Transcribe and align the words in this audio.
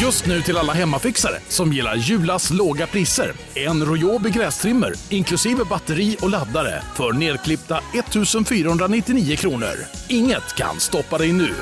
Just 0.00 0.26
nu 0.26 0.42
till 0.42 0.56
alla 0.56 0.72
hemmafixare 0.72 1.40
som 1.48 1.72
gillar 1.72 1.96
Julas 1.96 2.50
låga 2.50 2.86
priser. 2.86 3.32
En 3.54 3.84
Royobi 3.84 4.30
grästrimmer 4.30 4.94
inklusive 5.10 5.64
batteri 5.64 6.16
och 6.20 6.30
laddare 6.30 6.82
för 6.94 7.12
nedklippta 7.12 7.80
1 7.94 8.48
499 8.48 9.36
kronor. 9.36 9.74
Inget 10.08 10.56
kan 10.56 10.80
stoppa 10.80 11.18
dig 11.18 11.32
nu. 11.32 11.54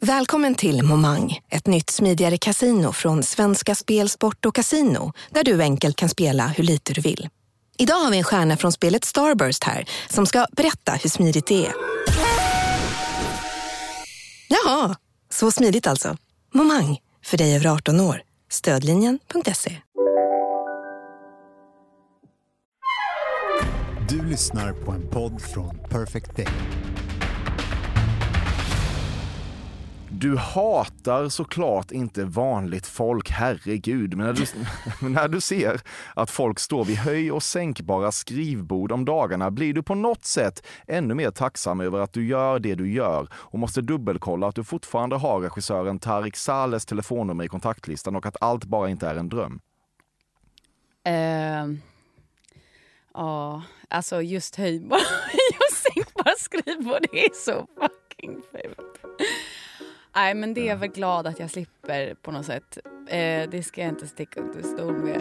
Välkommen 0.00 0.54
till 0.54 0.82
Momang, 0.82 1.38
ett 1.50 1.66
nytt 1.66 1.90
smidigare 1.90 2.38
casino 2.38 2.92
från 2.92 3.22
Svenska 3.22 3.74
Spel, 3.74 4.08
Sport 4.08 4.46
och 4.46 4.54
Casino 4.54 5.12
där 5.30 5.44
du 5.44 5.62
enkelt 5.62 5.96
kan 5.96 6.08
spela 6.08 6.46
hur 6.46 6.64
lite 6.64 6.92
du 6.92 7.00
vill. 7.00 7.28
Idag 7.78 7.94
har 7.94 8.10
vi 8.10 8.18
en 8.18 8.24
stjärna 8.24 8.56
från 8.56 8.72
spelet 8.72 9.04
Starburst 9.04 9.64
här 9.64 9.84
som 10.08 10.26
ska 10.26 10.46
berätta 10.52 10.92
hur 10.92 11.10
smidigt 11.10 11.46
det 11.46 11.66
är. 11.66 11.72
Jaha, 14.48 14.96
så 15.34 15.50
smidigt 15.50 15.86
alltså. 15.86 16.16
Momang, 16.54 16.98
för 17.24 17.36
dig 17.36 17.56
över 17.56 17.66
18 17.66 18.00
år. 18.00 18.22
Stödlinjen.se. 18.50 19.76
Du 24.08 24.26
lyssnar 24.26 24.72
på 24.72 24.92
en 24.92 25.08
podd 25.10 25.42
från 25.42 25.78
Perfect 25.90 26.36
Day. 26.36 26.48
Du 30.20 30.36
hatar 30.36 31.28
såklart 31.28 31.90
inte 31.90 32.24
vanligt 32.24 32.86
folk, 32.86 33.30
herregud. 33.30 34.16
Men 34.16 34.26
när 34.26 34.32
du, 34.32 34.44
när 35.08 35.28
du 35.28 35.40
ser 35.40 35.80
att 36.14 36.30
folk 36.30 36.58
står 36.58 36.84
vid 36.84 36.96
höj 36.96 37.32
och 37.32 37.42
sänkbara 37.42 38.12
skrivbord 38.12 38.92
om 38.92 39.04
dagarna 39.04 39.50
blir 39.50 39.74
du 39.74 39.82
på 39.82 39.94
något 39.94 40.24
sätt 40.24 40.66
ännu 40.86 41.14
mer 41.14 41.30
tacksam 41.30 41.80
över 41.80 41.98
att 41.98 42.12
du 42.12 42.26
gör 42.26 42.58
det 42.58 42.74
du 42.74 42.92
gör 42.92 43.28
och 43.32 43.58
måste 43.58 43.80
dubbelkolla 43.80 44.48
att 44.48 44.54
du 44.54 44.64
fortfarande 44.64 45.16
har 45.16 45.40
regissören 45.40 45.98
Tarik 45.98 46.36
Sales 46.36 46.86
telefonnummer 46.86 47.44
i 47.44 47.48
kontaktlistan 47.48 48.16
och 48.16 48.26
att 48.26 48.36
allt 48.40 48.64
bara 48.64 48.90
inte 48.90 49.08
är 49.08 49.14
en 49.14 49.28
dröm. 49.28 49.60
Uh, 51.08 51.76
ja, 53.14 53.62
alltså 53.88 54.22
just 54.22 54.56
höjbara 54.56 55.00
och 55.58 55.76
sänkbara 55.76 56.34
skrivbord, 56.38 57.06
det 57.12 57.24
är 57.24 57.34
så 57.34 57.66
fucking 57.80 58.42
fult. 58.52 59.20
Nej, 60.14 60.34
men 60.34 60.54
det 60.54 60.60
är 60.60 60.66
jag 60.66 60.76
väl 60.76 60.88
glad 60.88 61.26
att 61.26 61.40
jag 61.40 61.50
slipper 61.50 62.14
på 62.14 62.30
något 62.30 62.46
sätt. 62.46 62.78
Eh, 63.06 63.50
det 63.50 63.62
ska 63.62 63.80
jag 63.80 63.90
inte 63.90 64.06
sticka 64.06 64.40
under 64.40 64.62
stol 64.62 64.94
med. 64.94 65.20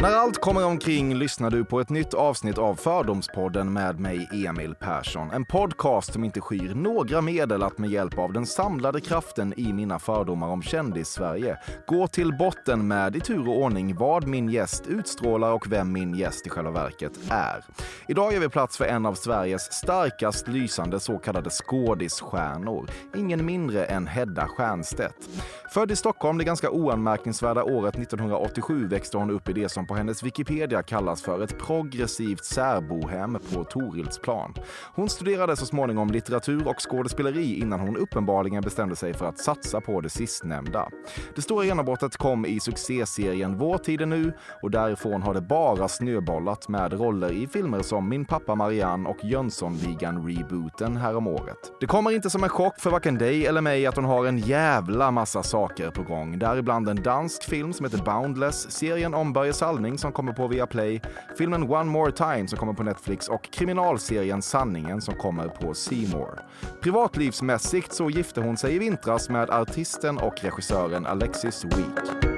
När 0.00 0.12
allt 0.12 0.40
kommer 0.40 0.64
omkring 0.64 1.14
lyssnar 1.14 1.50
du 1.50 1.64
på 1.64 1.80
ett 1.80 1.90
nytt 1.90 2.14
avsnitt 2.14 2.58
av 2.58 2.74
Fördomspodden 2.74 3.72
med 3.72 4.00
mig, 4.00 4.46
Emil 4.46 4.74
Persson. 4.74 5.30
En 5.30 5.44
podcast 5.44 6.12
som 6.12 6.24
inte 6.24 6.40
skyr 6.40 6.74
några 6.74 7.20
medel 7.20 7.62
att 7.62 7.78
med 7.78 7.90
hjälp 7.90 8.18
av 8.18 8.32
den 8.32 8.46
samlade 8.46 9.00
kraften 9.00 9.54
i 9.56 9.72
mina 9.72 9.98
fördomar 9.98 10.48
om 10.48 10.62
kändis-Sverige 10.62 11.56
gå 11.86 12.06
till 12.06 12.36
botten 12.36 12.88
med 12.88 13.16
i 13.16 13.20
tur 13.20 13.48
och 13.48 13.62
ordning 13.62 13.96
vad 13.96 14.26
min 14.26 14.48
gäst 14.48 14.86
utstrålar 14.86 15.52
och 15.52 15.72
vem 15.72 15.92
min 15.92 16.14
gäst 16.14 16.46
i 16.46 16.50
själva 16.50 16.70
verket 16.70 17.12
är. 17.30 17.64
Idag 18.08 18.32
ger 18.32 18.40
vi 18.40 18.48
plats 18.48 18.76
för 18.76 18.84
en 18.84 19.06
av 19.06 19.14
Sveriges 19.14 19.72
starkast 19.72 20.48
lysande 20.48 21.00
så 21.00 21.18
kallade 21.18 21.50
skådisstjärnor. 21.50 22.90
Ingen 23.16 23.46
mindre 23.46 23.84
än 23.84 24.06
Hedda 24.06 24.48
Stiernstedt. 24.48 25.28
Född 25.70 25.90
i 25.90 25.96
Stockholm 25.96 26.38
det 26.38 26.44
ganska 26.44 26.70
oanmärkningsvärda 26.70 27.62
året 27.62 27.94
1987 27.94 28.88
växte 28.88 29.18
hon 29.18 29.30
upp 29.30 29.48
i 29.48 29.52
det 29.52 29.68
som 29.68 29.87
på 29.88 29.94
hennes 29.94 30.22
Wikipedia 30.22 30.82
kallas 30.82 31.22
för 31.22 31.42
ett 31.42 31.58
progressivt 31.58 32.44
särbohem 32.44 33.38
på 33.54 33.64
Torilsplan. 33.64 34.54
Hon 34.94 35.08
studerade 35.08 35.56
så 35.56 35.66
småningom 35.66 36.10
litteratur 36.10 36.68
och 36.68 36.90
skådespeleri 36.90 37.60
innan 37.60 37.80
hon 37.80 37.96
uppenbarligen 37.96 38.62
bestämde 38.62 38.96
sig 38.96 39.14
för 39.14 39.26
att 39.26 39.38
satsa 39.38 39.80
på 39.80 40.00
det 40.00 40.08
sistnämnda. 40.08 40.88
Det 41.34 41.42
stora 41.42 41.64
genombrottet 41.64 42.16
kom 42.16 42.46
i 42.46 42.60
succéserien 42.60 43.58
Vår 43.58 43.78
tid 43.78 44.00
är 44.00 44.06
nu 44.06 44.32
och 44.62 44.70
därifrån 44.70 45.22
har 45.22 45.34
det 45.34 45.40
bara 45.40 45.88
snöbollat 45.88 46.68
med 46.68 46.92
roller 46.92 47.32
i 47.32 47.46
filmer 47.46 47.82
som 47.82 48.08
Min 48.08 48.24
pappa 48.24 48.54
Marianne 48.54 49.08
och 49.08 49.18
Jönssonligan-rebooten 49.22 50.96
häromåret. 50.96 51.72
Det 51.80 51.86
kommer 51.86 52.10
inte 52.10 52.30
som 52.30 52.44
en 52.44 52.50
chock 52.50 52.80
för 52.80 52.90
varken 52.90 53.18
dig 53.18 53.46
eller 53.46 53.60
mig 53.60 53.86
att 53.86 53.96
hon 53.96 54.04
har 54.04 54.26
en 54.26 54.38
jävla 54.38 55.10
massa 55.10 55.42
saker 55.42 55.90
på 55.90 56.02
gång. 56.02 56.38
Däribland 56.38 56.88
en 56.88 57.02
dansk 57.02 57.44
film 57.44 57.72
som 57.72 57.84
heter 57.84 58.04
Boundless, 58.04 58.70
serien 58.70 59.14
om 59.14 59.32
Börje 59.32 59.52
Salming 59.52 59.77
som 59.98 60.12
kommer 60.12 60.32
på 60.32 60.48
Viaplay, 60.48 61.00
filmen 61.38 61.62
One 61.62 61.84
More 61.84 62.12
Time 62.12 62.48
som 62.48 62.58
kommer 62.58 62.72
på 62.72 62.82
Netflix 62.82 63.28
och 63.28 63.50
kriminalserien 63.52 64.42
Sanningen 64.42 65.00
som 65.00 65.14
kommer 65.14 65.48
på 65.48 65.74
C 65.74 65.96
More. 66.12 66.38
Privatlivsmässigt 66.80 67.92
så 67.92 68.10
gifte 68.10 68.40
hon 68.40 68.56
sig 68.56 68.74
i 68.74 68.78
vintras 68.78 69.28
med 69.28 69.50
artisten 69.50 70.18
och 70.18 70.34
regissören 70.42 71.06
Alexis 71.06 71.64
Week. 71.64 72.28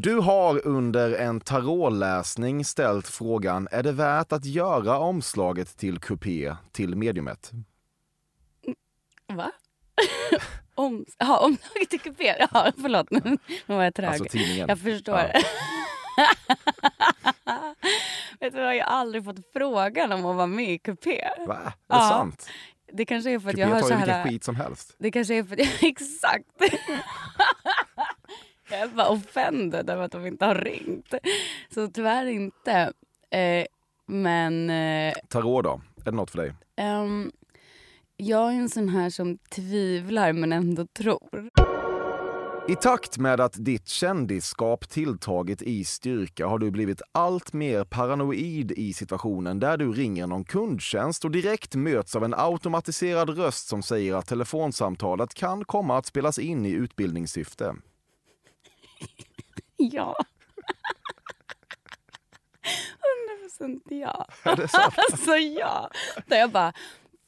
Du 0.00 0.14
har 0.20 0.66
under 0.66 1.12
en 1.12 1.40
tarotläsning 1.40 2.64
ställt 2.64 3.08
frågan, 3.08 3.68
är 3.70 3.82
det 3.82 3.92
värt 3.92 4.32
att 4.32 4.44
göra 4.44 4.98
omslaget 4.98 5.76
till 5.76 5.98
kupé 5.98 6.56
till 6.72 6.96
mediumet? 6.96 7.52
Va? 9.32 9.52
Om, 10.74 11.04
ja, 11.18 11.38
omslaget 11.38 11.90
till 11.90 12.00
kupé? 12.00 12.34
Ja, 12.52 12.72
förlåt. 12.82 13.10
Nu 13.10 13.38
var 13.66 13.82
jag 13.84 13.94
trög. 13.94 14.08
Alltså 14.08 14.24
tidningen. 14.24 14.68
Jag 14.68 14.78
förstår. 14.78 15.20
Ja. 15.34 15.40
Vet 18.40 18.52
du 18.52 18.58
jag 18.60 18.84
har 18.86 18.92
aldrig 19.00 19.24
fått 19.24 19.52
frågan 19.52 20.12
om 20.12 20.26
att 20.26 20.36
vara 20.36 20.46
med 20.46 20.70
i 20.70 20.78
kupé. 20.78 21.28
Va? 21.46 21.54
Är 21.54 21.64
det 21.64 21.72
Ja. 21.88 22.08
sant? 22.08 22.48
Det 22.92 23.04
kanske 23.04 23.30
är 23.30 23.38
för 23.38 23.48
att 23.48 23.54
Kupé 23.54 23.60
jag 23.68 23.68
har 23.74 23.80
tar 23.80 23.88
så 23.88 23.92
ju 23.92 23.96
vilken 23.96 24.14
här... 24.14 24.24
skit 24.28 24.44
som 24.44 24.56
helst. 24.56 24.94
Det 24.98 25.10
kanske 25.10 25.34
är 25.34 25.44
för 25.44 25.54
att... 25.54 25.82
Exakt. 25.82 26.44
Jag 28.70 28.80
är 28.80 28.88
bara 28.88 29.08
offended 29.08 29.90
över 29.90 30.02
att 30.04 30.12
de 30.12 30.26
inte 30.26 30.44
har 30.44 30.54
ringt. 30.54 31.14
Så 31.74 31.88
tyvärr 31.88 32.26
inte. 32.26 32.92
Eh, 33.30 33.66
men 34.06 34.70
eh, 34.70 35.14
Tarot 35.28 35.64
då? 35.64 35.80
Är 36.00 36.10
det 36.10 36.16
något 36.16 36.30
för 36.30 36.38
dig? 36.38 36.54
ehm, 36.76 37.32
jag 38.16 38.52
är 38.52 38.56
en 38.56 38.68
sån 38.68 38.88
här 38.88 39.10
som 39.10 39.38
tvivlar 39.38 40.32
men 40.32 40.52
ändå 40.52 40.86
tror. 40.86 41.50
I 42.68 42.76
takt 42.76 43.18
med 43.18 43.40
att 43.40 43.64
ditt 43.64 43.88
kändisskap 43.88 44.88
tilltagit 44.88 45.62
i 45.62 45.84
styrka 45.84 46.46
har 46.46 46.58
du 46.58 46.70
blivit 46.70 47.02
allt 47.12 47.52
mer 47.52 47.84
paranoid 47.84 48.72
i 48.72 48.92
situationen 48.92 49.58
där 49.60 49.76
du 49.76 49.92
ringer 49.92 50.26
någon 50.26 50.44
kundtjänst 50.44 51.24
och 51.24 51.30
direkt 51.30 51.74
möts 51.74 52.16
av 52.16 52.24
en 52.24 52.34
automatiserad 52.34 53.30
röst 53.38 53.68
som 53.68 53.82
säger 53.82 54.14
att 54.14 54.26
telefonsamtalet 54.26 55.34
kan 55.34 55.64
komma 55.64 55.98
att 55.98 56.06
spelas 56.06 56.38
in 56.38 56.66
i 56.66 56.70
utbildningssyfte. 56.70 57.74
Ja. 59.76 60.16
100% 63.58 63.80
ja. 63.88 64.26
Är 64.42 64.56
det 64.56 64.68
sant? 64.68 64.94
Alltså 64.96 65.36
ja. 65.36 65.90
Där 66.26 66.38
jag 66.38 66.50
bara 66.50 66.72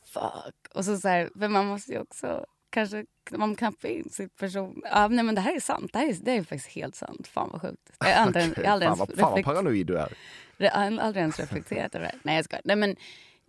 fuck. 0.05 0.75
Och 0.75 0.85
så 0.85 0.97
så 0.97 1.09
här, 1.09 1.31
för 1.39 1.49
man 1.49 1.67
måste 1.67 1.93
ju 1.93 2.01
också 2.01 2.47
kanske 2.71 3.07
man 3.31 3.57
få 3.81 3.87
in 3.87 4.11
sitt 4.11 4.37
person... 4.37 4.83
Ja, 4.85 5.09
nej 5.09 5.25
men 5.25 5.35
det 5.35 5.41
här 5.41 5.57
är 5.57 5.61
sant. 5.61 5.93
Det 5.93 5.99
här 5.99 6.09
är, 6.09 6.15
det 6.15 6.33
är 6.33 6.43
faktiskt 6.43 6.67
helt 6.67 6.95
sant. 6.95 7.27
Fan 7.27 7.51
vad 7.53 7.63
sjukt. 7.63 7.91
Jag 7.99 8.07
har 8.07 8.15
aldrig, 8.15 8.59
jag 8.59 8.65
har 8.65 8.73
aldrig 8.73 8.89
fan, 8.89 8.99
ens 8.99 9.21
fan 9.21 9.33
vad 9.33 9.45
paranoid 9.45 9.87
du 9.87 9.99
är. 9.99 10.13
jag 10.57 10.71
har 10.71 10.99
aldrig 10.99 11.21
ens 11.21 11.41
reflekterat 11.41 11.95
över 11.95 12.07
det. 12.07 12.19
Nej 12.23 12.37
jag 12.37 12.45
skojar. 12.45 12.63
Nej 12.65 12.77
men, 12.77 12.97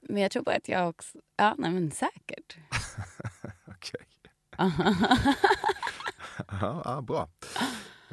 men 0.01 0.21
jag 0.21 0.31
tror 0.31 0.43
bara 0.43 0.55
att 0.55 0.69
jag 0.69 0.89
också... 0.89 1.17
Ja, 1.37 1.55
nej 1.57 1.71
men 1.71 1.91
säkert. 1.91 2.57
Okej. 3.67 4.01
ja, 6.61 6.81
ja, 6.85 7.01
bra. 7.01 7.29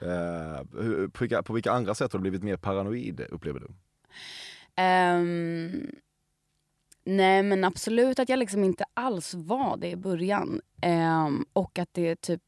Hur- 0.02 1.08
på, 1.08 1.24
vilka, 1.24 1.42
på 1.42 1.52
vilka 1.52 1.72
andra 1.72 1.94
sätt 1.94 2.12
har 2.12 2.18
du 2.18 2.22
blivit 2.22 2.42
mer 2.42 2.56
paranoid, 2.56 3.20
upplever 3.30 3.60
du? 3.60 3.66
Ehm, 4.76 5.90
nej 7.04 7.42
men 7.42 7.64
absolut 7.64 8.18
att 8.18 8.28
jag 8.28 8.38
liksom 8.38 8.64
inte 8.64 8.84
alls 8.94 9.34
var 9.34 9.76
det 9.76 9.90
i 9.90 9.96
början. 9.96 10.60
Ehm, 10.82 11.46
och 11.52 11.78
att 11.78 11.88
det 11.92 12.16
typ 12.20 12.42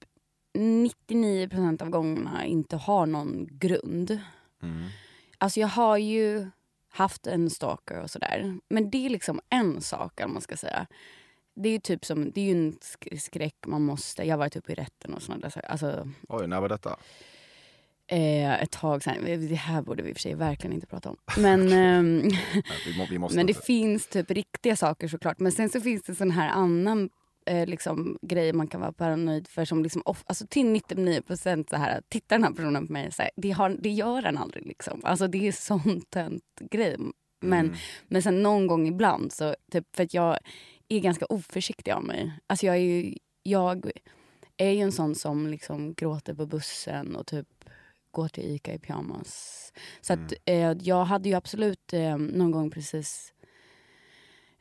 99% 0.58 1.82
av 1.82 1.88
gångerna 1.90 2.46
inte 2.46 2.76
har 2.76 3.06
någon 3.06 3.46
grund. 3.50 4.18
Alltså 5.38 5.60
jag 5.60 5.68
har 5.68 5.96
ju 5.96 6.50
haft 6.88 7.26
en 7.26 7.50
stalker 7.50 8.00
och 8.02 8.10
sådär. 8.10 8.58
Men 8.68 8.90
det 8.90 9.06
är 9.06 9.10
liksom 9.10 9.40
en 9.48 9.80
sak 9.80 10.20
om 10.24 10.32
man 10.32 10.42
ska 10.42 10.56
säga. 10.56 10.86
Det 11.54 11.68
är 11.68 11.72
ju 11.72 11.78
typ 11.78 12.04
som, 12.04 12.30
det 12.30 12.40
är 12.40 12.44
ju 12.44 12.50
en 12.66 12.72
sk- 12.72 13.16
skräck 13.18 13.56
man 13.66 13.82
måste, 13.82 14.22
jag 14.22 14.32
har 14.32 14.38
varit 14.38 14.56
uppe 14.56 14.72
i 14.72 14.74
rätten 14.74 15.14
och 15.14 15.22
sådana 15.22 15.40
där 15.42 15.50
saker. 15.50 15.68
Alltså 15.68 16.08
Oj, 16.28 16.46
när 16.46 16.60
var 16.60 16.68
detta? 16.68 16.96
Eh, 18.10 18.62
ett 18.62 18.70
tag 18.70 19.02
sen, 19.02 19.48
det 19.48 19.54
här 19.54 19.82
borde 19.82 20.02
vi 20.02 20.08
i 20.08 20.12
och 20.12 20.16
för 20.16 20.20
sig 20.20 20.34
verkligen 20.34 20.74
inte 20.74 20.86
prata 20.86 21.10
om. 21.10 21.16
Men 21.38 21.66
Nej, 21.68 22.38
Vi, 22.86 22.98
må, 23.18 23.28
vi 23.28 23.36
Men 23.36 23.46
det 23.46 23.52
inte. 23.52 23.62
finns 23.66 24.06
typ 24.06 24.30
riktiga 24.30 24.76
saker 24.76 25.08
såklart. 25.08 25.38
Men 25.38 25.52
sen 25.52 25.68
så 25.68 25.80
finns 25.80 26.02
det 26.02 26.14
sån 26.14 26.30
här 26.30 26.48
annan 26.48 27.10
eh, 27.46 27.66
liksom, 27.66 28.18
grejer 28.22 28.52
man 28.52 28.66
kan 28.68 28.80
vara 28.80 28.92
paranoid 28.92 29.48
för 29.48 29.64
som 29.64 29.82
liksom 29.82 30.02
off, 30.04 30.24
alltså 30.26 30.46
till 30.46 30.66
99 30.66 31.22
procent 31.22 31.70
så 31.70 31.76
här, 31.76 32.00
tittar 32.08 32.36
den 32.36 32.44
här 32.44 32.52
personen 32.52 32.86
på 32.86 32.92
mig 32.92 33.12
så 33.12 33.22
här, 33.22 33.30
det, 33.36 33.50
har, 33.50 33.68
det 33.80 33.90
gör 33.90 34.22
den 34.22 34.38
aldrig 34.38 34.66
liksom. 34.66 35.00
Alltså 35.04 35.26
det 35.28 35.48
är 35.48 35.52
sån 35.52 36.00
tönt 36.00 36.42
grej. 36.70 36.96
Men, 37.42 37.66
Mm. 37.66 37.76
men 38.08 38.22
sen 38.22 38.42
någon 38.42 38.66
gång 38.66 38.88
ibland 38.88 39.32
så, 39.32 39.54
typ, 39.72 39.96
för 39.96 40.02
att 40.04 40.14
jag 40.14 40.38
är 40.88 40.98
ganska 41.00 41.26
oförsiktig 41.26 41.90
av 41.90 42.04
mig. 42.04 42.32
Alltså 42.46 42.66
jag 42.66 42.74
är 42.76 42.80
ju, 42.80 43.14
jag 43.42 43.90
är 44.56 44.70
ju 44.70 44.80
en 44.80 44.92
sån 44.92 45.14
som 45.14 45.46
liksom 45.46 45.94
gråter 45.94 46.34
på 46.34 46.46
bussen 46.46 47.16
och 47.16 47.26
typ 47.26 47.46
går 48.10 48.28
till 48.28 48.44
Ica 48.44 48.74
i 48.74 48.78
pyjamas. 48.78 49.72
Så 50.00 50.12
att 50.12 50.32
eh, 50.44 50.72
jag 50.72 51.04
hade 51.04 51.28
ju 51.28 51.34
absolut 51.34 51.92
eh, 51.92 52.16
någon 52.16 52.50
gång 52.50 52.70
precis 52.70 53.32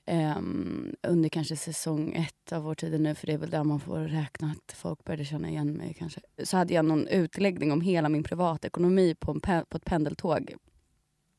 ehm, 0.06 0.96
under 1.04 1.30
kanske 1.30 1.56
säsong 1.56 2.14
ett 2.14 2.54
av 2.54 2.64
Vår 2.64 2.76
tid 2.76 3.02
nu, 3.02 3.16
för 3.16 3.28
det 3.28 3.34
är 3.34 3.38
väl 3.38 3.50
där 3.50 3.64
man 3.64 3.80
får 3.80 4.00
räkna 4.00 4.52
att 4.52 4.72
folk 4.78 5.04
började 5.04 5.26
känna 5.26 5.50
igen 5.50 5.74
mig 5.74 5.94
kanske. 6.00 6.22
Så 6.44 6.58
hade 6.58 6.74
jag 6.74 6.86
någon 6.86 7.08
utläggning 7.08 7.72
om 7.72 7.82
hela 7.82 8.10
min 8.10 8.24
privatekonomi 8.24 9.16
på, 9.16 9.32
en 9.32 9.42
pe- 9.42 9.66
på 9.70 9.78
ett 9.78 9.86
pendeltåg. 9.86 10.54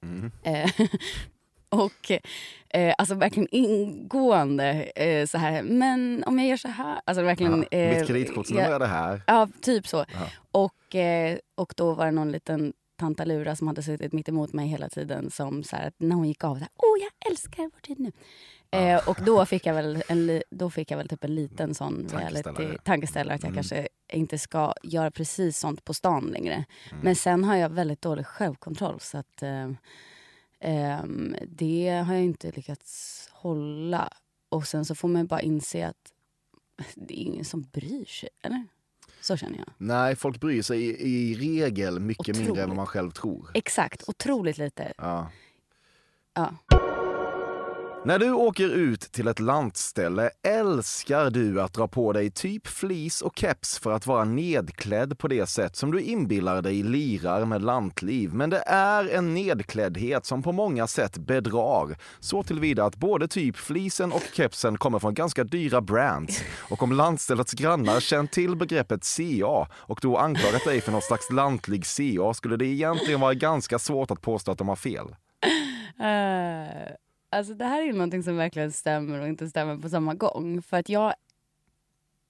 Mm. 0.02 0.30
Eh, 1.72 1.78
och 1.78 2.10
eh, 2.68 2.94
alltså 2.98 3.14
verkligen 3.14 3.48
ingående 3.52 4.82
eh, 4.96 5.26
så 5.26 5.38
här, 5.38 5.62
men 5.62 6.24
om 6.26 6.38
jag 6.38 6.48
gör 6.48 6.56
så 6.56 6.68
här. 6.68 7.00
Alltså 7.04 7.22
verkligen. 7.22 7.64
Ja, 7.70 7.78
eh, 7.78 7.98
Mitt 7.98 8.06
kreditkortsnummer 8.08 8.62
jag- 8.64 8.74
är 8.74 8.78
det 8.78 8.86
här. 8.86 9.22
Ja, 9.26 9.48
typ 9.62 9.86
så. 9.88 9.96
Ja. 9.96 10.26
Och, 10.52 10.94
eh, 10.94 11.38
och 11.54 11.74
då 11.76 11.92
var 11.94 12.04
det 12.06 12.10
någon 12.12 12.32
liten 12.32 12.72
tantalura 12.98 13.56
som 13.56 13.66
hade 13.66 13.82
suttit 13.82 14.12
mitt 14.12 14.28
emot 14.28 14.52
mig 14.52 14.66
hela 14.68 14.88
tiden 14.88 15.30
som 15.30 15.64
så 15.64 15.76
här, 15.76 15.88
att 15.88 15.94
när 15.98 16.16
hon 16.16 16.28
gick 16.28 16.44
av, 16.44 16.54
så 16.54 16.60
här, 16.60 16.68
åh 16.76 16.98
jag 17.02 17.30
älskar 17.30 17.62
vår 17.62 17.80
tid 17.80 17.98
nu. 18.00 18.12
Eh, 18.72 19.08
och 19.08 19.18
då 19.26 19.46
fick, 19.46 19.66
jag 19.66 19.74
väl 19.74 20.02
en, 20.08 20.42
då 20.50 20.70
fick 20.70 20.90
jag 20.90 20.98
väl 20.98 21.08
typ 21.08 21.24
en 21.24 21.34
liten 21.34 21.74
sån 21.74 22.06
Tankeställare. 22.08 22.58
reality, 22.62 22.78
tankeställare 22.84 23.34
att 23.34 23.42
jag 23.42 23.48
Mm. 23.50 23.54
kanske 23.56 23.88
inte 24.12 24.38
ska 24.38 24.74
göra 24.82 25.10
precis 25.10 25.58
sånt 25.58 25.84
på 25.84 25.94
stan 25.94 26.26
längre. 26.32 26.54
Mm. 26.54 27.00
Men 27.02 27.16
sen 27.16 27.44
har 27.44 27.56
jag 27.56 27.68
väldigt 27.68 28.02
dålig 28.02 28.26
självkontroll 28.26 29.00
så 29.00 29.18
att 29.18 29.42
ehm, 30.60 31.36
det 31.48 32.04
har 32.06 32.14
jag 32.14 32.22
inte 32.24 32.50
lyckats 32.50 33.28
hålla. 33.32 34.08
Och 34.48 34.66
sen 34.66 34.84
så 34.84 34.94
får 34.94 35.08
man 35.08 35.26
bara 35.26 35.40
inse 35.40 35.86
att 35.88 36.12
det 36.94 37.14
är 37.20 37.24
ingen 37.24 37.44
som 37.44 37.62
bryr 37.62 38.04
sig, 38.04 38.28
eller? 38.42 38.66
Så 39.20 39.36
känner 39.36 39.58
jag. 39.58 39.66
Nej, 39.78 40.16
folk 40.16 40.40
bryr 40.40 40.62
sig 40.62 40.82
i, 40.84 41.30
i 41.30 41.34
regel 41.34 42.00
mycket 42.00 42.26
mindre 42.26 42.42
än 42.44 42.50
Otroligt. 42.50 42.68
vad 42.68 42.76
man 42.76 42.86
själv 42.86 43.10
tror. 43.10 43.50
Exakt, 43.54 44.08
otroligt 44.08 44.58
lite. 44.58 44.92
Ja. 44.98 45.30
Ja. 46.34 46.54
När 48.04 48.18
du 48.18 48.32
åker 48.32 48.68
ut 48.68 49.00
till 49.00 49.28
ett 49.28 49.40
lantställe 49.40 50.30
älskar 50.42 51.30
du 51.30 51.62
att 51.62 51.72
dra 51.72 51.88
på 51.88 52.12
dig 52.12 52.30
typ 52.30 52.66
flis 52.66 53.22
och 53.22 53.38
keps 53.38 53.78
för 53.78 53.92
att 53.92 54.06
vara 54.06 54.24
nedklädd 54.24 55.18
på 55.18 55.28
det 55.28 55.46
sätt 55.46 55.76
som 55.76 55.90
du 55.90 56.00
inbillar 56.00 56.62
dig 56.62 56.82
lirar 56.82 57.44
med 57.44 57.62
lantliv. 57.62 58.34
Men 58.34 58.50
det 58.50 58.62
är 58.66 59.08
en 59.08 59.34
nedkläddhet 59.34 60.26
som 60.26 60.42
på 60.42 60.52
många 60.52 60.86
sätt 60.86 61.18
bedrar. 61.18 61.96
Så 62.20 62.42
tillvida 62.42 62.84
att 62.84 62.96
både 62.96 63.28
typ 63.28 63.56
flisen 63.56 64.12
och 64.12 64.24
kepsen 64.32 64.78
kommer 64.78 64.98
från 64.98 65.14
ganska 65.14 65.44
dyra 65.44 65.80
brands. 65.80 66.42
Och 66.70 66.82
om 66.82 66.92
lantställets 66.92 67.52
grannar 67.52 68.00
känt 68.00 68.32
till 68.32 68.56
begreppet 68.56 69.16
CA 69.16 69.68
och 69.72 69.98
då 70.02 70.16
anklagat 70.16 70.64
dig 70.64 70.80
för 70.80 70.92
något 70.92 71.04
slags 71.04 71.30
lantlig 71.30 71.84
CA 71.86 72.34
skulle 72.34 72.56
det 72.56 72.66
egentligen 72.66 73.20
vara 73.20 73.34
ganska 73.34 73.78
svårt 73.78 74.10
att 74.10 74.20
påstå 74.20 74.52
att 74.52 74.58
de 74.58 74.68
har 74.68 74.76
fel. 74.76 75.06
Uh, 76.00 76.96
alltså 77.30 77.54
det 77.54 77.64
här 77.64 77.82
är 77.82 77.86
ju 77.86 77.92
någonting 77.92 78.22
som 78.22 78.36
verkligen 78.36 78.72
stämmer 78.72 79.20
och 79.20 79.28
inte 79.28 79.48
stämmer 79.48 79.76
på 79.76 79.88
samma 79.88 80.14
gång. 80.14 80.62
För 80.62 80.76
att 80.76 80.88
jag 80.88 81.14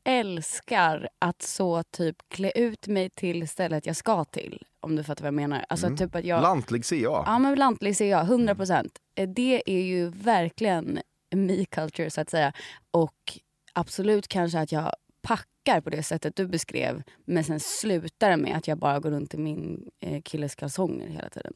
älskar 0.05 1.09
att 1.19 1.43
så 1.43 1.83
typ 1.83 2.17
klä 2.29 2.51
ut 2.55 2.87
mig 2.87 3.11
till 3.11 3.49
stället 3.49 3.87
jag 3.87 3.97
ska 3.97 4.25
till. 4.25 4.63
Om 4.81 4.97
du 4.97 5.05
fattar 5.05 5.23
vad 5.23 5.27
jag 5.27 5.35
menar. 5.35 5.65
Alltså 5.69 5.87
Mm. 5.87 5.97
typ 5.97 6.15
att 6.15 6.25
jag... 6.25 6.43
Lantlig 6.43 6.85
CA. 6.85 7.23
Ja 7.27 7.39
men 7.39 7.55
lantlig 7.59 7.97
ser 7.97 8.11
jag, 8.11 8.25
100 8.25 8.55
procent. 8.55 8.99
Det 9.29 9.63
är 9.67 9.83
ju 9.83 10.09
verkligen 10.09 10.99
me 11.35 11.65
culture 11.65 12.11
så 12.11 12.21
att 12.21 12.31
säga. 12.31 12.53
Och 12.91 13.39
absolut 13.73 14.29
kanske 14.29 14.61
att 14.61 14.73
jag 14.73 14.93
packar 15.23 15.81
på 15.81 15.91
det 15.91 16.03
sättet 16.03 16.37
du 16.37 16.47
beskrev. 16.47 17.03
Men 17.25 17.45
sen 17.45 17.61
slutar 17.61 18.31
det 18.31 18.37
med 18.37 18.57
att 18.57 18.69
jag 18.69 18.79
bara 18.79 19.01
går 19.01 19.11
runt 19.11 19.35
i 19.35 19.39
min 19.39 19.91
eh, 20.01 20.23
killes 20.23 20.55
kalsonger 20.55 21.09
hela 21.09 21.29
tiden. 21.29 21.53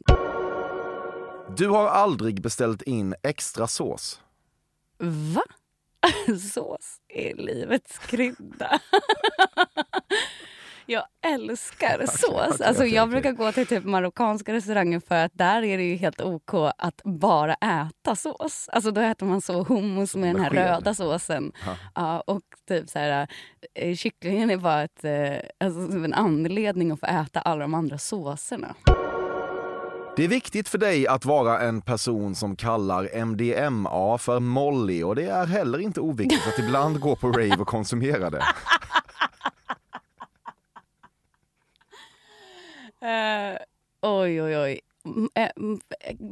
Du 1.49 1.69
har 1.69 1.89
aldrig 1.89 2.43
beställt 2.43 2.83
in 2.83 3.15
extra 3.23 3.67
sås. 3.67 4.21
Va? 5.35 5.43
Sås 6.55 7.01
är 7.09 7.35
livets 7.35 7.99
krydda. 7.99 8.81
Jag 10.87 11.05
älskar 11.27 12.07
sås. 12.07 12.25
okej, 12.31 12.67
alltså, 12.67 12.83
okej, 12.83 12.95
jag 12.95 13.11
brukar 13.11 13.33
gå 13.33 13.53
till 13.53 13.67
typ 13.67 13.85
marockanska 13.85 14.53
restauranger 14.53 15.01
för 15.01 15.15
att 15.25 15.33
där 15.35 15.63
är 15.63 15.79
det 15.79 15.85
ju 15.85 15.97
helt 15.97 16.21
OK 16.21 16.55
att 16.79 17.01
bara 17.05 17.55
äta 17.55 18.17
sås. 18.17 18.69
Alltså 18.73 18.91
då 18.91 19.01
äter 19.01 19.27
man 19.27 19.41
så 19.41 19.63
hummus 19.65 20.17
med 20.17 20.35
den 20.35 20.43
här 20.43 20.51
röda 20.51 20.95
såsen. 20.95 21.53
Ja. 21.67 21.77
Ja, 21.95 22.21
och 22.21 22.43
typ 22.69 22.89
så 22.89 22.99
här, 22.99 23.29
eh, 23.75 23.97
kycklingen 23.97 24.51
är 24.51 24.57
bara 24.57 24.83
ett, 24.83 25.05
eh, 25.05 25.67
alltså, 25.67 25.81
en 25.81 26.15
anledning 26.15 26.91
att 26.91 27.01
få 27.01 27.07
äta 27.07 27.41
alla 27.41 27.61
de 27.61 27.75
andra 27.75 27.99
såserna. 27.99 28.75
Det 30.17 30.25
är 30.25 30.29
viktigt 30.29 30.69
för 30.69 30.79
dig 30.79 31.07
att 31.07 31.25
vara 31.25 31.61
en 31.61 31.81
person 31.81 32.35
som 32.35 32.57
kallar 32.57 33.25
MDMA 33.25 34.19
för 34.19 34.41
Molly 34.41 35.03
och 35.03 35.17
det 35.17 35.25
är 35.27 35.47
heller 35.47 35.79
inte 35.79 36.01
oviktigt 36.01 36.47
att 36.47 36.59
ibland 36.59 37.01
gå 37.01 37.17
på 37.17 37.29
rave 37.29 37.57
och 37.57 37.67
konsumera 37.69 38.31
det. 38.31 38.43
Eh, 43.01 43.57
oj, 44.03 44.43
oj, 44.43 44.59
oj. 44.59 44.81
Eh, 45.35 45.49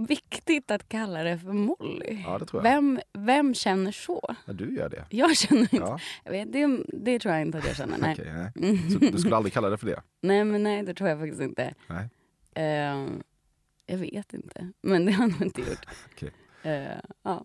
viktigt 0.09 0.71
att 0.71 0.89
kalla 0.89 1.23
det 1.23 1.39
för 1.39 1.53
Molly. 1.53 2.23
Ja, 2.27 2.39
det 2.39 2.47
tror. 2.47 2.63
Vem, 2.63 3.01
vem 3.13 3.55
känner 3.55 3.93
så? 3.93 4.35
Ja, 4.47 4.53
du 4.53 4.75
gör 4.77 4.89
det. 4.89 5.05
Jag 5.11 5.37
känner 5.37 5.63
inte. 5.63 5.77
Ja, 5.77 5.99
Jag 6.25 6.33
vet, 6.33 6.53
det, 6.53 6.79
det 6.89 7.19
tror 7.19 7.35
jag 7.35 7.43
inte 7.43 7.59
att 7.59 7.67
jag 7.67 7.77
känner. 7.77 7.99
Nej. 7.99 8.17
okej, 8.19 8.33
nej. 8.55 8.91
Så 8.93 8.99
du 8.99 9.19
skulle 9.19 9.37
aldrig 9.37 9.53
kalla 9.53 9.69
det 9.71 9.79
för 9.79 9.87
det? 9.87 10.03
nej, 10.21 10.45
men 10.45 10.63
nej, 10.63 10.83
det 10.83 10.95
tror 10.95 11.09
jag 11.11 11.19
faktiskt 11.19 11.41
inte. 11.43 11.75
Nej. 11.87 12.09
Eh, 12.67 13.07
jag 13.87 13.99
vet 13.99 14.35
inte, 14.35 14.73
men 14.83 15.05
det 15.07 15.13
har 15.13 15.25
jag 15.25 15.33
nog 15.33 15.43
inte 15.43 15.61
gjort. 15.61 15.87
Okej. 16.13 16.33
Eh, 16.63 16.99
ja. 17.23 17.45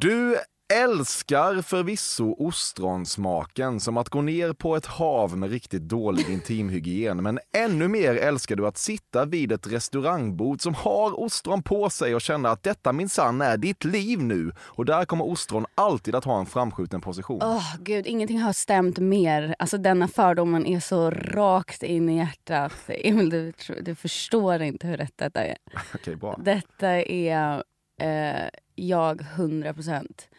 Du 0.00 0.36
älskar 0.70 1.62
förvisso 1.62 2.34
ostronsmaken 2.38 3.80
som 3.80 3.96
att 3.96 4.08
gå 4.08 4.22
ner 4.22 4.52
på 4.52 4.76
ett 4.76 4.86
hav 4.86 5.36
med 5.36 5.50
riktigt 5.50 5.82
dålig 5.82 6.30
intimhygien. 6.30 7.22
Men 7.22 7.38
ännu 7.52 7.88
mer 7.88 8.14
älskar 8.14 8.56
du 8.56 8.66
att 8.66 8.78
sitta 8.78 9.24
vid 9.24 9.52
ett 9.52 9.72
restaurangbord 9.72 10.60
som 10.60 10.74
har 10.74 11.20
ostron 11.20 11.62
på 11.62 11.90
sig 11.90 12.14
och 12.14 12.20
känna 12.20 12.50
att 12.50 12.62
detta 12.62 12.92
minsann 12.92 13.40
är 13.40 13.56
ditt 13.56 13.84
liv 13.84 14.22
nu. 14.22 14.52
Och 14.58 14.84
där 14.84 15.04
kommer 15.04 15.28
ostron 15.28 15.66
alltid 15.74 16.14
att 16.14 16.24
ha 16.24 16.40
en 16.40 16.46
framskjuten 16.46 17.00
position. 17.00 17.40
Åh 17.42 17.74
gud, 17.80 18.06
ingenting 18.06 18.40
har 18.40 18.52
stämt 18.52 18.98
mer. 18.98 19.54
Alltså 19.58 19.78
denna 19.78 20.08
fördomen 20.08 20.66
är 20.66 20.80
så 20.80 21.10
rakt 21.10 21.82
in 21.82 22.08
i 22.08 22.16
hjärtat. 22.16 22.72
Emil, 22.88 23.30
du, 23.30 23.52
du 23.82 23.94
förstår 23.94 24.62
inte 24.62 24.86
hur 24.86 24.96
rätt 24.96 25.14
detta 25.16 25.44
är. 25.44 25.56
Okej, 25.94 26.16
bra. 26.16 26.40
Detta 26.44 26.88
är 27.02 27.62
eh, 28.00 28.48
jag 28.74 29.20
100 29.20 29.74
procent. 29.74 30.29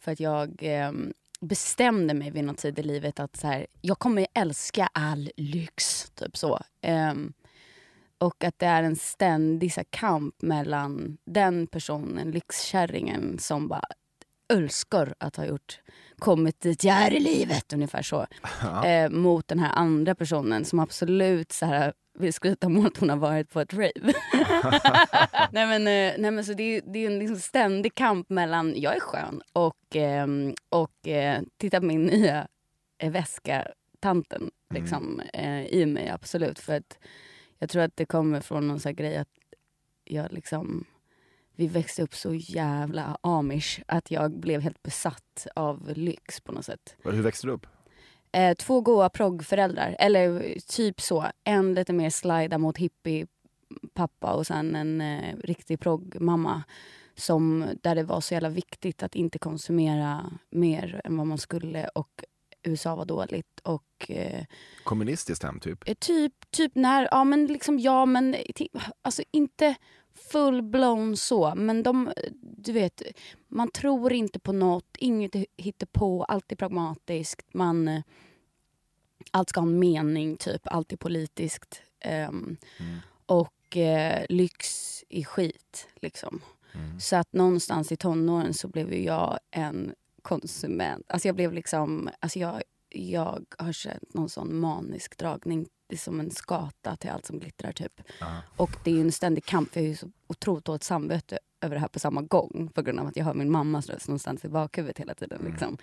För 0.00 0.12
att 0.12 0.20
jag 0.20 0.62
eh, 0.62 0.92
bestämde 1.40 2.14
mig 2.14 2.30
vid 2.30 2.44
någon 2.44 2.54
tid 2.54 2.78
i 2.78 2.82
livet 2.82 3.20
att 3.20 3.36
så 3.36 3.46
här, 3.46 3.66
jag 3.80 3.98
kommer 3.98 4.26
älska 4.34 4.88
all 4.92 5.30
lyx. 5.36 6.10
Typ 6.10 6.36
så. 6.36 6.60
Ehm, 6.80 7.32
och 8.18 8.44
att 8.44 8.58
det 8.58 8.66
är 8.66 8.82
en 8.82 8.96
ständig 8.96 9.72
så 9.72 9.80
här, 9.80 9.86
kamp 9.90 10.42
mellan 10.42 11.18
den 11.24 11.66
personen, 11.66 12.30
lyxkärringen 12.30 13.38
som 13.38 13.68
bara 13.68 13.84
älskar 14.52 15.14
att 15.18 15.36
ha 15.36 15.44
gjort 15.44 15.80
kommit 16.18 16.60
dit 16.60 16.84
jag 16.84 16.96
är 16.96 17.12
i 17.12 17.20
livet, 17.20 17.72
ungefär 17.72 18.02
så. 18.02 18.26
Eh, 18.84 19.10
mot 19.10 19.48
den 19.48 19.58
här 19.58 19.72
andra 19.74 20.14
personen 20.14 20.64
som 20.64 20.78
absolut 20.78 21.52
så 21.52 21.66
här, 21.66 21.92
vill 22.18 22.32
skryta 22.32 22.66
om 22.66 22.86
att 22.86 22.96
hon 22.96 23.10
har 23.10 23.16
varit 23.16 23.50
på 23.50 23.60
ett 23.60 23.74
rave. 23.74 23.90
nej, 25.52 25.66
men, 25.66 25.86
eh, 25.86 26.14
nej 26.18 26.30
men 26.30 26.44
så 26.44 26.54
det 26.54 26.62
är, 26.62 26.82
det 26.86 26.98
är 26.98 27.10
en 27.10 27.18
liksom 27.18 27.36
ständig 27.36 27.94
kamp 27.94 28.30
mellan 28.30 28.74
jag 28.76 28.96
är 28.96 29.00
skön 29.00 29.42
och, 29.52 29.96
ehm, 29.96 30.54
och 30.68 31.08
eh, 31.08 31.42
titta 31.56 31.80
på 31.80 31.86
min 31.86 32.06
nya 32.06 32.48
eh, 32.98 33.10
väska, 33.10 33.68
tanten 34.00 34.50
liksom, 34.74 35.20
eh, 35.32 35.66
i 35.66 35.86
mig 35.86 36.08
absolut. 36.08 36.58
För 36.58 36.76
att 36.76 36.98
jag 37.58 37.70
tror 37.70 37.82
att 37.82 37.96
det 37.96 38.06
kommer 38.06 38.40
från 38.40 38.68
någon 38.68 38.80
sån 38.80 38.94
grej 38.94 39.16
att 39.16 39.28
jag 40.04 40.32
liksom 40.32 40.84
vi 41.60 41.66
växte 41.66 42.02
upp 42.02 42.14
så 42.14 42.34
jävla 42.34 43.18
amish 43.20 43.80
att 43.86 44.10
jag 44.10 44.40
blev 44.40 44.60
helt 44.60 44.82
besatt 44.82 45.46
av 45.54 45.92
lyx 45.96 46.40
på 46.40 46.52
något 46.52 46.64
sätt. 46.64 46.96
Hur 47.04 47.22
växte 47.22 47.46
du 47.46 47.52
upp? 47.52 47.66
Eh, 48.32 48.54
två 48.54 48.80
goa 48.80 49.08
proggföräldrar, 49.08 49.96
eller 49.98 50.56
typ 50.68 51.00
så. 51.00 51.26
En 51.44 51.74
lite 51.74 51.92
mer 51.92 52.10
slida 52.10 52.58
mot 52.58 52.78
hippie 52.78 53.26
pappa 53.94 54.32
och 54.32 54.46
sen 54.46 54.76
en 54.76 55.00
eh, 55.00 55.36
riktig 55.44 55.80
proggmamma 55.80 56.62
som, 57.14 57.66
där 57.82 57.94
det 57.94 58.02
var 58.02 58.20
så 58.20 58.34
jävla 58.34 58.48
viktigt 58.48 59.02
att 59.02 59.14
inte 59.14 59.38
konsumera 59.38 60.30
mer 60.50 61.00
än 61.04 61.16
vad 61.16 61.26
man 61.26 61.38
skulle 61.38 61.88
och 61.88 62.24
USA 62.62 62.94
var 62.96 63.04
dåligt. 63.04 63.60
Och, 63.62 64.10
eh, 64.10 64.44
Kommunistiskt 64.84 65.44
hem 65.44 65.60
typ? 65.60 65.88
eh, 65.88 65.94
typ, 65.94 66.50
typ 66.50 66.74
när, 66.74 67.08
ja 67.10 67.24
men 67.24 67.46
liksom 67.46 67.78
ja 67.78 68.06
men 68.06 68.36
alltså 69.02 69.22
inte 69.30 69.74
full-blown 70.32 71.16
så 71.16 71.52
men 71.56 71.82
de, 71.82 72.12
du 72.40 72.72
vet, 72.72 73.02
man 73.48 73.70
tror 73.70 74.12
inte 74.12 74.38
på 74.38 74.52
något, 74.52 74.96
inget 74.98 75.34
hittar 75.56 75.86
på, 75.86 76.24
allt 76.24 76.52
är 76.52 76.56
pragmatiskt. 76.56 77.54
Man, 77.54 78.02
allt 79.30 79.48
ska 79.48 79.60
ha 79.60 79.66
en 79.66 79.78
mening 79.78 80.36
typ, 80.36 80.62
allt 80.64 80.92
är 80.92 80.96
politiskt. 80.96 81.82
ehm, 82.00 82.56
Och 83.26 83.76
eh, 83.76 84.26
lyx 84.28 84.66
är 85.08 85.24
skit 85.24 85.88
liksom. 85.96 86.40
Så 87.00 87.16
att 87.16 87.32
någonstans 87.32 87.92
i 87.92 87.96
tonåren 87.96 88.54
så 88.54 88.68
blev 88.68 88.94
jag 88.94 89.38
en 89.50 89.94
konsument. 90.22 91.04
Alltså 91.08 91.28
jag 91.28 91.34
blev 91.34 91.52
liksom, 91.52 92.10
alltså 92.20 92.38
jag, 92.38 92.62
jag 92.88 93.44
har 93.58 93.72
känt 93.72 94.14
någon 94.14 94.28
sån 94.28 94.56
manisk 94.60 95.18
dragning. 95.18 95.68
Det 95.90 95.96
är 95.96 95.98
som 95.98 96.20
en 96.20 96.30
skata 96.30 96.96
till 96.96 97.10
allt 97.10 97.26
som 97.26 97.38
glittrar 97.38 97.72
typ. 97.72 98.00
Och 98.56 98.70
det 98.84 98.90
är 98.90 98.94
ju 98.94 99.00
en 99.00 99.12
ständig 99.12 99.44
kamp 99.44 99.72
för 99.72 99.80
jag 99.80 99.84
har 99.84 99.90
ju 99.90 99.96
så 99.96 100.10
otroligt 100.26 100.64
dåligt 100.64 100.82
samvete 100.84 101.38
över 101.60 101.74
det 101.74 101.80
här 101.80 101.88
på 101.88 101.98
samma 101.98 102.22
gång. 102.22 102.70
På 102.74 102.82
grund 102.82 103.00
av 103.00 103.06
att 103.06 103.16
jag 103.16 103.24
hör 103.24 103.34
min 103.34 103.50
mammas 103.50 103.88
röst 103.88 104.08
någonstans 104.08 104.44
i 104.44 104.48
bakhuvudet 104.48 104.98
hela 104.98 105.14
tiden. 105.14 105.42
Liksom. 105.50 105.78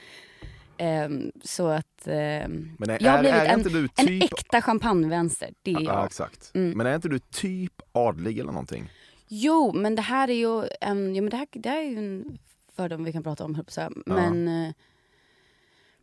Ehm, 0.77 1.31
så 1.43 1.67
att 1.67 2.07
ehm, 2.07 2.75
Men 2.79 2.89
är- 2.89 3.03
jag 3.03 3.11
har 3.11 3.17
är- 3.17 3.21
blivit 3.21 3.41
är 3.41 3.45
en, 3.53 3.63
du 3.63 3.79
en 3.95 4.07
typ- 4.07 4.23
äkta 4.23 4.61
champagnevänster. 4.61 5.49
Det 5.61 5.71
är 5.73 5.81
Ja, 5.81 6.05
exakt. 6.05 6.51
Mm. 6.55 6.77
Men 6.77 6.87
är 6.87 6.95
inte 6.95 7.09
du 7.09 7.19
typ 7.19 7.81
adlig 7.91 8.39
eller 8.39 8.51
någonting? 8.51 8.89
Jo, 9.27 9.73
men 9.75 9.95
det 9.95 10.01
här 10.01 10.27
är 10.29 10.33
ju 10.33 10.67
en, 10.81 11.15
ja, 11.15 11.21
men 11.21 11.29
det 11.29 11.37
här, 11.37 11.47
det 11.51 11.69
här 11.69 11.77
är 11.77 11.89
ju 11.89 11.97
en 11.97 12.37
fördom 12.75 13.03
vi 13.03 13.11
kan 13.13 13.23
prata 13.23 13.45
om, 13.45 13.55
höll 13.55 13.59
jag 13.59 13.65
på 13.65 13.69
att 13.69 13.73
säga. 13.73 13.91
Men 14.05 14.47
eh, 14.47 14.73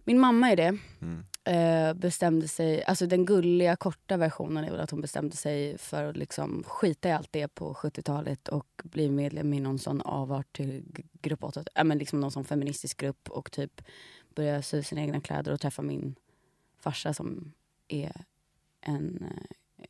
min 0.04 0.20
mamma 0.20 0.50
är 0.50 0.56
det. 0.56 0.78
Mm. 1.02 1.24
Eh, 1.46 1.94
bestämde 1.94 2.48
sig, 2.48 2.84
alltså 2.84 3.06
den 3.06 3.24
gulliga 3.24 3.76
korta 3.76 4.16
versionen 4.16 4.64
är 4.64 4.70
väl 4.70 4.80
att 4.80 4.90
hon 4.90 5.00
bestämde 5.00 5.36
sig 5.36 5.78
för 5.78 6.04
att 6.04 6.16
liksom 6.16 6.64
skita 6.66 7.08
i 7.08 7.12
allt 7.12 7.32
det 7.32 7.48
på 7.48 7.74
70-talet 7.74 8.48
och 8.48 8.82
bli 8.84 9.10
medlem 9.10 9.54
i 9.54 9.60
någon 9.60 9.78
sån 9.78 10.00
avart 10.00 10.56
till 10.56 10.84
grupp 11.12 11.44
8, 11.44 11.64
äh, 11.74 11.84
men 11.84 11.98
liksom 11.98 12.20
någon 12.20 12.30
sån 12.30 12.44
feministisk 12.44 13.00
grupp 13.00 13.30
och 13.30 13.52
typ 13.52 13.82
börja 14.34 14.62
sy 14.62 14.82
sina 14.82 15.00
egna 15.00 15.20
kläder 15.20 15.52
och 15.52 15.60
träffa 15.60 15.82
min 15.82 16.14
farsa 16.78 17.14
som 17.14 17.52
är 17.88 18.24
en 18.80 19.24
eh, 19.30 19.84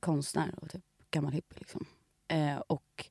konstnär 0.00 0.54
och 0.56 0.70
typ 0.70 0.84
gammal 1.10 1.32
hippie 1.32 1.58
liksom. 1.58 1.86
Eh, 2.28 2.56
och 2.56 3.10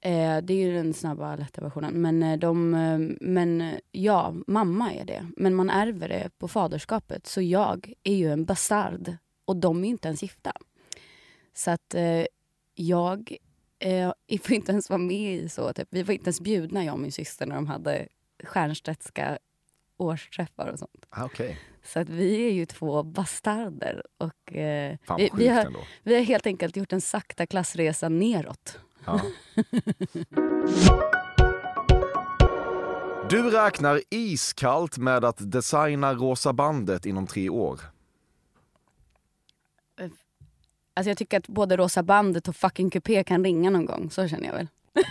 eh, 0.00 0.38
det 0.42 0.52
är 0.54 0.66
ju 0.66 0.72
den 0.72 0.94
snabba, 0.94 1.36
lätta 1.36 1.60
versionen. 1.60 2.02
Men, 2.02 2.22
eh, 2.22 2.38
de, 2.38 2.74
eh, 2.74 2.98
men 3.20 3.60
eh, 3.60 3.78
ja, 3.90 4.34
mamma 4.46 4.92
är 4.92 5.04
det. 5.04 5.26
Men 5.36 5.54
man 5.54 5.70
ärver 5.70 6.08
det 6.08 6.30
på 6.38 6.48
faderskapet. 6.48 7.26
Så 7.26 7.42
jag 7.42 7.92
är 8.02 8.14
ju 8.14 8.32
en 8.32 8.44
bastard 8.44 9.16
och 9.44 9.56
de 9.56 9.84
är 9.84 9.88
inte 9.88 10.08
ens 10.08 10.22
gifta. 10.22 10.52
Så 11.54 11.70
att 11.70 11.94
eh, 11.94 12.24
jag 12.74 13.36
eh, 13.78 14.12
får 14.42 14.52
inte 14.52 14.72
ens 14.72 14.90
vara 14.90 14.98
med 14.98 15.34
i 15.34 15.48
så. 15.48 15.72
Typ. 15.72 15.88
Vi 15.90 16.02
var 16.02 16.14
inte 16.14 16.26
ens 16.26 16.40
bjudna, 16.40 16.84
jag 16.84 16.94
och 16.94 17.00
min 17.00 17.12
syster, 17.12 17.46
när 17.46 17.54
de 17.54 17.66
hade 17.66 18.08
Stiernstedtska 18.50 19.38
årsträffar 19.96 20.68
och 20.68 20.78
sånt. 20.78 21.06
Ah, 21.10 21.24
Okej, 21.24 21.58
Så 21.84 22.00
att 22.00 22.08
vi 22.08 22.46
är 22.46 22.52
ju 22.52 22.66
två 22.66 23.02
bastarder. 23.02 24.02
Och, 24.18 24.54
eh, 24.56 24.96
fan 25.04 25.16
vi, 25.16 25.30
vi, 25.34 25.48
har, 25.48 25.64
ändå. 25.64 25.80
vi 26.02 26.14
har 26.14 26.22
helt 26.22 26.46
enkelt 26.46 26.76
gjort 26.76 26.92
en 26.92 27.00
sakta 27.00 27.46
klassresa 27.46 28.08
neråt. 28.08 28.80
Ja. 29.08 29.20
Du 33.30 33.50
räknar 33.50 34.00
iskallt 34.10 34.98
med 34.98 35.24
att 35.24 35.50
designa 35.52 36.14
Rosa 36.14 36.52
bandet 36.52 37.06
inom 37.06 37.26
tre 37.26 37.48
år. 37.48 37.80
Alltså 40.94 41.10
jag 41.10 41.18
tycker 41.18 41.38
att 41.38 41.48
både 41.48 41.76
Rosa 41.76 42.02
bandet 42.02 42.48
och 42.48 42.56
fucking 42.56 42.90
kupé 42.90 43.24
kan 43.24 43.44
ringa 43.44 43.70
någon 43.70 43.86
gång. 43.86 44.10
Så 44.10 44.28
känner 44.28 44.46
jag 44.46 44.54
väl. 44.54 44.68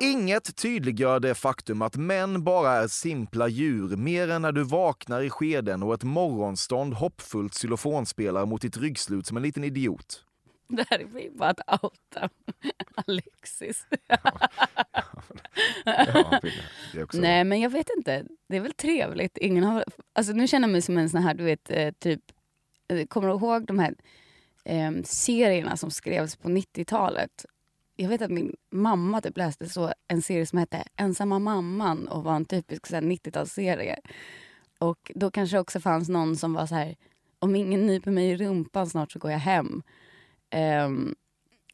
Inget 0.00 0.56
tydliggör 0.56 1.20
det 1.20 1.34
faktum 1.34 1.82
att 1.82 1.96
män 1.96 2.44
bara 2.44 2.72
är 2.72 2.88
simpla 2.88 3.48
djur 3.48 3.96
mer 3.96 4.30
än 4.30 4.42
när 4.42 4.52
du 4.52 4.62
vaknar 4.62 5.20
i 5.22 5.30
skeden 5.30 5.82
och 5.82 5.94
ett 5.94 6.04
morgonstånd 6.04 6.94
hoppfullt 6.94 7.54
xylofonspelare 7.54 8.46
mot 8.46 8.62
ditt 8.62 8.76
ryggslut 8.76 9.26
som 9.26 9.36
en 9.36 9.42
liten 9.42 9.64
idiot. 9.64 10.24
Det 10.68 10.86
här 10.90 10.98
är 10.98 11.04
vi 11.04 11.30
bara 11.30 11.50
att 11.50 11.84
outa 11.84 12.28
Alexis. 12.94 13.86
Ja, 14.06 14.18
också... 17.02 17.20
Nej 17.20 17.44
men 17.44 17.60
jag 17.60 17.70
vet 17.70 17.90
inte. 17.96 18.24
Det 18.48 18.56
är 18.56 18.60
väl 18.60 18.72
trevligt. 18.72 19.38
Ingen 19.38 19.64
har, 19.64 19.84
alltså 20.12 20.32
nu 20.32 20.48
känner 20.48 20.68
jag 20.68 20.72
mig 20.72 20.82
som 20.82 20.98
en 20.98 21.10
sån 21.10 21.22
här, 21.22 21.34
du 21.34 21.44
vet, 21.44 21.70
eh, 21.70 21.90
typ, 21.98 22.20
eh, 22.88 23.06
kommer 23.06 23.28
du 23.28 23.34
ihåg 23.34 23.66
de 23.66 23.78
här 23.78 23.94
eh, 24.64 24.92
serierna 25.04 25.76
som 25.76 25.90
skrevs 25.90 26.36
på 26.36 26.48
90-talet? 26.48 27.46
Jag 27.96 28.08
vet 28.08 28.22
att 28.22 28.30
min 28.30 28.56
mamma 28.70 29.20
typ 29.20 29.36
läste 29.36 29.68
så 29.68 29.92
en 30.08 30.22
serie 30.22 30.46
som 30.46 30.58
hette 30.58 30.84
Ensamma 30.96 31.38
mamman 31.38 32.08
och 32.08 32.24
var 32.24 32.36
en 32.36 32.44
typisk 32.44 32.86
så 32.86 32.94
här 32.94 33.02
90-talsserie. 33.02 33.96
Och 34.78 35.12
då 35.14 35.30
kanske 35.30 35.58
också 35.58 35.80
fanns 35.80 36.08
någon 36.08 36.36
som 36.36 36.54
var 36.54 36.66
så 36.66 36.74
här, 36.74 36.96
om 37.38 37.56
ingen 37.56 37.86
nyper 37.86 38.10
mig 38.10 38.30
i 38.30 38.36
rumpan 38.36 38.86
snart 38.86 39.12
så 39.12 39.18
går 39.18 39.30
jag 39.30 39.38
hem. 39.38 39.82
Um, 40.52 41.14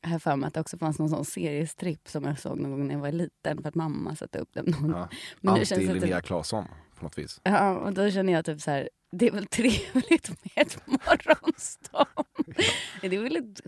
jag 0.00 0.08
har 0.08 0.18
för 0.18 0.36
mig 0.36 0.46
att 0.48 0.54
det 0.54 0.60
också 0.60 0.78
fanns 0.78 0.98
någon 0.98 1.08
sån 1.08 1.24
seriestripp 1.24 2.08
som 2.08 2.24
jag 2.24 2.38
såg 2.38 2.58
någon 2.58 2.70
gång 2.70 2.86
när 2.86 2.94
jag 2.94 3.00
var 3.00 3.12
liten 3.12 3.62
för 3.62 3.68
att 3.68 3.74
mamma 3.74 4.16
satte 4.16 4.38
upp 4.38 4.48
den. 4.54 4.64
Någon. 4.64 4.90
Ja. 4.90 5.08
Men 5.40 5.54
det 5.54 5.64
känns 5.66 5.80
Anti-Linnea 5.80 6.16
det, 6.16 6.22
Claesson 6.22 6.64
på 6.98 7.04
något 7.04 7.18
vis. 7.18 7.40
ja, 7.42 7.70
och 7.78 7.92
då 7.92 8.10
känner 8.10 8.32
jag 8.32 8.44
typ 8.44 8.60
så 8.60 8.70
här, 8.70 8.88
det 9.12 9.26
är 9.26 9.32
väl 9.32 9.46
trevligt 9.46 10.28
med 10.28 10.66
ett 10.66 10.86
morgonstånd. 10.86 12.06
Det 13.00 13.16
är 13.16 13.22
väl 13.22 13.36
ett 13.36 13.60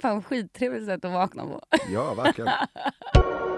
fan 0.00 0.22
skittrevligt 0.22 0.86
sätt 0.86 1.04
att 1.04 1.12
vakna 1.12 1.44
på. 1.44 1.60
Ja, 1.92 2.14
verkligen. 2.14 2.50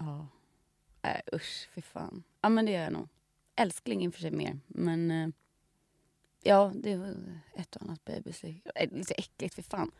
Ja. 0.00 0.26
Äh, 1.02 1.20
usch, 1.36 1.68
fy 1.74 1.82
fan. 1.82 2.22
Ja 2.40 2.48
men 2.48 2.66
det 2.66 2.72
gör 2.72 2.82
jag 2.82 2.92
nog. 2.92 3.08
Älskling 3.56 4.04
i 4.04 4.08
och 4.08 4.14
för 4.14 4.20
sig 4.20 4.30
mer. 4.30 4.58
Men 4.66 5.10
eh, 5.10 5.28
ja, 6.42 6.72
det 6.74 6.96
var 6.96 7.14
ett 7.56 7.76
och 7.76 7.82
annat 7.82 8.04
babyslick. 8.04 8.66
Äh, 8.74 8.90
Lite 8.92 9.14
äckligt, 9.14 9.54
för 9.54 9.62
fan. 9.62 9.90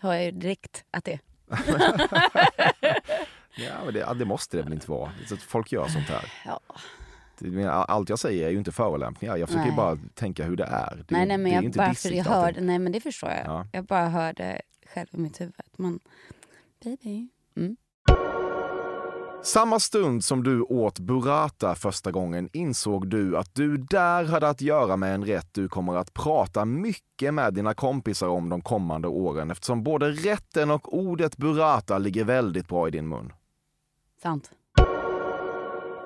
Hör 0.00 0.12
jag 0.14 0.24
ju 0.24 0.30
direkt 0.30 0.84
att 0.90 1.04
det 1.04 1.12
är. 1.12 1.20
Ja, 3.56 3.84
men 3.84 3.94
det, 3.94 4.00
ja, 4.00 4.14
det 4.14 4.24
måste 4.24 4.56
det 4.56 4.62
väl 4.62 4.72
inte 4.72 4.90
vara. 4.90 5.12
Så 5.28 5.34
att 5.34 5.42
folk 5.42 5.72
gör 5.72 5.88
sånt 5.88 6.06
här. 6.08 6.32
Ja. 6.44 6.60
Det- 7.38 7.70
Allt 7.72 8.08
jag 8.08 8.18
säger 8.18 8.46
är 8.46 8.50
ju 8.50 8.58
inte 8.58 8.72
förolämpningar. 8.72 9.36
Jag 9.36 9.48
försöker 9.48 9.64
ju 9.64 9.70
Nej. 9.70 9.76
bara 9.76 9.98
tänka 10.14 10.44
hur 10.44 10.56
det 10.56 10.64
är. 10.64 10.96
Det, 10.96 11.04
nej, 11.08 11.26
nej, 11.26 11.38
men 11.38 11.44
det 11.44 11.50
är 11.50 11.54
jag 11.54 11.64
inte 11.64 11.78
bara 11.78 11.94
för 11.94 12.10
jag 12.12 12.24
hörde, 12.24 12.60
nej 12.60 12.78
men 12.78 12.92
det 12.92 13.00
förstår 13.00 13.30
jag. 13.30 13.46
Ja. 13.46 13.66
Jag 13.72 13.84
bara 13.84 14.08
hörde 14.08 14.62
själv 14.86 15.06
i 15.12 15.16
mitt 15.16 15.40
huvud 15.40 15.54
att 15.56 15.78
man, 15.78 16.00
baby. 16.84 17.28
Mm. 17.56 17.76
Samma 19.44 19.80
stund 19.80 20.24
som 20.24 20.42
du 20.42 20.62
åt 20.62 20.98
burrata 20.98 21.74
första 21.74 22.10
gången 22.10 22.48
insåg 22.52 23.08
du 23.08 23.36
att 23.36 23.54
du 23.54 23.76
där 23.76 24.24
hade 24.24 24.48
att 24.48 24.60
göra 24.60 24.96
med 24.96 25.14
en 25.14 25.24
rätt 25.24 25.48
du 25.52 25.68
kommer 25.68 25.96
att 25.96 26.14
prata 26.14 26.64
mycket 26.64 27.34
med 27.34 27.54
dina 27.54 27.74
kompisar 27.74 28.28
om 28.28 28.48
de 28.48 28.60
kommande 28.60 29.08
åren 29.08 29.50
eftersom 29.50 29.82
både 29.82 30.10
rätten 30.10 30.70
och 30.70 30.98
ordet 30.98 31.36
burrata 31.36 31.98
ligger 31.98 32.24
väldigt 32.24 32.68
bra 32.68 32.88
i 32.88 32.90
din 32.90 33.08
mun. 33.08 33.32
Sant. 34.22 34.50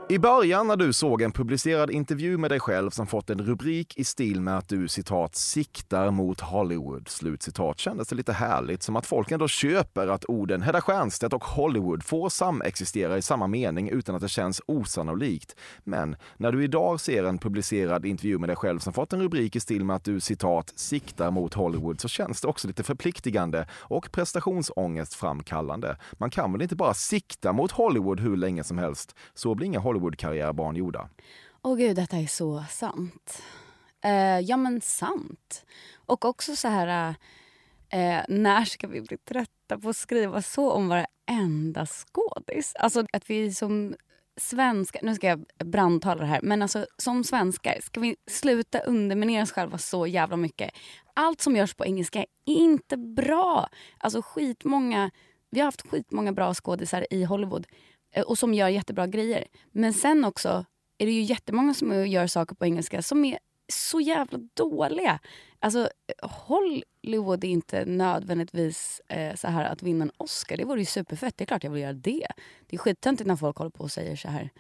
I 0.08 0.18
början 0.18 0.66
när 0.66 0.76
du 0.76 0.92
såg 0.92 1.22
en 1.22 1.32
publicerad 1.32 1.90
intervju 1.90 2.38
med 2.38 2.50
dig 2.50 2.60
själv 2.60 2.90
som 2.90 3.06
fått 3.06 3.30
en 3.30 3.38
rubrik 3.38 3.98
i 3.98 4.04
stil 4.04 4.40
med 4.40 4.58
att 4.58 4.68
du 4.68 4.88
citat 4.88 5.34
siktar 5.34 6.10
mot 6.10 6.40
Hollywood, 6.40 7.08
slutcitat, 7.08 7.78
kändes 7.78 8.08
det 8.08 8.16
lite 8.16 8.32
härligt 8.32 8.82
som 8.82 8.96
att 8.96 9.06
folk 9.06 9.30
ändå 9.30 9.48
köper 9.48 10.08
att 10.08 10.24
orden 10.24 10.62
Hedda 10.62 10.80
Stiernstedt 10.80 11.32
och 11.32 11.44
Hollywood 11.44 12.04
får 12.04 12.28
samexistera 12.28 13.18
i 13.18 13.22
samma 13.22 13.46
mening 13.46 13.88
utan 13.88 14.14
att 14.14 14.20
det 14.22 14.28
känns 14.28 14.62
osannolikt. 14.66 15.56
Men 15.84 16.16
när 16.36 16.52
du 16.52 16.64
idag 16.64 17.00
ser 17.00 17.24
en 17.24 17.38
publicerad 17.38 18.06
intervju 18.06 18.38
med 18.38 18.48
dig 18.48 18.56
själv 18.56 18.78
som 18.78 18.92
fått 18.92 19.12
en 19.12 19.22
rubrik 19.22 19.56
i 19.56 19.60
stil 19.60 19.84
med 19.84 19.96
att 19.96 20.04
du 20.04 20.20
citat 20.20 20.72
siktar 20.76 21.30
mot 21.30 21.54
Hollywood 21.54 22.00
så 22.00 22.08
känns 22.08 22.40
det 22.40 22.48
också 22.48 22.68
lite 22.68 22.82
förpliktigande 22.82 23.68
och 23.72 24.12
prestationsångestframkallande. 24.12 25.96
Man 26.12 26.30
kan 26.30 26.52
väl 26.52 26.62
inte 26.62 26.76
bara 26.76 26.94
sikta 26.94 27.52
mot 27.52 27.70
Hollywood 27.70 28.20
hur 28.20 28.36
länge 28.36 28.64
som 28.64 28.78
helst? 28.78 29.14
Så 29.34 29.54
blir 29.54 29.66
inga 29.66 29.80
Hollywood-karriärbarn 29.96 30.76
gjorda. 30.76 31.08
Åh 31.62 31.76
gud, 31.76 31.96
detta 31.96 32.16
är 32.16 32.26
så 32.26 32.64
sant. 32.70 33.42
Eh, 34.04 34.40
ja 34.40 34.56
men 34.56 34.80
sant. 34.80 35.64
Och 35.96 36.24
också 36.24 36.56
så 36.56 36.68
här, 36.68 37.14
eh, 37.88 38.20
när 38.28 38.64
ska 38.64 38.86
vi 38.86 39.00
bli 39.00 39.18
trötta 39.18 39.78
på 39.78 39.88
att 39.88 39.96
skriva 39.96 40.42
så 40.42 40.70
om 40.70 40.88
varenda 40.88 41.86
skådis? 41.86 42.72
Alltså 42.74 43.04
att 43.12 43.30
vi 43.30 43.54
som 43.54 43.94
svenskar, 44.36 45.00
nu 45.02 45.14
ska 45.14 45.26
jag 45.26 45.44
brandtala 45.64 46.20
det 46.20 46.26
här, 46.26 46.40
men 46.42 46.62
alltså 46.62 46.86
som 46.96 47.24
svenskar 47.24 47.78
ska 47.82 48.00
vi 48.00 48.16
sluta 48.26 48.78
underminera 48.78 49.42
oss 49.42 49.52
själva 49.52 49.78
så 49.78 50.06
jävla 50.06 50.36
mycket. 50.36 50.70
Allt 51.14 51.40
som 51.40 51.56
görs 51.56 51.74
på 51.74 51.86
engelska 51.86 52.20
är 52.20 52.26
inte 52.44 52.96
bra. 52.96 53.68
Alltså 53.98 54.22
skitmånga, 54.22 55.10
vi 55.50 55.60
har 55.60 55.64
haft 55.64 55.90
skitmånga 55.90 56.32
bra 56.32 56.54
skådisar 56.54 57.06
i 57.10 57.24
Hollywood 57.24 57.66
och 58.26 58.38
som 58.38 58.54
gör 58.54 58.68
jättebra 58.68 59.06
grejer. 59.06 59.44
Men 59.72 59.92
sen 59.92 60.24
också 60.24 60.64
är 60.98 61.06
det 61.06 61.12
ju 61.12 61.22
jättemånga 61.22 61.74
som 61.74 62.08
gör 62.08 62.26
saker 62.26 62.54
på 62.54 62.64
engelska 62.64 63.02
som 63.02 63.24
är 63.24 63.38
så 63.68 64.00
jävla 64.00 64.38
dåliga. 64.54 65.20
Alltså 65.58 65.88
Hollywood 66.22 67.44
är 67.44 67.48
inte 67.48 67.84
nödvändigtvis 67.84 69.00
eh, 69.08 69.34
så 69.34 69.48
här 69.48 69.64
att 69.64 69.82
vinna 69.82 70.02
en 70.02 70.10
Oscar. 70.16 70.56
Det 70.56 70.64
vore 70.64 70.80
ju 70.80 70.86
superfett. 70.86 71.36
Det 71.36 71.44
är 71.44 71.46
klart 71.46 71.64
jag 71.64 71.70
vill 71.70 71.82
göra 71.82 71.92
det. 71.92 72.26
Det 72.66 72.76
är 72.76 72.78
skittöntigt 72.78 73.28
när 73.28 73.36
folk 73.36 73.56
håller 73.56 73.70
på 73.70 73.84
och 73.84 73.92
säger 73.92 74.16
så 74.16 74.28
här. 74.28 74.50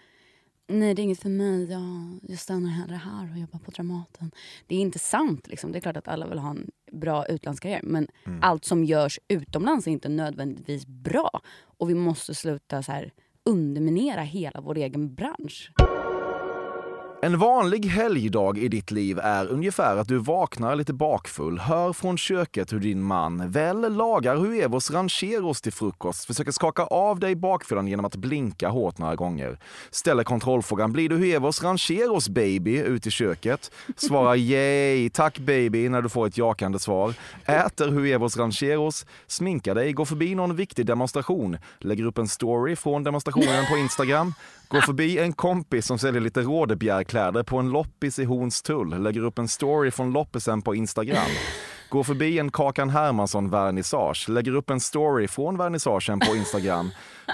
Nej, 0.68 0.94
det 0.94 1.02
är 1.02 1.04
inget 1.04 1.22
för 1.22 1.28
mig. 1.28 1.70
Jag, 1.70 2.18
jag 2.22 2.38
stannar 2.38 2.70
hellre 2.70 2.96
här 2.96 3.32
och 3.32 3.38
jobbar 3.38 3.58
på 3.58 3.70
Dramaten. 3.70 4.30
Det 4.66 4.76
är 4.76 4.80
inte 4.80 4.98
sant. 4.98 5.46
Liksom. 5.48 5.72
Det 5.72 5.78
är 5.78 5.80
klart 5.80 5.96
att 5.96 6.08
alla 6.08 6.26
vill 6.26 6.38
ha 6.38 6.50
en 6.50 6.70
bra 6.92 7.26
utlandskarriär. 7.26 7.80
Men 7.82 8.08
allt 8.42 8.64
som 8.64 8.84
görs 8.84 9.20
utomlands 9.28 9.86
är 9.86 9.90
inte 9.90 10.08
nödvändigtvis 10.08 10.86
bra. 10.86 11.40
Och 11.78 11.90
vi 11.90 11.94
måste 11.94 12.34
sluta 12.34 12.82
så 12.82 12.92
här 12.92 13.12
underminera 13.46 14.22
hela 14.22 14.60
vår 14.60 14.78
egen 14.78 15.14
bransch. 15.14 15.70
En 17.20 17.38
vanlig 17.38 17.86
helgdag 17.86 18.58
i 18.58 18.68
ditt 18.68 18.90
liv 18.90 19.18
är 19.18 19.46
ungefär 19.46 19.96
att 19.96 20.08
du 20.08 20.18
vaknar 20.18 20.76
lite 20.76 20.92
bakfull, 20.92 21.58
hör 21.58 21.92
från 21.92 22.18
köket 22.18 22.72
hur 22.72 22.80
din 22.80 23.02
man 23.02 23.50
väl 23.50 23.94
lagar 23.96 24.36
huevos 24.36 24.90
rancheros 24.90 25.60
till 25.60 25.72
frukost, 25.72 26.24
försöker 26.24 26.52
skaka 26.52 26.82
av 26.82 27.20
dig 27.20 27.34
bakfyllan 27.36 27.88
genom 27.88 28.04
att 28.04 28.16
blinka 28.16 28.68
hårt 28.68 28.98
några 28.98 29.16
gånger, 29.16 29.58
ställer 29.90 30.24
kontrollfrågan 30.24 30.92
“Blir 30.92 31.08
du 31.08 31.16
huevos? 31.16 31.62
Rancheros 31.62 32.28
baby?” 32.28 32.78
ut 32.78 33.06
i 33.06 33.10
köket, 33.10 33.70
svarar 33.96 34.34
“Yay, 34.34 35.10
tack 35.10 35.38
baby” 35.38 35.88
när 35.88 36.02
du 36.02 36.08
får 36.08 36.26
ett 36.26 36.38
jakande 36.38 36.78
svar, 36.78 37.14
äter 37.44 37.88
huevos 37.88 38.36
rancheros, 38.36 39.06
sminkar 39.26 39.74
dig, 39.74 39.92
går 39.92 40.04
förbi 40.04 40.34
någon 40.34 40.56
viktig 40.56 40.86
demonstration, 40.86 41.58
lägger 41.78 42.04
upp 42.04 42.18
en 42.18 42.28
story 42.28 42.76
från 42.76 43.04
demonstrationen 43.04 43.64
på 43.70 43.76
Instagram, 43.76 44.34
Går 44.68 44.80
förbi 44.80 45.18
en 45.18 45.32
kompis 45.32 45.86
som 45.86 45.98
säljer 45.98 46.20
lite 46.20 46.40
rådebjärkläder 46.40 47.42
på 47.42 47.58
en 47.58 47.70
loppis 47.70 48.18
i 48.18 48.24
Hornstull, 48.24 49.02
lägger 49.02 49.20
upp 49.20 49.38
en 49.38 49.48
story 49.48 49.90
från 49.90 50.12
loppisen 50.12 50.62
på 50.62 50.74
Instagram. 50.74 51.30
Går 51.88 52.02
förbi 52.02 52.38
en 52.38 52.50
Kakan 52.50 52.90
Hermansson-vernissage, 52.90 54.28
lägger 54.28 54.54
upp 54.54 54.70
en 54.70 54.80
story 54.80 55.28
från 55.28 55.58
vernissagen 55.58 56.20
på 56.20 56.36
Instagram. 56.36 56.90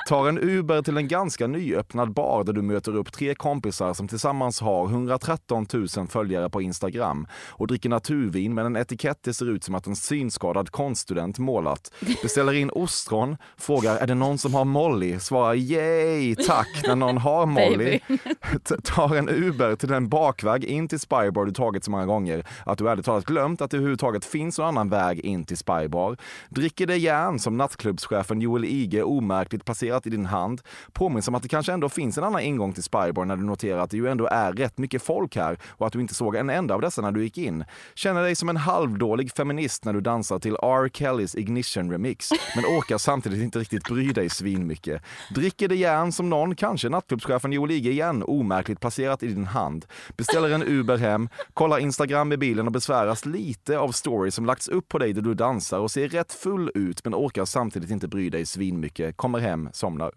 Tar 0.09 0.29
en 0.29 0.39
Uber 0.39 0.83
till 0.83 0.97
en 0.97 1.09
ganska 1.09 1.47
nyöppnad 1.47 2.13
bar 2.13 2.45
där 2.45 2.53
du 2.53 2.63
möter 2.63 2.97
upp 2.97 3.13
tre 3.13 3.35
kompisar 3.35 3.95
som 3.95 4.09
tillsammans 4.09 4.61
har 4.61 4.87
113 4.87 5.67
000 5.73 6.09
följare 6.09 6.51
på 6.51 6.63
Instagram 6.63 7.27
och 7.49 7.67
dricker 7.67 7.89
naturvin 7.89 8.55
med 8.55 8.67
en 8.67 8.77
etikett 8.77 9.19
det 9.23 9.35
ser 9.35 9.51
ut 9.51 9.65
som 9.65 9.75
att 9.75 9.87
en 9.87 9.97
synskadad 9.97 10.71
konststudent 10.71 11.39
målat. 11.39 11.93
Beställer 12.23 12.53
in 12.53 12.71
ostron, 12.71 13.37
frågar 13.57 13.97
är 13.97 14.07
det 14.07 14.15
någon 14.15 14.39
som 14.39 14.55
har 14.55 14.65
Molly? 14.65 15.19
Svarar 15.21 15.55
yay, 15.55 16.35
tack 16.35 16.83
när 16.87 16.97
någon 16.97 17.19
har 17.19 17.47
Molly. 17.63 18.01
Tar 18.85 19.17
en 19.17 19.29
Uber 19.29 19.77
till 19.77 19.89
den 19.89 20.09
bakväg 20.09 20.65
in 20.65 20.89
till 20.89 21.01
Spybar 21.01 21.45
du 21.45 21.53
tagit 21.53 21.85
så 21.85 21.91
många 21.91 22.07
gånger 22.07 22.47
att 22.67 22.79
du 22.79 22.91
ärligt 22.91 23.05
talat 23.05 23.25
glömt 23.25 23.61
att 23.61 23.71
det 23.71 23.77
överhuvudtaget 23.77 24.25
finns 24.25 24.42
någon 24.43 24.69
annan 24.69 24.89
väg 24.89 25.21
in 25.21 25.45
till 25.45 25.57
Spybar. 25.57 26.17
Dricker 26.49 26.87
det 26.87 26.97
järn 26.97 27.39
som 27.39 27.57
nattklubbschefen 27.57 28.41
Joel 28.41 28.65
Ige 28.65 29.03
omärkligt 29.03 29.65
placerat 29.65 30.07
i 30.07 30.11
din 30.11 30.27
hand. 30.27 30.61
Påminns 30.93 31.29
om 31.29 31.35
att 31.35 31.43
det 31.43 31.49
kanske 31.49 31.73
ändå 31.73 31.89
finns 31.89 32.19
en 32.19 32.25
annan 32.25 32.41
ingång 32.41 32.73
till 32.73 32.83
Spybar 32.83 33.25
när 33.25 33.37
du 33.37 33.43
noterar 33.43 33.79
att 33.79 33.91
det 33.91 33.97
ju 33.97 34.09
ändå 34.09 34.27
är 34.27 34.53
rätt 34.53 34.79
mycket 34.79 35.03
folk 35.03 35.37
här 35.37 35.59
och 35.69 35.87
att 35.87 35.93
du 35.93 36.01
inte 36.01 36.15
såg 36.15 36.37
en 36.37 36.51
enda 36.51 36.75
av 36.75 36.81
dessa 36.81 37.03
när 37.03 37.13
du 37.13 37.23
gick 37.23 37.39
in. 37.39 37.65
Känner 37.95 38.23
dig 38.23 38.35
som 38.35 38.49
en 38.49 38.57
halvdålig 38.57 39.33
feminist 39.33 39.85
när 39.85 39.93
du 39.93 40.01
dansar 40.01 40.39
till 40.39 40.55
R. 40.55 40.89
Kellys 40.93 41.35
Ignition 41.35 41.91
Remix, 41.91 42.29
men 42.57 42.65
orkar 42.65 42.99
samtidigt 42.99 43.43
inte 43.43 43.59
riktigt 43.59 43.85
bry 43.85 44.13
dig 44.13 44.29
svinmycket. 44.31 45.03
Dricker 45.35 45.69
det 45.69 45.77
järn 45.77 46.13
som 46.13 46.31
någon, 46.31 46.55
kanske 46.55 46.89
nattklubbschefen 46.89 47.53
Joel 47.53 47.71
Ige 47.71 47.91
igen, 47.91 48.23
omärkligt 48.27 48.81
placerat 48.81 49.23
i 49.23 49.27
din 49.27 49.47
hand. 49.47 49.87
Beställer 50.17 50.51
en 50.51 50.63
Uber 50.63 50.97
hem, 50.97 51.29
kollar 51.55 51.79
Instagram 51.79 52.33
i 52.33 52.37
bilen 52.37 52.67
och 52.67 52.73
besväras 52.73 53.27
lite 53.27 53.79
av 53.79 53.93
stories 53.93 54.32
som 54.33 54.47
lagts 54.47 54.69
upp 54.69 54.89
på 54.89 54.99
dig 54.99 55.13
där 55.13 55.23
du 55.23 55.35
dansar 55.35 55.79
och 55.79 55.91
ser 55.91 56.09
rätt 56.09 56.33
full 56.33 56.71
ut 56.75 57.05
men 57.05 57.15
orkar 57.15 57.45
samtidigt 57.45 57.91
inte 57.91 58.09
bry 58.09 58.31
dig 58.31 58.47
svinmycket. 58.47 59.17
Kommer 59.17 59.39
hem, 59.39 59.69
somnar. 59.73 60.13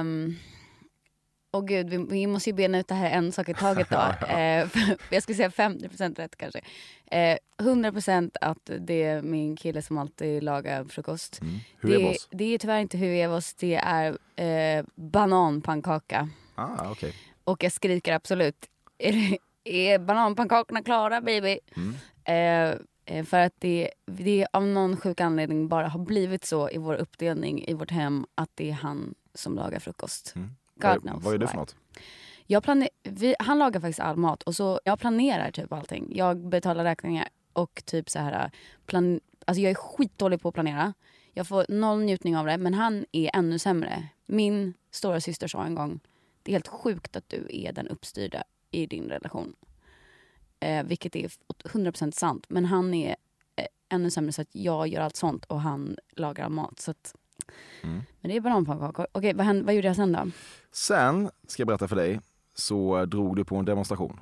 Um, 0.00 0.36
och 1.50 1.68
gud, 1.68 1.90
vi, 1.90 1.96
vi 1.96 2.26
måste 2.26 2.50
ju 2.50 2.54
bena 2.54 2.78
ut 2.78 2.88
det 2.88 2.94
här 2.94 3.10
en 3.10 3.32
sak 3.32 3.48
i 3.48 3.54
taget 3.54 3.90
då. 3.90 3.96
Eh, 4.28 4.68
jag 5.10 5.22
skulle 5.22 5.36
säga 5.36 5.48
50% 5.48 6.14
rätt 6.16 6.36
kanske. 6.36 6.60
Eh, 7.10 7.36
100% 7.58 8.30
att 8.40 8.70
det 8.80 9.02
är 9.02 9.22
min 9.22 9.56
kille 9.56 9.82
som 9.82 9.98
alltid 9.98 10.42
lagar 10.42 10.84
frukost. 10.84 11.40
Mm. 11.40 11.58
Det, 11.82 12.16
det 12.30 12.54
är 12.54 12.58
tyvärr 12.58 12.78
inte 12.78 12.98
huevos, 12.98 13.54
det 13.54 13.74
är 13.74 14.18
eh, 14.36 14.84
bananpannkaka. 14.94 16.28
Ah, 16.54 16.90
okej. 16.90 17.14
Och 17.44 17.64
jag 17.64 17.72
skriker 17.72 18.12
absolut. 18.12 18.66
Är, 18.98 19.12
det- 19.12 19.38
är 19.64 19.98
bananpannkakorna 19.98 20.82
klara 20.82 21.20
baby? 21.20 21.58
Mm. 21.76 21.94
Eh, 22.24 22.78
eh, 23.18 23.24
för 23.24 23.38
att 23.40 23.54
det, 23.58 23.90
det 24.06 24.46
av 24.52 24.66
någon 24.66 24.96
sjuk 24.96 25.20
anledning 25.20 25.68
bara 25.68 25.88
har 25.88 26.00
blivit 26.00 26.44
så 26.44 26.70
i 26.70 26.78
vår 26.78 26.94
uppdelning 26.94 27.64
i 27.64 27.74
vårt 27.74 27.90
hem 27.90 28.26
att 28.34 28.50
det 28.54 28.70
är 28.70 28.74
han 28.74 29.14
som 29.34 29.54
lagar 29.54 29.78
frukost. 29.78 30.32
Mm. 30.36 30.48
God 30.74 30.90
Vad, 30.90 31.00
knows 31.02 31.24
vad 31.24 31.34
är 31.34 31.38
det 31.38 31.46
för 31.46 31.56
något? 31.56 31.76
Jag 32.46 32.62
plane- 32.62 32.88
vi, 33.02 33.34
han 33.38 33.58
lagar 33.58 33.80
faktiskt 33.80 34.00
all 34.00 34.16
mat 34.16 34.42
och 34.42 34.54
så 34.56 34.80
jag 34.84 35.00
planerar 35.00 35.50
typ 35.50 35.72
allting. 35.72 36.12
Jag 36.16 36.48
betalar 36.48 36.84
räkningar 36.84 37.28
och 37.52 37.82
typ 37.84 38.10
så 38.10 38.18
här 38.18 38.50
plan- 38.86 39.20
alltså 39.44 39.60
jag 39.62 39.70
är 39.70 39.74
skitdålig 39.74 40.42
på 40.42 40.48
att 40.48 40.54
planera. 40.54 40.94
Jag 41.32 41.48
får 41.48 41.66
noll 41.68 42.00
njutning 42.02 42.36
av 42.36 42.46
det 42.46 42.58
men 42.58 42.74
han 42.74 43.04
är 43.12 43.30
ännu 43.34 43.58
sämre. 43.58 44.08
Min 44.26 44.74
stora 44.90 45.20
syster 45.20 45.48
sa 45.48 45.64
en 45.64 45.74
gång, 45.74 46.00
det 46.42 46.50
är 46.50 46.54
helt 46.54 46.68
sjukt 46.68 47.16
att 47.16 47.28
du 47.28 47.46
är 47.50 47.72
den 47.72 47.88
uppstyrda 47.88 48.44
i 48.74 48.86
din 48.86 49.08
relation. 49.08 49.54
Eh, 50.60 50.84
vilket 50.84 51.16
är 51.16 51.30
100% 51.64 52.10
sant. 52.10 52.44
Men 52.48 52.64
han 52.64 52.94
är 52.94 53.16
eh, 53.56 53.66
ännu 53.88 54.10
sämre 54.10 54.32
så 54.32 54.42
att 54.42 54.54
jag 54.54 54.88
gör 54.88 55.00
allt 55.00 55.16
sånt 55.16 55.44
och 55.44 55.60
han 55.60 55.96
lagar 56.10 56.48
mat. 56.48 56.80
Så 56.80 56.90
att, 56.90 57.14
Mm. 57.82 58.02
Men 58.20 58.30
det 58.30 58.36
är 58.36 58.40
bananpannkakor. 58.40 59.06
Okej, 59.12 59.34
vad, 59.34 59.46
hände- 59.46 59.64
vad 59.64 59.74
gjorde 59.74 59.86
jag 59.86 59.96
sen 59.96 60.12
då? 60.12 60.30
Sen, 60.72 61.30
ska 61.46 61.60
jag 61.60 61.66
berätta 61.68 61.88
för 61.88 61.96
dig, 61.96 62.20
så 62.54 63.04
drog 63.04 63.36
du 63.36 63.44
på 63.44 63.56
en 63.56 63.64
demonstration. 63.64 64.20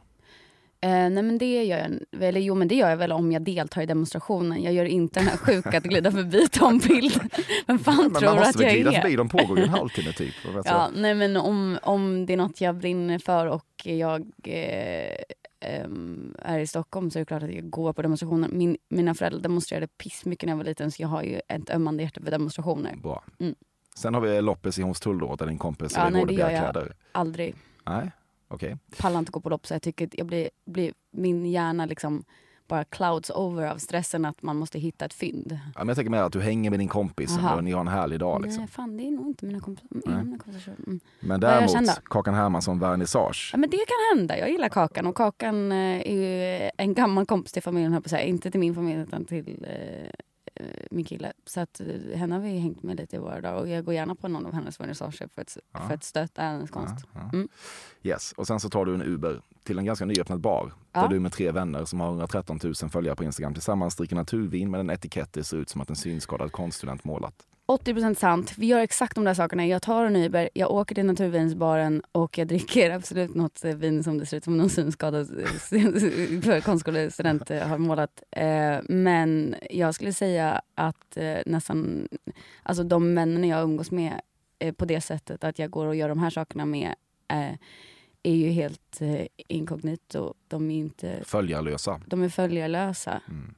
Eh, 0.85 0.91
nej 0.91 1.23
men 1.23 1.39
det 1.39 1.65
gör 1.65 1.79
jag, 1.79 2.23
eller 2.23 2.41
jo 2.41 2.55
men 2.55 2.69
det 2.69 2.75
gör 2.75 2.91
jag 2.91 2.97
väl 2.97 3.13
om 3.13 3.33
jag 3.33 3.43
deltar 3.43 3.83
i 3.83 3.87
demonstrationen. 3.87 4.63
Jag 4.63 4.73
gör 4.73 4.85
inte 4.85 5.21
den 5.21 5.29
här 5.29 5.37
sjuka 5.37 5.79
att 5.79 5.85
glida 5.85 6.13
förbi 6.13 6.49
Tom 6.49 6.79
Bild. 6.79 7.21
Vem 7.67 7.79
fan 7.79 7.97
Men 7.97 8.15
tror 8.15 8.29
man 8.29 8.37
du 8.37 8.41
måste 8.41 8.49
att 8.49 8.57
väl 8.57 8.67
jag 8.67 8.75
glida 8.75 8.93
är? 8.93 9.01
förbi, 9.01 9.17
de 9.17 9.29
pågår 9.29 9.59
ju 9.59 9.65
en 9.65 9.71
halvtimme 9.71 10.13
typ. 10.13 10.35
Ja, 10.45 10.63
jag. 10.65 10.89
nej 10.95 11.15
men 11.15 11.37
om, 11.37 11.79
om 11.83 12.27
det 12.27 12.33
är 12.33 12.37
något 12.37 12.61
jag 12.61 12.75
brinner 12.77 13.19
för 13.19 13.47
och 13.47 13.67
jag 13.83 14.27
eh, 14.45 15.17
ehm, 15.61 16.35
är 16.39 16.59
i 16.59 16.67
Stockholm 16.67 17.11
så 17.11 17.19
är 17.19 17.21
det 17.21 17.25
klart 17.27 17.43
att 17.43 17.55
jag 17.55 17.71
går 17.71 17.93
på 17.93 18.03
demonstrationer. 18.03 18.49
Min, 18.49 18.77
mina 18.89 19.15
föräldrar 19.15 19.41
demonstrerade 19.41 19.87
pissmycket 19.87 20.47
när 20.47 20.53
jag 20.53 20.59
var 20.59 20.65
liten 20.65 20.91
så 20.91 21.03
jag 21.03 21.09
har 21.09 21.23
ju 21.23 21.41
ett 21.49 21.71
ömmande 21.71 22.03
hjärta 22.03 22.21
för 22.25 22.31
demonstrationer. 22.31 22.97
Bra. 22.97 23.25
Mm. 23.39 23.55
Sen 23.95 24.15
har 24.15 24.21
vi 24.21 24.43
loppis 24.43 24.79
i 24.79 24.83
Hornstull 24.83 25.19
då, 25.19 25.37
där 25.37 25.47
din 25.47 25.59
kompis 25.59 25.93
Ja, 25.97 26.03
är 26.03 26.11
nej, 26.11 26.25
det 26.27 26.35
gör 26.35 26.51
jag. 26.51 26.89
Aldrig. 27.13 27.55
Nej, 27.87 28.11
okej. 28.53 28.77
Pallar 28.99 29.19
inte 29.19 29.33
gå 29.33 29.41
på 29.41 29.49
lopp 29.49 29.67
så 29.67 29.75
jag 29.75 29.83
tycker 29.83 30.09
jag 30.13 30.27
blir, 30.27 30.51
blir 30.67 30.93
min 31.13 31.47
hjärna 31.47 31.87
liksom 31.87 32.25
bara 32.73 32.85
clouds 32.85 33.31
over 33.31 33.67
av 33.67 33.79
stressen 33.79 34.25
att 34.25 34.43
man 34.43 34.57
måste 34.57 34.79
hitta 34.79 35.05
ett 35.05 35.15
fynd. 35.15 35.59
Ja, 35.75 35.79
men 35.79 35.89
jag 35.89 35.97
tänker 35.97 36.11
mer 36.11 36.23
att 36.23 36.33
du 36.33 36.41
hänger 36.41 36.71
med 36.71 36.79
din 36.79 36.89
kompis 36.89 37.39
Aha. 37.39 37.57
och 37.57 37.65
ni 37.65 37.73
har 37.73 37.81
en 37.81 37.89
härlig 37.89 38.21
dag. 38.21 38.43
Liksom. 38.43 38.61
Nej, 38.61 38.69
fan 38.69 38.97
det 38.97 39.07
är 39.07 39.11
nog 39.11 39.27
inte 39.27 39.47
mina 39.47 39.61
kompisar. 39.61 39.89
Nej. 39.91 40.25
Mina 40.25 40.39
kompisar. 40.39 40.75
Mm. 40.87 41.01
Men 41.21 41.41
däremot? 41.41 42.05
Kakan 42.05 42.35
Hermansson 42.35 42.79
vernissage. 42.79 43.51
Ja, 43.53 43.59
men 43.59 43.71
det 43.71 43.77
kan 43.77 44.19
hända. 44.19 44.39
Jag 44.39 44.51
gillar 44.51 44.69
Kakan 44.69 45.07
och 45.07 45.17
Kakan 45.17 45.73
eh, 45.73 46.01
är 46.01 46.13
ju 46.13 46.71
en 46.77 46.95
gammal 46.95 47.27
kompis 47.27 47.53
till 47.53 47.63
familjen, 47.63 48.03
på 48.03 48.09
säga. 48.09 48.23
Inte 48.23 48.51
till 48.51 48.61
min 48.61 48.75
familj 48.75 49.01
utan 49.01 49.25
till 49.25 49.67
eh, 49.69 50.11
min 50.91 51.05
kille. 51.05 51.33
Så 51.47 51.61
att 51.61 51.81
eh, 51.81 52.19
henne 52.19 52.35
har 52.35 52.43
vi 52.43 52.59
hängt 52.59 52.83
med 52.83 52.97
lite 52.97 53.17
i 53.17 53.19
våra 53.19 53.41
dagar 53.41 53.61
och 53.61 53.69
jag 53.69 53.85
går 53.85 53.95
gärna 53.95 54.15
på 54.15 54.29
någon 54.29 54.47
av 54.47 54.53
hennes 54.55 54.81
vernissager 54.81 55.29
för 55.35 55.43
att, 55.43 55.59
Ja. 55.73 55.81
för 55.89 55.95
att 55.95 56.05
stötta 56.05 56.43
hennes 56.43 56.71
konst. 56.71 56.95
Ja, 57.15 57.21
ja. 57.21 57.31
Mm. 57.33 57.49
Yes. 58.03 58.33
Och 58.37 58.47
sen 58.47 58.61
så 58.61 58.71
tar 58.71 58.85
du 58.85 58.95
en 58.95 59.03
Uber 59.03 59.43
till 59.65 59.79
en 59.79 59.85
ganska 59.85 60.05
nyöppnad 60.05 60.41
bar. 60.41 60.73
Där 60.93 61.09
du 61.09 61.21
med 61.21 61.33
tre 61.33 61.51
vänner 61.51 61.85
som 61.85 62.01
har 62.01 62.09
113 62.09 62.61
000 62.63 62.75
följare 62.75 63.17
på 63.17 63.25
Instagram 63.25 63.55
tillsammans 63.55 63.97
dricker 63.97 64.17
naturvin 64.17 64.71
med 64.71 64.81
en 64.81 64.91
etikett 64.91 65.33
det 65.33 65.45
ser 65.45 65.57
ut 65.57 65.69
som 65.69 65.81
att 65.81 65.91
en 65.91 65.97
synskadad 65.97 66.53
konststudent 66.53 67.05
målat. 67.05 67.35
80% 67.67 68.15
sant. 68.15 68.53
Vi 68.59 68.67
gör 68.67 68.81
exakt 68.81 69.15
de 69.15 69.25
där 69.25 69.35
sakerna. 69.35 69.67
Jag 69.67 69.83
tar 69.83 70.05
en 70.07 70.17
Uber, 70.17 70.49
jag 70.55 70.71
åker 70.71 70.95
till 70.95 71.07
naturvinsbaren 71.07 72.03
och 72.13 72.39
jag 72.39 72.49
dricker 72.49 72.91
absolut 72.91 73.35
något 73.35 73.65
vin 73.65 74.05
som 74.05 74.19
det 74.19 74.27
ser 74.27 74.37
ut 74.37 74.45
som 74.45 74.57
någon 74.59 74.71
synskadad 74.71 75.29
konstskolestudent 76.65 77.51
eh, 77.51 77.69
har 77.69 77.79
målat. 77.79 78.23
Eh, 78.31 78.79
Men 78.89 79.55
jag 79.71 79.95
skulle 79.95 80.13
säga 80.13 80.61
att 80.75 81.17
eh, 81.17 81.39
nästan, 81.47 82.09
alltså 82.63 82.85
de 82.85 83.15
vännerna 83.15 83.47
jag 83.47 83.63
umgås 83.63 83.91
med 83.91 84.21
på 84.77 84.85
det 84.85 85.01
sättet 85.01 85.45
att 85.45 85.59
jag 85.59 85.71
går 85.71 85.87
och 85.87 85.97
gör 85.97 86.09
de 86.09 86.19
här 86.19 86.31
sakerna 86.31 86.65
med 86.65 86.95
är 88.23 88.35
ju 88.35 88.49
helt 88.51 89.01
inkognito. 89.49 90.35
De 90.49 90.71
är 90.71 90.77
inte, 90.79 91.19
Följarlösa. 91.25 92.01
de 92.07 92.23
är 92.23 92.29
följarlösa. 92.29 93.21
Mm. 93.29 93.55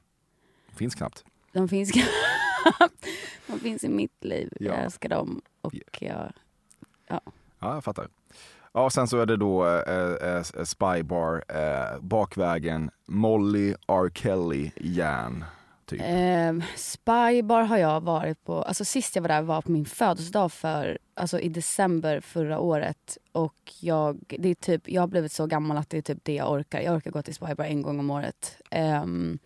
Finns 0.75 0.95
knappt. 0.95 1.25
De 1.51 1.69
finns, 1.69 1.91
de 3.47 3.59
finns 3.59 3.83
i 3.83 3.89
mitt 3.89 4.23
liv. 4.23 4.49
Ja. 4.59 4.65
Jag 4.73 4.83
älskar 4.83 5.09
dem. 5.09 5.41
Och 5.61 5.73
jag, 5.99 6.33
Ja, 7.07 7.21
jag 7.59 7.83
fattar. 7.83 8.07
Ja, 8.73 8.89
sen 8.89 9.07
så 9.07 9.17
är 9.19 9.25
det 9.25 9.37
då 9.37 9.65
eh, 9.67 10.29
eh, 10.35 10.43
Spybar, 10.63 11.43
eh, 11.47 11.99
Bakvägen, 12.01 12.91
Molly, 13.07 13.75
R. 13.87 14.09
Kelly, 14.13 14.71
Järn. 14.75 15.45
Typ. 15.85 16.01
eh, 16.01 16.53
Spybar 16.75 17.61
har 17.63 17.77
jag 17.77 18.01
varit 18.01 18.43
på, 18.43 18.63
alltså 18.63 18.85
sist 18.85 19.15
jag 19.15 19.21
var 19.21 19.29
där 19.29 19.41
var 19.41 19.61
på 19.61 19.71
min 19.71 19.85
födelsedag 19.85 20.51
för, 20.51 20.97
alltså 21.13 21.39
i 21.39 21.49
december 21.49 22.19
förra 22.21 22.59
året. 22.59 23.17
Och 23.31 23.73
jag, 23.79 24.33
det 24.39 24.49
är 24.49 24.55
typ, 24.55 24.89
jag 24.89 25.01
har 25.01 25.07
blivit 25.07 25.31
så 25.31 25.45
gammal 25.45 25.77
att 25.77 25.89
det 25.89 25.97
är 25.97 26.01
typ 26.01 26.19
det 26.23 26.33
jag 26.33 26.51
orkar. 26.51 26.81
Jag 26.81 26.95
orkar 26.95 27.11
gå 27.11 27.21
till 27.21 27.35
Spybar 27.35 27.65
en 27.65 27.81
gång 27.81 27.99
om 27.99 28.09
året. 28.11 28.61
Ehm, 28.71 29.39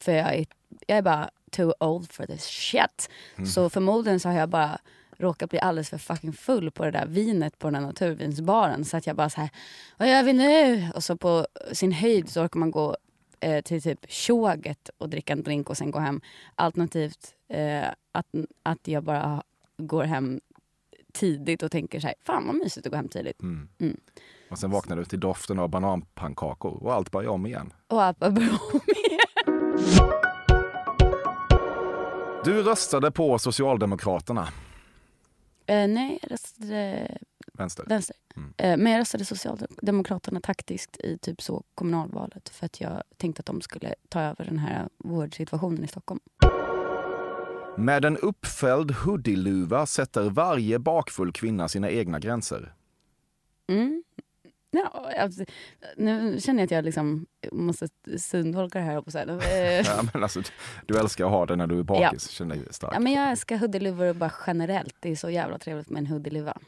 för 0.00 0.12
jag 0.12 0.34
är, 0.34 0.46
jag 0.86 0.98
är 0.98 1.02
bara 1.02 1.30
too 1.50 1.72
old 1.80 2.12
for 2.12 2.26
this 2.26 2.44
shit. 2.44 3.10
Så 3.46 3.70
förmodligen 3.70 4.20
så 4.20 4.28
har 4.28 4.36
jag 4.36 4.48
bara 4.48 4.78
råkat 5.18 5.50
bli 5.50 5.60
alldeles 5.60 5.90
för 5.90 5.98
fucking 5.98 6.32
full 6.32 6.70
på 6.70 6.84
det 6.84 6.90
där 6.90 7.06
vinet 7.06 7.58
på 7.58 7.66
den 7.66 7.74
där 7.74 7.80
naturvinsbaren. 7.80 8.84
Så 8.84 8.96
att 8.96 9.06
jag 9.06 9.16
bara 9.16 9.30
så 9.30 9.40
här, 9.40 9.50
vad 9.96 10.10
gör 10.10 10.22
vi 10.22 10.32
nu? 10.32 10.88
Och 10.94 11.04
så 11.04 11.16
på 11.16 11.46
sin 11.72 11.92
höjd 11.92 12.28
så 12.28 12.42
orkar 12.42 12.60
man 12.60 12.70
gå 12.70 12.96
eh, 13.40 13.62
till 13.62 13.82
typ 13.82 14.06
tjoget 14.08 14.90
och 14.98 15.08
dricka 15.08 15.32
en 15.32 15.42
drink 15.42 15.70
och 15.70 15.76
sen 15.76 15.90
gå 15.90 15.98
hem. 15.98 16.20
Alternativt 16.54 17.34
eh, 17.48 17.86
att, 18.12 18.26
att 18.62 18.88
jag 18.88 19.04
bara 19.04 19.42
går 19.76 20.04
hem 20.04 20.40
tidigt 21.12 21.62
och 21.62 21.70
tänker 21.70 22.00
så 22.00 22.06
här, 22.06 22.16
fan 22.22 22.46
vad 22.46 22.56
mysigt 22.56 22.86
att 22.86 22.90
gå 22.90 22.96
hem 22.96 23.08
tidigt. 23.08 23.42
Mm. 23.42 23.68
Mm. 23.78 23.96
Och 24.50 24.58
sen 24.58 24.70
vaknar 24.70 24.96
du 24.96 25.04
till 25.04 25.20
doften 25.20 25.58
av 25.58 25.68
bananpannkakor 25.68 26.82
och 26.82 26.94
allt 26.94 27.10
börjar 27.10 27.30
om 27.30 27.46
igen. 27.46 27.72
Och 27.88 28.02
allt 28.02 28.18
börjar 28.18 28.58
om 28.72 28.80
igen. 28.86 30.25
Du 32.46 32.62
röstade 32.62 33.10
på 33.10 33.38
Socialdemokraterna, 33.38 34.48
Eh, 35.66 35.88
nej, 35.88 36.18
jag 36.22 36.32
röstade 36.32 37.08
vänster. 37.52 37.84
vänster. 37.88 38.16
Mm. 38.36 38.54
Eh, 38.56 38.76
men 38.76 38.92
jag 38.92 39.00
röstade 39.00 39.24
Socialdemokraterna 39.24 40.40
taktiskt 40.40 40.96
i 41.00 41.18
typ 41.18 41.42
så 41.42 41.62
kommunalvalet 41.74 42.48
för 42.48 42.66
att 42.66 42.80
jag 42.80 43.02
tänkte 43.16 43.40
att 43.40 43.46
de 43.46 43.60
skulle 43.60 43.94
ta 44.08 44.20
över 44.20 44.44
den 44.44 44.58
här 44.58 44.88
vårdsituationen 44.98 45.84
i 45.84 45.88
Stockholm. 45.88 46.20
Med 47.76 48.04
en 48.04 48.16
uppfälld 48.16 48.90
hoodie-luva 48.90 49.86
sätter 49.86 50.30
varje 50.30 50.78
bakfull 50.78 51.32
kvinna 51.32 51.68
sina 51.68 51.90
egna 51.90 52.18
gränser. 52.18 52.74
Mm. 53.68 54.02
Ja, 54.84 55.12
alltså, 55.18 55.44
nu 55.96 56.40
känner 56.40 56.60
jag 56.60 56.64
att 56.64 56.70
jag 56.70 56.84
liksom 56.84 57.26
måste 57.52 57.88
syntolka 58.18 58.78
det 58.78 58.84
här. 58.84 59.00
På 59.02 59.10
så 59.10 59.18
här. 59.18 59.26
Eh, 59.52 59.86
Ja, 59.86 60.02
men 60.12 60.22
alltså, 60.22 60.42
du 60.86 60.98
älskar 60.98 61.24
att 61.24 61.30
ha 61.30 61.46
det 61.46 61.56
när 61.56 61.66
du 61.66 61.78
är 61.78 61.82
bakis, 61.82 62.28
känner 62.30 62.56
dig 62.56 62.66
stark. 62.70 62.92
Ja, 62.94 63.00
men 63.00 63.12
jag 63.12 63.30
älskar 63.30 63.58
hoodieluvor 63.58 64.12
bara 64.14 64.32
generellt. 64.46 64.96
Det 65.00 65.10
är 65.10 65.16
så 65.16 65.30
jävla 65.30 65.58
trevligt 65.58 65.90
med 65.90 66.00
en 66.00 66.06
hoodieluva. 66.06 66.58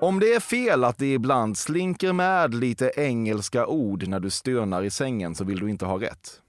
Om 0.00 0.20
det 0.20 0.34
är 0.34 0.40
fel 0.40 0.84
att 0.84 0.98
det 0.98 1.12
ibland 1.12 1.58
slinker 1.58 2.12
med 2.12 2.54
lite 2.54 2.92
engelska 2.96 3.66
ord 3.66 4.08
när 4.08 4.20
du 4.20 4.30
stönar 4.30 4.82
i 4.82 4.90
sängen 4.90 5.34
så 5.34 5.44
vill 5.44 5.58
du 5.58 5.70
inte 5.70 5.86
ha 5.86 6.00
rätt. 6.00 6.42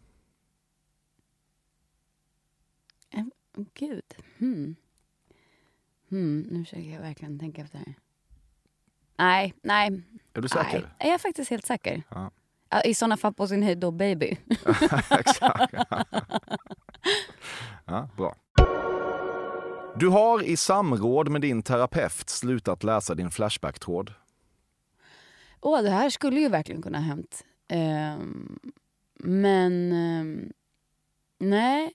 Gud. 3.73 4.15
Hmm. 4.37 4.75
Hmm, 6.09 6.39
nu 6.51 6.63
försöker 6.65 6.89
jag 6.93 7.01
verkligen 7.01 7.39
tänka 7.39 7.61
efter. 7.61 7.81
Nej, 9.21 9.53
nej. 9.61 10.01
Är 10.33 10.41
du 10.41 10.47
säker? 10.47 10.79
Nej, 10.79 10.91
jag 10.99 11.13
är 11.13 11.17
faktiskt 11.17 11.49
helt 11.49 11.65
säker. 11.65 12.03
Ja. 12.09 12.31
I 12.85 12.93
såna 12.93 13.17
fall 13.17 13.33
på 13.33 13.47
sin 13.47 13.63
höjd 13.63 13.77
då 13.77 13.91
baby. 13.91 14.37
Exakt. 15.09 15.73
ja, 17.85 18.09
bra. 18.17 18.35
Du 19.95 20.07
har 20.07 20.43
i 20.43 20.57
samråd 20.57 21.29
med 21.29 21.41
din 21.41 21.63
terapeut 21.63 22.29
slutat 22.29 22.83
läsa 22.83 23.15
din 23.15 23.31
Flashback-tråd. 23.31 24.13
Åh, 25.61 25.81
det 25.81 25.89
här 25.89 26.09
skulle 26.09 26.39
ju 26.39 26.49
verkligen 26.49 26.81
kunna 26.81 26.97
ha 26.97 27.05
hänt. 27.05 27.45
Ehm, 27.67 28.59
men... 29.19 29.91
ehm, 29.91 30.51
nej. 31.39 31.93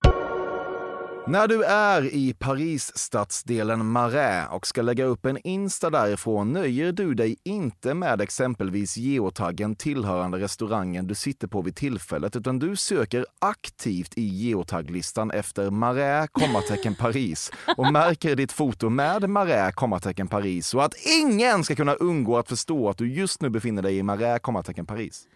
När 1.28 1.48
du 1.48 1.64
är 1.64 2.14
i 2.14 2.34
Paris-stadsdelen 2.34 3.86
Marais 3.86 4.48
och 4.50 4.66
ska 4.66 4.82
lägga 4.82 5.04
upp 5.04 5.26
en 5.26 5.38
Insta 5.44 5.90
därifrån 5.90 6.52
nöjer 6.52 6.92
du 6.92 7.14
dig 7.14 7.36
inte 7.44 7.94
med 7.94 8.20
exempelvis 8.20 8.96
geotaggen 8.96 9.76
tillhörande 9.76 10.38
restaurangen 10.38 11.06
du 11.06 11.14
sitter 11.14 11.48
på 11.48 11.62
vid 11.62 11.76
tillfället 11.76 12.36
utan 12.36 12.58
du 12.58 12.76
söker 12.76 13.26
aktivt 13.38 14.18
i 14.18 14.22
geotagglistan 14.22 15.30
efter 15.30 15.70
Marais, 15.70 16.30
kommatecken 16.32 16.94
Paris 16.94 17.52
och 17.76 17.92
märker 17.92 18.36
ditt 18.36 18.52
foto 18.52 18.88
med 18.88 19.30
Marais, 19.30 19.74
kommatecken 19.74 20.28
Paris 20.28 20.66
så 20.66 20.80
att 20.80 20.94
ingen 21.22 21.64
ska 21.64 21.74
kunna 21.74 21.94
undgå 21.94 22.38
att 22.38 22.48
förstå 22.48 22.88
att 22.88 22.98
du 22.98 23.12
just 23.12 23.42
nu 23.42 23.50
befinner 23.50 23.82
dig 23.82 23.96
i 23.96 24.02
Marais, 24.02 24.42
kommatecken 24.42 24.86
Paris. 24.86 25.26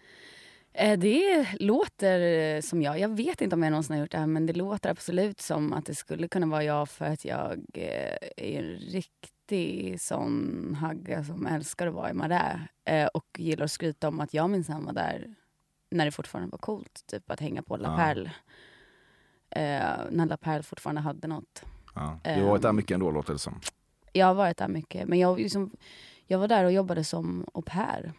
Eh, 0.73 0.99
Det 0.99 1.47
låter 1.59 2.19
eh, 2.55 2.61
som 2.61 2.81
jag. 2.81 2.99
Jag 2.99 3.09
vet 3.09 3.41
inte 3.41 3.55
om 3.55 3.63
jag 3.63 3.71
någonsin 3.71 3.95
har 3.95 4.01
gjort 4.01 4.11
det 4.11 4.17
här 4.17 4.27
men 4.27 4.45
det 4.45 4.53
låter 4.53 4.89
absolut 4.89 5.41
som 5.41 5.73
att 5.73 5.85
det 5.85 5.95
skulle 5.95 6.27
kunna 6.27 6.45
vara 6.47 6.63
jag 6.63 6.89
för 6.89 7.05
att 7.05 7.25
jag 7.25 7.51
eh, 7.73 8.17
är 8.37 8.59
en 8.59 8.75
riktig 8.77 10.01
sån 10.01 10.75
hagga 10.79 11.23
som 11.23 11.45
älskar 11.47 11.87
att 11.87 11.93
vara 11.93 12.09
i 12.09 12.13
Marais 12.13 12.59
och 13.13 13.25
gillar 13.37 13.65
att 13.65 13.71
skryta 13.71 14.07
om 14.07 14.19
att 14.19 14.33
jag 14.33 14.49
minsann 14.49 14.85
var 14.85 14.93
där 14.93 15.35
när 15.91 16.05
det 16.05 16.11
fortfarande 16.11 16.51
var 16.51 16.57
coolt. 16.57 17.03
Typ 17.07 17.31
att 17.31 17.39
hänga 17.39 17.61
på 17.63 17.77
La 17.77 17.89
Ja. 17.89 17.95
Perle. 17.97 18.31
Eh, 19.49 19.97
när 20.11 20.25
La 20.25 20.37
Perle 20.37 20.63
fortfarande 20.63 21.01
hade 21.01 21.27
något. 21.27 21.63
Ja, 21.95 22.19
du 22.23 22.29
har 22.29 22.41
varit 22.49 22.61
där 22.61 22.69
Ehm. 22.69 22.75
mycket 22.75 22.91
ändå 22.95 23.11
låter 23.11 23.33
det 23.33 23.39
som. 23.39 23.59
Jag 24.13 24.25
har 24.25 24.33
varit 24.33 24.57
där 24.57 24.67
mycket 24.67 25.07
men 25.07 25.19
jag, 25.19 25.39
liksom, 25.39 25.71
jag 26.27 26.39
var 26.39 26.47
där 26.47 26.65
och 26.65 26.71
jobbade 26.71 27.03
som 27.03 27.45
au 27.53 27.61
pair. 27.61 28.13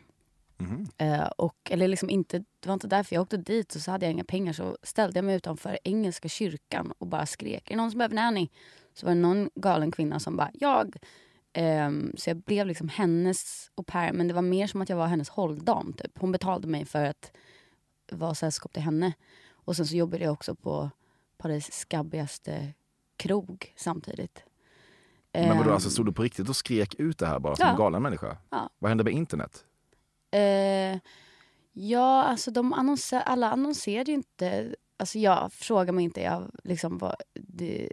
Mhm. 0.59 0.87
Eh, 0.99 1.25
och, 1.27 1.57
eller 1.71 1.89
liksom 1.89 2.11
inte, 2.11 2.39
det 2.39 2.67
var 2.67 2.75
inte 2.75 2.87
därför 2.87 3.15
jag 3.17 3.23
åkte 3.23 3.37
dit 3.37 3.75
och 3.75 3.81
så 3.81 3.91
hade 3.91 4.07
jag 4.07 4.13
inga 4.13 4.25
pengar 4.25 4.53
så 4.53 4.77
ställde 4.83 5.19
jag 5.19 5.25
mig 5.25 5.37
utanför 5.37 5.79
Engelska 5.85 6.29
kyrkan 6.29 6.93
och 6.99 7.07
bara 7.07 7.27
skrek. 7.27 7.71
Är 7.71 7.75
det 7.75 7.77
någon 7.77 7.91
som 7.91 7.99
behöver 7.99 8.15
nanny? 8.15 8.49
Så 8.95 9.07
var 9.07 9.15
det 9.15 9.21
någon 9.21 9.51
galen 9.55 9.91
kvinna 9.93 10.21
som 10.21 10.37
bara, 10.37 10.51
jag. 10.55 10.97
Ehm, 11.53 12.13
så 12.17 12.31
jag 12.31 12.37
blev 12.37 12.67
liksom 12.67 12.89
hennes 12.89 13.71
au 13.75 13.85
pair 13.85 14.13
men 14.13 14.29
det 14.29 14.35
var 14.35 14.43
mer 14.43 14.67
som 14.67 14.83
att 14.83 14.89
jag 14.89 14.97
var 14.97 15.07
hennes 15.07 15.29
hålldam. 15.29 15.93
Typ. 15.93 16.19
Hon 16.19 16.33
betalade 16.33 16.69
mig 16.69 16.85
för 16.85 17.05
att 17.05 17.33
vara 18.13 18.35
sällskap 18.35 18.73
till 18.73 18.83
henne. 18.83 19.13
Och 19.51 19.77
sen 19.77 19.87
så 19.87 19.97
jobbade 19.97 20.25
jag 20.25 20.33
också 20.33 20.55
på 20.55 20.91
Paris 21.39 21.73
skabbigaste 21.73 22.73
krog 23.17 23.73
samtidigt. 23.77 24.45
Men 25.33 25.49
vadå, 25.49 25.63
Ehm, 25.63 25.75
alltså 25.75 25.91
stod 25.91 26.07
du 26.07 26.13
på 26.13 26.23
riktigt 26.23 26.49
och 26.49 26.57
skrek 26.57 26.95
ut 26.95 27.19
det 27.19 27.27
här 27.27 27.39
bara 27.39 27.57
som 27.57 27.65
Ja. 27.67 27.71
en 27.73 27.77
galen 27.79 28.03
människa? 28.03 28.37
Ja. 28.51 28.71
Vad 28.79 28.89
hände 28.91 29.05
med 29.05 29.13
internet? 29.13 29.65
Eh, 30.33 30.99
ja, 31.73 32.23
alltså 32.23 32.51
de 32.51 32.73
annonser, 32.73 33.21
alla 33.21 33.51
annonserade 33.51 34.11
ju 34.11 34.15
inte 34.15 34.75
Alltså 35.03 35.19
jag 35.19 35.53
frågar 35.53 35.93
mig 35.93 36.05
inte, 36.05 36.21
jag 36.21 36.51
liksom 36.65 36.99
vad, 36.99 37.15
det, 37.35 37.89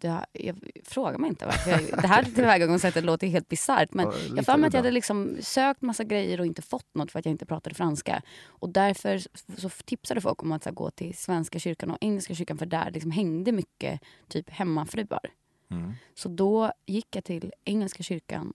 det, 0.00 0.26
jag 0.32 0.56
frågar 0.84 1.18
mig 1.18 1.28
inte 1.28 1.46
varför 1.46 1.70
jag, 1.70 2.02
Det 2.02 2.08
här 2.08 2.24
tillvägagångssättet 2.24 3.04
låter 3.04 3.26
helt 3.26 3.48
bisarrt 3.48 3.94
men 3.94 4.06
Ja, 4.06 4.12
jag 4.36 4.44
för 4.44 4.56
mig 4.56 4.68
att 4.68 4.74
jag 4.74 4.78
hade 4.78 4.90
liksom 4.90 5.36
sökt 5.40 5.82
massa 5.82 6.04
grejer 6.04 6.40
och 6.40 6.46
inte 6.46 6.62
fått 6.62 6.94
något 6.94 7.12
för 7.12 7.18
att 7.18 7.24
jag 7.24 7.32
inte 7.32 7.46
pratade 7.46 7.74
franska. 7.74 8.22
Och 8.46 8.68
därför 8.68 9.20
så 9.56 9.68
tipsade 9.68 10.20
folk 10.20 10.42
om 10.42 10.52
att 10.52 10.64
här, 10.64 10.72
gå 10.72 10.90
till 10.90 11.14
svenska 11.16 11.58
kyrkan 11.58 11.90
och 11.90 11.98
engelska 12.00 12.34
kyrkan 12.34 12.58
för 12.58 12.66
där 12.66 12.90
liksom 12.90 13.10
hängde 13.10 13.52
mycket 13.52 14.00
typ 14.28 14.50
hemmafruar. 14.50 15.30
Mm. 15.70 15.92
Så 16.14 16.28
då 16.28 16.72
gick 16.86 17.16
jag 17.16 17.24
till 17.24 17.52
engelska 17.64 18.02
kyrkan 18.02 18.52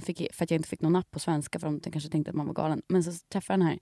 fick, 0.00 0.34
för 0.34 0.44
att 0.44 0.50
jag 0.50 0.58
inte 0.58 0.68
fick 0.68 0.80
någon 0.80 0.92
napp 0.92 1.10
på 1.10 1.18
svenska 1.18 1.58
för 1.58 1.66
de 1.66 1.80
kanske 1.80 2.10
tänkte 2.10 2.30
att 2.30 2.36
man 2.36 2.46
var 2.46 2.54
galen. 2.54 2.82
Men 2.88 3.04
så 3.04 3.10
träffade 3.32 3.54
jag 3.54 3.60
den 3.60 3.68
här 3.68 3.78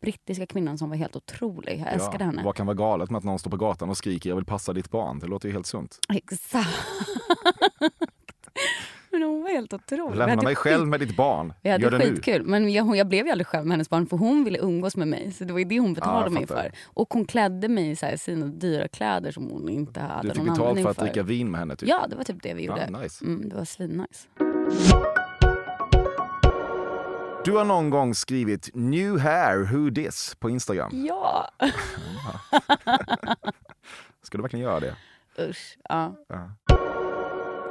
brittiska 0.00 0.46
kvinnan 0.46 0.78
som 0.78 0.88
var 0.90 0.96
helt 0.96 1.16
otrolig. 1.16 1.80
Jag 1.86 1.92
älskade 1.92 2.24
henne. 2.24 2.42
Vad 2.44 2.54
kan 2.56 2.66
vara 2.66 2.74
galet 2.76 3.10
med 3.10 3.18
att 3.18 3.24
någon 3.24 3.38
står 3.38 3.50
på 3.50 3.56
gatan 3.56 3.90
och 3.90 3.96
skriker 3.96 4.30
jag 4.30 4.36
vill 4.36 4.44
passa 4.44 4.72
ditt 4.72 4.90
barn? 4.90 5.18
Det 5.18 5.26
låter 5.26 5.48
ju 5.48 5.52
helt 5.54 5.66
sunt. 5.66 5.98
Exakt. 6.14 6.68
Men 9.10 9.22
hon 9.22 9.42
var 9.42 9.48
helt 9.50 9.72
otrolig. 9.72 10.16
Lämna 10.18 10.42
mig 10.42 10.54
själv 10.56 10.86
med 10.88 11.00
ditt 11.00 11.16
barn. 11.16 11.52
Vi 11.62 11.70
hade 11.70 11.84
Gör 11.84 11.90
det 11.90 11.98
nu. 11.98 12.04
skitkul. 12.04 12.44
Men 12.44 12.72
jag, 12.72 12.96
jag 12.96 13.08
blev 13.08 13.26
ju 13.26 13.32
aldrig 13.32 13.46
själv 13.46 13.66
med 13.66 13.72
hennes 13.72 13.90
barn 13.90 14.06
för 14.06 14.16
hon 14.16 14.44
ville 14.44 14.58
umgås 14.58 14.96
med 14.96 15.08
mig. 15.08 15.32
Så 15.32 15.44
det 15.44 15.52
var 15.52 15.58
ju 15.58 15.64
det 15.64 15.78
hon 15.78 15.94
betalade 15.94 16.24
jag 16.24 16.32
mig 16.32 16.46
för. 16.46 16.72
Och 16.84 17.14
hon 17.14 17.24
klädde 17.24 17.68
mig 17.68 17.90
i 17.90 17.96
så 17.96 18.06
här, 18.06 18.16
sina 18.16 18.46
dyra 18.46 18.88
kläder 18.88 19.30
som 19.32 19.50
hon 19.50 19.68
inte 19.68 20.00
hade 20.00 20.28
Du 20.28 20.34
fick 20.34 20.38
någon 20.38 20.44
betalt 20.46 20.60
användning 20.60 20.84
för 20.84 20.90
att 20.90 20.96
för. 20.96 21.04
dricka 21.04 21.22
vin 21.22 21.50
med 21.50 21.60
henne 21.60 21.76
typ? 21.76 21.88
Ja, 21.88 22.06
det 22.10 22.16
var 22.16 22.24
typ 22.24 22.42
det 22.42 22.54
vi 22.54 22.64
gjorde. 22.64 22.88
Ja, 22.92 22.98
nice. 23.00 23.24
mm, 23.24 23.48
det 23.48 23.56
var 23.56 23.64
svinnice. 23.64 24.28
Du 27.44 27.52
har 27.52 27.64
någon 27.64 27.90
gång 27.90 28.14
skrivit 28.14 28.70
“New 28.74 29.18
hair, 29.18 29.58
who 29.72 29.94
this” 29.94 30.34
på 30.34 30.50
Instagram. 30.50 30.90
Ja! 31.06 31.50
Ska 34.22 34.38
du 34.38 34.42
verkligen 34.42 34.64
göra 34.64 34.80
det? 34.80 34.96
Usch. 35.38 35.78
Ja. 35.88 36.16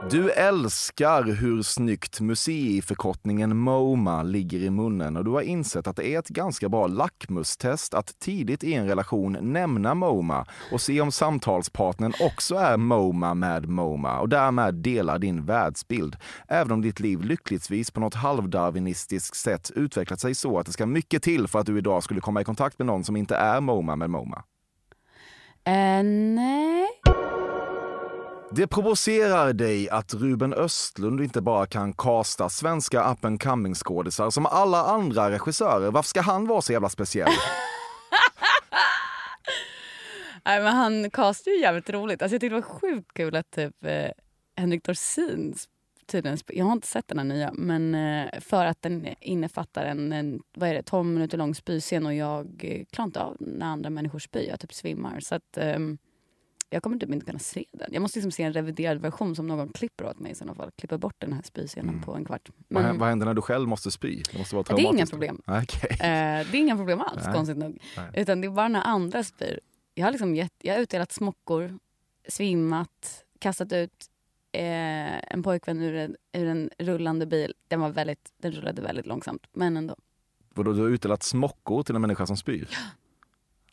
Du 0.09 0.31
älskar 0.31 1.23
hur 1.23 1.61
snyggt 1.61 2.21
museiförkortningen 2.21 3.57
MoMA 3.57 4.23
ligger 4.23 4.59
i 4.59 4.69
munnen 4.69 5.17
och 5.17 5.25
du 5.25 5.31
har 5.31 5.41
insett 5.41 5.87
att 5.87 5.95
det 5.95 6.07
är 6.07 6.19
ett 6.19 6.27
ganska 6.27 6.69
bra 6.69 6.87
lackmustest 6.87 7.93
att 7.93 8.19
tidigt 8.19 8.63
i 8.63 8.73
en 8.73 8.87
relation 8.87 9.37
nämna 9.41 9.93
MoMA 9.93 10.45
och 10.71 10.81
se 10.81 11.01
om 11.01 11.11
samtalspartnern 11.11 12.13
också 12.19 12.55
är 12.55 12.77
MoMA 12.77 13.33
med 13.33 13.69
MoMA 13.69 14.19
och 14.19 14.29
därmed 14.29 14.75
delar 14.75 15.19
din 15.19 15.45
världsbild. 15.45 16.15
Även 16.47 16.71
om 16.71 16.81
ditt 16.81 16.99
liv 16.99 17.21
lyckligtvis 17.21 17.91
på 17.91 17.99
något 17.99 18.15
halvdarwinistiskt 18.15 19.35
sätt 19.35 19.71
utvecklat 19.75 20.19
sig 20.19 20.35
så 20.35 20.59
att 20.59 20.65
det 20.65 20.71
ska 20.71 20.85
mycket 20.85 21.23
till 21.23 21.47
för 21.47 21.59
att 21.59 21.65
du 21.65 21.77
idag 21.77 22.03
skulle 22.03 22.21
komma 22.21 22.41
i 22.41 22.43
kontakt 22.43 22.79
med 22.79 22.85
någon 22.85 23.03
som 23.03 23.15
inte 23.15 23.35
är 23.35 23.61
MoMA 23.61 23.95
med 23.95 24.09
MoMA. 24.09 24.43
Eh, 25.63 26.03
nej. 26.03 26.87
Det 28.55 28.67
provocerar 28.67 29.53
dig 29.53 29.89
att 29.89 30.13
Ruben 30.13 30.53
Östlund 30.53 31.21
inte 31.21 31.41
bara 31.41 31.65
kan 31.65 31.93
kasta 31.93 32.49
svenska 32.49 33.11
up 33.11 33.25
and 33.25 33.41
coming 33.41 33.75
skådisar 33.75 34.29
som 34.29 34.45
alla 34.45 34.83
andra 34.83 35.31
regissörer. 35.31 35.91
Varför 35.91 36.07
ska 36.07 36.21
han 36.21 36.47
vara 36.47 36.61
så 36.61 36.73
jävla 36.73 36.89
speciell? 36.89 37.27
Nej, 40.45 40.63
men 40.63 40.73
han 40.73 41.11
castade 41.11 41.55
ju 41.55 41.61
jävligt 41.61 41.89
roligt. 41.89 42.21
Alltså, 42.21 42.35
jag 42.35 42.41
tyckte 42.41 42.55
det 42.55 42.61
var 42.61 42.79
sjukt 42.79 43.13
kul 43.13 43.35
att 43.35 43.51
typ, 43.51 43.85
eh, 43.85 44.11
Henrik 44.55 44.83
Dorsin 44.83 45.55
tydligen, 46.05 46.37
jag 46.47 46.65
har 46.65 46.73
inte 46.73 46.87
sett 46.87 47.07
den 47.07 47.17
här 47.17 47.25
nya, 47.25 47.51
men 47.53 47.95
eh, 47.95 48.39
för 48.39 48.65
att 48.65 48.81
den 48.81 49.07
innefattar 49.21 49.85
en, 49.85 50.13
en 50.13 50.41
vad 50.55 50.69
är 50.69 50.73
det, 50.73 50.83
12 50.83 51.07
minuter 51.07 51.37
lång 51.37 51.55
spyscen 51.55 52.05
och 52.05 52.13
jag 52.13 52.61
eh, 52.63 52.85
klarar 52.91 53.07
inte 53.07 53.21
av 53.21 53.37
när 53.39 53.65
andra 53.65 53.89
människor 53.89 54.19
spyr, 54.19 54.49
jag 54.49 54.59
typ 54.59 54.73
svimmar. 54.73 55.19
Så 55.19 55.35
att, 55.35 55.57
ehm, 55.57 55.97
jag 56.73 56.83
kommer 56.83 56.97
typ 56.97 57.09
inte 57.09 57.25
kunna 57.25 57.39
se 57.39 57.65
den. 57.71 57.89
Jag 57.93 58.01
måste 58.01 58.19
liksom 58.19 58.31
se 58.31 58.43
en 58.43 58.53
reviderad 58.53 59.01
version 59.01 59.35
som 59.35 59.47
någon 59.47 59.69
klipper 59.69 60.05
åt 60.05 60.19
mig 60.19 60.31
i 60.31 60.35
sådana 60.35 60.55
fall. 60.55 60.71
Klipper 60.75 60.97
bort 60.97 61.15
den 61.17 61.33
här 61.33 61.41
spyscenen 61.41 62.01
på 62.01 62.15
en 62.15 62.25
kvart. 62.25 62.49
Men, 62.67 62.97
vad 62.97 63.09
händer 63.09 63.25
när 63.25 63.33
du 63.33 63.41
själv 63.41 63.67
måste 63.67 63.91
spy? 63.91 64.23
Det 64.31 64.37
måste 64.37 64.55
vara 64.55 64.65
Ja, 64.69 64.75
det 64.75 64.81
är 64.81 64.93
inga 64.93 65.05
problem. 65.05 65.41
Okej. 65.45 65.89
Eh, 65.91 65.97
det 65.99 66.07
är 66.07 66.55
inga 66.55 66.77
problem 66.77 67.01
alls, 67.01 67.23
Nej. 67.25 67.33
konstigt 67.33 67.57
nog. 67.57 67.79
Nej. 67.97 68.09
Utan 68.13 68.41
det 68.41 68.47
är 68.47 68.49
bara 68.49 68.67
när 68.67 68.81
andra 68.81 69.23
spyr. 69.23 69.59
Jag 69.93 70.05
har, 70.05 70.11
liksom 70.11 70.35
gett, 70.35 70.53
jag 70.61 70.73
har 70.73 70.81
utdelat 70.81 71.11
smockor, 71.11 71.79
svimmat, 72.27 73.25
kastat 73.39 73.73
ut 73.73 74.05
eh, 74.51 75.33
en 75.33 75.43
pojkvän 75.43 75.81
ur 75.81 75.95
en, 75.95 76.15
ur 76.33 76.47
en 76.47 76.69
rullande 76.79 77.25
bil. 77.25 77.53
Den, 77.67 77.81
var 77.81 77.89
väldigt, 77.89 78.31
den 78.37 78.51
rullade 78.51 78.81
väldigt 78.81 79.05
långsamt, 79.05 79.47
men 79.51 79.77
ändå. 79.77 79.95
Vadå, 80.53 80.73
du 80.73 80.81
har 80.81 80.89
utdelat 80.89 81.23
smockor 81.23 81.83
till 81.83 81.95
en 81.95 82.01
människa 82.01 82.25
som 82.25 82.37
spyr? 82.37 82.69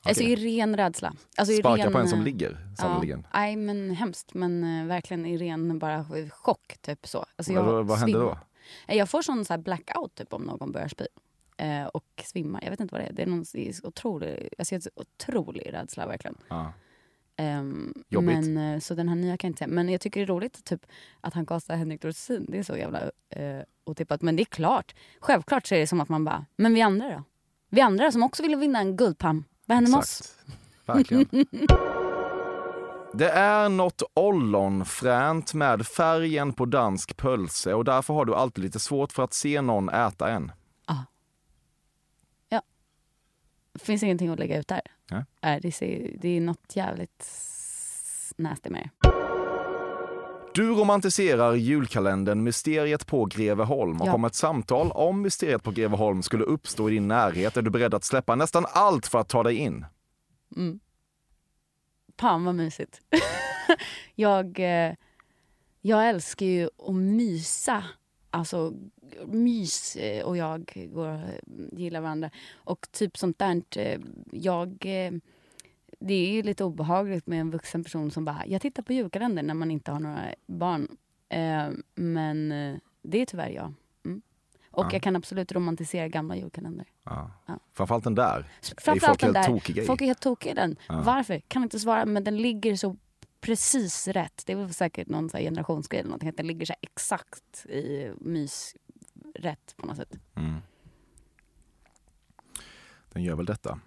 Alltså 0.02 0.22
Okej. 0.22 0.32
i 0.32 0.58
ren 0.60 0.76
rädsla. 0.76 1.12
Alltså, 1.36 1.54
Sparka 1.56 1.84
ren, 1.84 1.92
på 1.92 1.98
en 1.98 2.08
som 2.08 2.18
eh, 2.18 2.24
ligger, 2.24 2.56
sannoliken. 2.78 3.26
Ja, 3.32 3.38
nej, 3.40 3.56
men 3.56 3.90
hemskt. 3.90 4.34
Men 4.34 4.80
eh, 4.80 4.86
verkligen 4.86 5.26
i 5.26 5.36
ren 5.36 5.78
bara 5.78 6.04
chock. 6.30 6.76
Typ 6.80 7.06
så. 7.06 7.26
Alltså, 7.36 7.52
Vad, 7.62 7.86
vad 7.86 7.98
händer 7.98 8.20
då? 8.20 8.38
Eh, 8.86 8.96
Jag 8.96 9.10
får 9.10 9.22
sån 9.22 9.44
så 9.44 9.52
här 9.52 9.58
blackout 9.58 10.14
typ, 10.14 10.32
om 10.32 10.42
någon 10.42 10.72
börjar 10.72 10.88
spy. 10.88 11.04
Eh, 11.56 11.84
och 11.86 12.04
svimmar. 12.24 12.60
Jag 12.62 12.70
vet 12.70 12.80
inte 12.80 12.94
vad 12.94 13.02
det 13.02 13.06
är. 13.06 13.12
Det 13.12 13.22
är 13.22 13.26
någon 13.26 13.44
det 13.52 13.68
är 13.68 13.86
otrolig, 13.86 14.48
jag 14.58 14.66
ser 14.66 14.76
en 14.76 14.82
otrolig 14.94 15.72
rädsla 15.72 16.06
verkligen. 16.06 16.36
Ja. 16.48 16.72
Ehm, 17.36 17.94
Jobbigt. 18.08 18.46
Men, 18.46 18.80
så 18.80 18.94
den 18.94 19.08
här 19.08 19.16
nya 19.16 19.36
kan 19.36 19.48
jag 19.48 19.50
inte 19.50 19.58
säga. 19.58 19.68
Men 19.68 19.88
jag 19.88 20.00
tycker 20.00 20.20
det 20.20 20.24
är 20.24 20.26
roligt 20.26 20.64
typ, 20.64 20.86
att 21.20 21.34
han 21.34 21.46
kastar 21.46 21.76
Henrik 21.76 22.02
Dorsin. 22.02 22.46
Det 22.48 22.58
är 22.58 22.62
så 22.62 22.76
jävla 22.76 23.00
eh, 23.30 23.60
otippat. 23.84 24.22
Men 24.22 24.36
det 24.36 24.42
är 24.42 24.44
klart. 24.44 24.94
Självklart 25.20 25.66
så 25.66 25.74
är 25.74 25.78
det 25.78 25.86
som 25.86 26.00
att 26.00 26.08
man 26.08 26.24
bara, 26.24 26.46
men 26.56 26.74
vi 26.74 26.82
andra 26.82 27.08
då? 27.08 27.22
Vi 27.70 27.80
andra 27.80 28.12
som 28.12 28.22
också 28.22 28.42
ville 28.42 28.56
vinna 28.56 28.78
en 28.80 28.96
guldpalm. 28.96 29.44
Vad 29.68 29.74
händer 29.74 29.90
med 29.90 29.98
oss? 29.98 30.34
Verkligen. 30.86 31.46
Det 33.12 33.30
är 33.30 33.68
något 33.68 34.02
ollonfränt 34.14 35.54
med 35.54 35.86
färgen 35.86 36.52
på 36.52 36.64
dansk 36.64 37.16
pölse 37.16 37.74
och 37.74 37.84
därför 37.84 38.14
har 38.14 38.24
du 38.24 38.34
alltid 38.34 38.64
lite 38.64 38.78
svårt 38.78 39.12
för 39.12 39.24
att 39.24 39.34
se 39.34 39.60
någon 39.60 39.88
äta 39.88 40.30
en. 40.30 40.52
Det 43.78 43.84
finns 43.84 44.02
ingenting 44.02 44.28
att 44.28 44.38
lägga 44.38 44.58
ut 44.58 44.68
där. 44.68 44.80
Nej. 45.10 45.24
Nej, 45.42 45.60
det, 45.60 45.72
ser, 45.72 46.16
det 46.20 46.28
är 46.28 46.40
något 46.40 46.76
jävligt 46.76 47.26
nasty 48.36 48.70
med 48.70 48.90
det. 49.00 49.17
Du 50.54 50.70
romantiserar 50.74 51.54
julkalendern 51.54 52.42
Mysteriet 52.42 53.06
på 53.06 53.24
Greveholm 53.24 54.00
och 54.00 54.06
Ja. 54.06 54.14
om 54.14 54.24
ett 54.24 54.34
samtal 54.34 54.90
om 54.92 55.22
Mysteriet 55.22 55.62
på 55.62 55.70
Greveholm 55.70 56.22
skulle 56.22 56.44
uppstå 56.44 56.88
i 56.90 56.92
din 56.92 57.08
närhet 57.08 57.56
är 57.56 57.62
du 57.62 57.70
beredd 57.70 57.94
att 57.94 58.04
släppa 58.04 58.34
nästan 58.34 58.66
allt 58.68 59.06
för 59.06 59.18
att 59.18 59.28
ta 59.28 59.42
dig 59.42 59.54
in. 59.56 59.86
Fan 62.20 62.44
vad 62.44 62.54
mysigt. 62.54 63.00
jag, 64.14 64.60
eh, 64.60 64.94
jag 65.80 66.08
älskar 66.08 66.46
ju 66.46 66.68
att 66.88 66.94
mysa. 66.94 67.84
Alltså 68.30 68.72
mys 69.26 69.96
eh, 69.96 70.24
och 70.24 70.36
jag 70.36 70.88
går, 70.94 71.20
gillar 71.72 72.00
varandra. 72.00 72.30
Och 72.54 72.86
typ 72.92 73.16
sånt 73.18 73.38
där. 73.38 73.62
eh, 73.76 74.00
Jag, 74.32 74.86
det 75.98 76.14
är 76.14 76.30
ju 76.32 76.42
lite 76.42 76.64
obehagligt 76.64 77.26
med 77.26 77.40
en 77.40 77.50
vuxen 77.50 77.84
person 77.84 78.10
som 78.10 78.24
bara, 78.24 78.46
jag 78.46 78.62
tittar 78.62 78.82
på 78.82 78.92
julkalendern 78.92 79.46
när 79.46 79.54
man 79.54 79.70
inte 79.70 79.90
har 79.92 80.00
några 80.00 80.34
barn. 80.46 80.96
Eh, 81.28 81.68
Men 81.94 82.52
eh, 82.52 82.76
det 83.02 83.18
är 83.18 83.26
tyvärr 83.26 83.50
jag. 83.50 83.74
Mm. 84.04 84.22
Och 84.70 84.84
Ja. 84.84 84.88
jag 84.92 85.02
kan 85.02 85.16
absolut 85.16 85.52
romantisera 85.52 86.08
gamla 86.08 86.36
julkalender. 86.36 86.86
Ja. 87.04 87.30
Ja. 87.46 87.58
Framförallt 87.74 88.04
den 88.04 88.14
där. 88.14 88.46
Framförallt 88.62 89.02
folk 89.04 89.20
den 89.20 89.34
helt 89.34 89.46
där. 89.46 89.54
tokiga 89.54 89.82
i. 89.82 89.86
Folk 89.86 90.00
är 90.00 90.06
helt 90.06 90.20
tokiga 90.20 90.52
i 90.52 90.54
den. 90.54 90.76
Ja. 90.88 91.02
Varför? 91.06 91.40
Kan 91.48 91.62
inte 91.62 91.78
svara. 91.78 92.06
Men 92.06 92.24
den 92.24 92.36
ligger 92.36 92.76
så 92.76 92.96
precis 93.40 94.08
rätt. 94.08 94.42
Det 94.46 94.54
väl 94.54 94.74
säkert 94.74 95.08
någon 95.08 95.30
så 95.30 95.36
här 95.36 95.44
generationsgrej 95.44 96.00
eller 96.00 96.08
någonting. 96.08 96.28
Att 96.28 96.36
den 96.36 96.46
ligger 96.46 96.66
så 96.66 96.74
exakt 96.80 97.66
i 97.66 98.12
mys 98.20 98.76
rätt 99.34 99.74
på 99.76 99.86
något 99.86 99.96
sätt. 99.96 100.18
Mm. 100.34 100.54
Den 103.12 103.22
gör 103.22 103.36
väl 103.36 103.46
detta. 103.46 103.80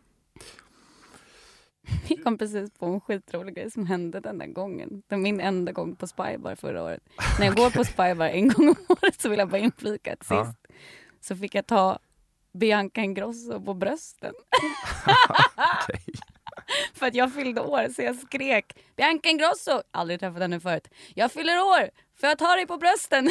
Jag 2.07 2.23
kom 2.23 2.37
precis 2.37 2.71
på 2.71 2.85
en 2.85 3.01
skitrolig 3.01 3.55
grej 3.55 3.71
som 3.71 3.85
hände 3.85 4.19
den 4.19 4.37
där 4.37 4.47
gången. 4.47 5.03
Det 5.07 5.15
var 5.15 5.21
min 5.21 5.39
enda 5.39 5.71
gång 5.71 5.95
på 5.95 6.07
Spybar 6.07 6.55
förra 6.55 6.83
året. 6.83 7.03
När 7.39 7.45
jag 7.45 7.55
går 7.57 7.69
på 7.69 7.83
Spybar 7.83 8.27
en 8.27 8.47
gång 8.47 8.69
om 8.69 8.75
året 8.89 9.21
så 9.21 9.29
vill 9.29 9.39
jag 9.39 9.49
bara 9.49 9.57
inflika 9.57 10.13
att 10.13 10.25
sist 10.25 10.67
så 11.21 11.35
fick 11.35 11.55
jag 11.55 11.67
ta 11.67 11.99
Bianca 12.53 13.01
Ingrosso 13.01 13.61
på 13.61 13.73
brösten. 13.73 14.33
För 16.93 17.05
att 17.05 17.15
jag 17.15 17.33
fyllde 17.33 17.61
år 17.61 17.89
så 17.89 18.01
jag 18.01 18.15
skrek 18.15 18.77
Bianca 18.95 19.29
Ingrosso! 19.29 19.81
Aldrig 19.91 20.19
träffat 20.19 20.41
henne 20.41 20.59
förut. 20.59 20.87
Jag 21.15 21.31
fyller 21.31 21.59
år! 21.59 21.89
Får 22.19 22.29
jag 22.29 22.37
ta 22.37 22.55
dig 22.55 22.67
på 22.67 22.77
brösten? 22.77 23.29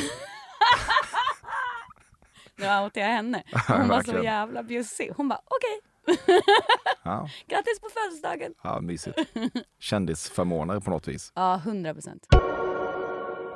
nu 2.56 2.64
outar 2.66 3.00
jag 3.00 3.08
henne. 3.08 3.42
Hon 3.68 3.88
var 3.88 4.02
så 4.02 4.22
jävla 4.22 4.62
bjussig. 4.62 5.12
Hon 5.16 5.28
bara 5.28 5.40
okej, 5.44 5.80
Ja, 7.04 7.28
grattis 7.48 7.80
på 7.80 7.88
födelsedagen. 7.94 8.54
ja, 8.62 8.80
mysigt. 8.80 9.18
Kändisförmåner 9.80 10.80
på 10.80 10.90
något 10.90 11.08
vis. 11.08 11.32
Ja, 11.34 11.60
hundra 11.64 11.94
procent. 11.94 12.26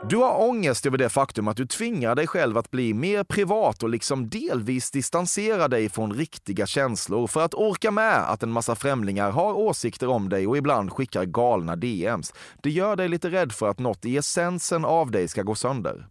Du 0.08 0.16
har 0.16 0.48
ångest 0.48 0.86
över 0.86 0.98
det 0.98 1.08
faktum 1.08 1.48
att 1.48 1.56
du 1.56 1.66
tvingar 1.66 2.14
dig 2.14 2.26
själv 2.26 2.58
att 2.58 2.70
bli 2.70 2.94
mer 2.94 3.24
privat 3.24 3.82
och 3.82 3.88
liksom 3.88 4.28
delvis 4.28 4.90
distansera 4.90 5.68
dig 5.68 5.88
från 5.88 6.12
riktiga 6.12 6.66
känslor 6.66 7.26
för 7.26 7.44
att 7.44 7.54
orka 7.54 7.90
med 7.90 8.30
att 8.30 8.42
en 8.42 8.50
massa 8.50 8.74
främlingar 8.74 9.30
har 9.30 9.52
åsikter 9.54 10.08
om 10.08 10.28
dig 10.28 10.46
och 10.46 10.56
ibland 10.56 10.92
skickar 10.92 11.24
galna 11.24 11.76
DMs. 11.76 12.32
Det 12.62 12.70
gör 12.70 12.96
dig 12.96 13.08
lite 13.08 13.30
rädd 13.30 13.52
för 13.52 13.68
att 13.68 13.78
något 13.78 14.04
i 14.04 14.16
essensen 14.16 14.84
av 14.84 15.10
dig 15.10 15.28
ska 15.28 15.42
gå 15.42 15.54
sönder. 15.54 16.06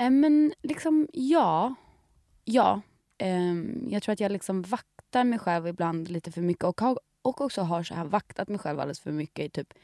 Eh, 0.00 0.10
men 0.10 0.52
liksom, 0.62 1.08
ja. 1.12 1.74
Ja. 2.44 2.80
Ehm, 3.18 3.88
jag 3.88 4.02
tror 4.02 4.12
att 4.12 4.20
jag 4.20 4.32
liksom 4.32 4.62
vaktar 5.12 5.24
mig 5.24 5.38
själv 5.38 5.66
ibland 5.66 6.08
lite 6.08 6.32
för 6.32 6.40
mycket 6.40 6.64
och, 6.64 6.80
har, 6.80 6.98
och 7.22 7.40
också 7.40 7.62
har 7.62 7.82
så 7.82 7.94
här 7.94 8.04
vaktat 8.04 8.48
mig 8.48 8.58
själv 8.58 8.80
alldeles 8.80 9.00
för 9.00 9.12
mycket 9.12 9.44
i 9.44 9.48
typ 9.48 9.74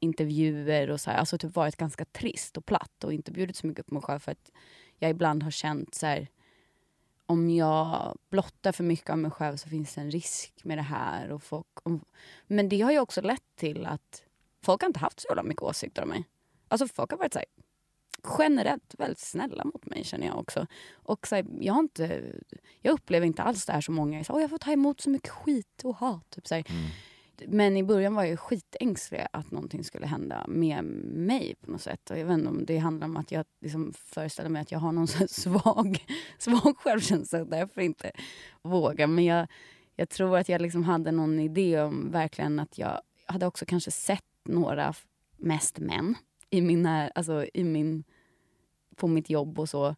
intervjuer 0.00 0.90
och 0.90 1.00
så 1.00 1.10
här, 1.10 1.18
alltså 1.18 1.38
typ 1.38 1.54
varit 1.54 1.76
ganska 1.76 2.04
trist 2.04 2.56
och 2.56 2.66
platt 2.66 3.04
och 3.04 3.12
inte 3.12 3.32
bjudit 3.32 3.56
så 3.56 3.66
mycket 3.66 3.86
på 3.86 3.94
mig 3.94 4.02
själv 4.02 4.18
för 4.18 4.32
att 4.32 4.52
jag 4.98 5.10
ibland 5.10 5.42
har 5.42 5.50
känt 5.50 5.94
så 5.94 6.06
här, 6.06 6.28
om 7.26 7.50
jag 7.50 8.18
blottar 8.30 8.72
för 8.72 8.84
mycket 8.84 9.10
av 9.10 9.18
mig 9.18 9.30
själv 9.30 9.56
så 9.56 9.68
finns 9.68 9.94
det 9.94 10.00
en 10.00 10.10
risk 10.10 10.52
med 10.64 10.78
det 10.78 10.82
här. 10.82 11.30
Och 11.32 11.42
folk, 11.42 11.66
men 12.46 12.68
det 12.68 12.80
har 12.80 12.92
ju 12.92 13.00
också 13.00 13.20
lett 13.20 13.56
till 13.56 13.86
att 13.86 14.22
folk 14.62 14.82
har 14.82 14.88
inte 14.88 15.00
haft 15.00 15.20
så 15.20 15.28
jävla 15.28 15.42
mycket 15.42 15.62
åsikter 15.62 16.02
om 16.02 16.08
mig. 16.08 16.24
Alltså 16.68 16.88
folk 16.88 17.10
har 17.10 17.18
varit 17.18 17.32
så 17.32 17.38
här, 17.38 17.46
generellt 18.38 18.94
väldigt 18.98 19.18
snälla 19.18 19.64
mot 19.64 19.86
mig 19.86 20.04
känner 20.04 20.26
jag 20.26 20.38
också. 20.38 20.66
Och 20.92 21.26
så 21.26 21.34
här, 21.34 21.46
jag, 21.60 21.74
har 21.74 21.80
inte, 21.80 22.22
jag 22.80 22.92
upplever 22.92 23.26
inte 23.26 23.42
alls 23.42 23.66
det 23.66 23.72
här 23.72 23.80
som 23.80 23.94
många 23.94 24.20
är 24.20 24.40
jag 24.40 24.50
får 24.50 24.58
ta 24.58 24.72
emot 24.72 25.00
så 25.00 25.10
mycket 25.10 25.28
skit 25.28 25.82
och 25.84 25.96
hat. 25.96 26.30
Typ, 26.30 26.46
så. 26.46 26.54
Mm. 26.54 26.64
Men 27.46 27.76
i 27.76 27.82
början 27.82 28.14
var 28.14 28.24
jag 28.24 28.40
skitängslig 28.40 29.26
att 29.32 29.50
någonting 29.50 29.84
skulle 29.84 30.06
hända 30.06 30.44
med 30.48 30.84
mig 30.84 31.54
på 31.60 31.70
något 31.70 31.82
sätt. 31.82 32.10
Och 32.10 32.18
jag 32.18 32.26
vet 32.26 32.34
inte 32.34 32.48
om 32.48 32.64
det 32.66 32.78
handlar 32.78 33.06
om 33.06 33.16
att 33.16 33.32
jag 33.32 33.44
liksom 33.60 33.92
föreställer 33.92 34.50
mig 34.50 34.62
att 34.62 34.72
jag 34.72 34.78
har 34.78 34.92
någon 34.92 35.06
så 35.08 35.28
svag, 35.28 36.04
svag 36.38 36.78
självkänsla 36.78 37.40
och 37.40 37.46
därför 37.46 37.80
inte 37.80 38.10
vågar. 38.62 39.06
Men 39.06 39.24
jag, 39.24 39.46
jag 39.96 40.08
tror 40.08 40.38
att 40.38 40.48
jag 40.48 40.60
liksom 40.62 40.84
hade 40.84 41.12
någon 41.12 41.40
idé 41.40 41.80
om 41.80 42.10
verkligen 42.10 42.58
att 42.58 42.78
jag 42.78 43.00
hade 43.26 43.46
också 43.46 43.66
kanske 43.66 43.90
sett 43.90 44.24
några, 44.44 44.94
mest 45.36 45.78
män, 45.78 46.14
i 46.50 46.60
min, 46.60 46.86
alltså 46.86 47.46
i 47.54 47.64
min, 47.64 48.04
på 48.94 49.08
mitt 49.08 49.30
jobb 49.30 49.58
och 49.58 49.68
så. 49.68 49.94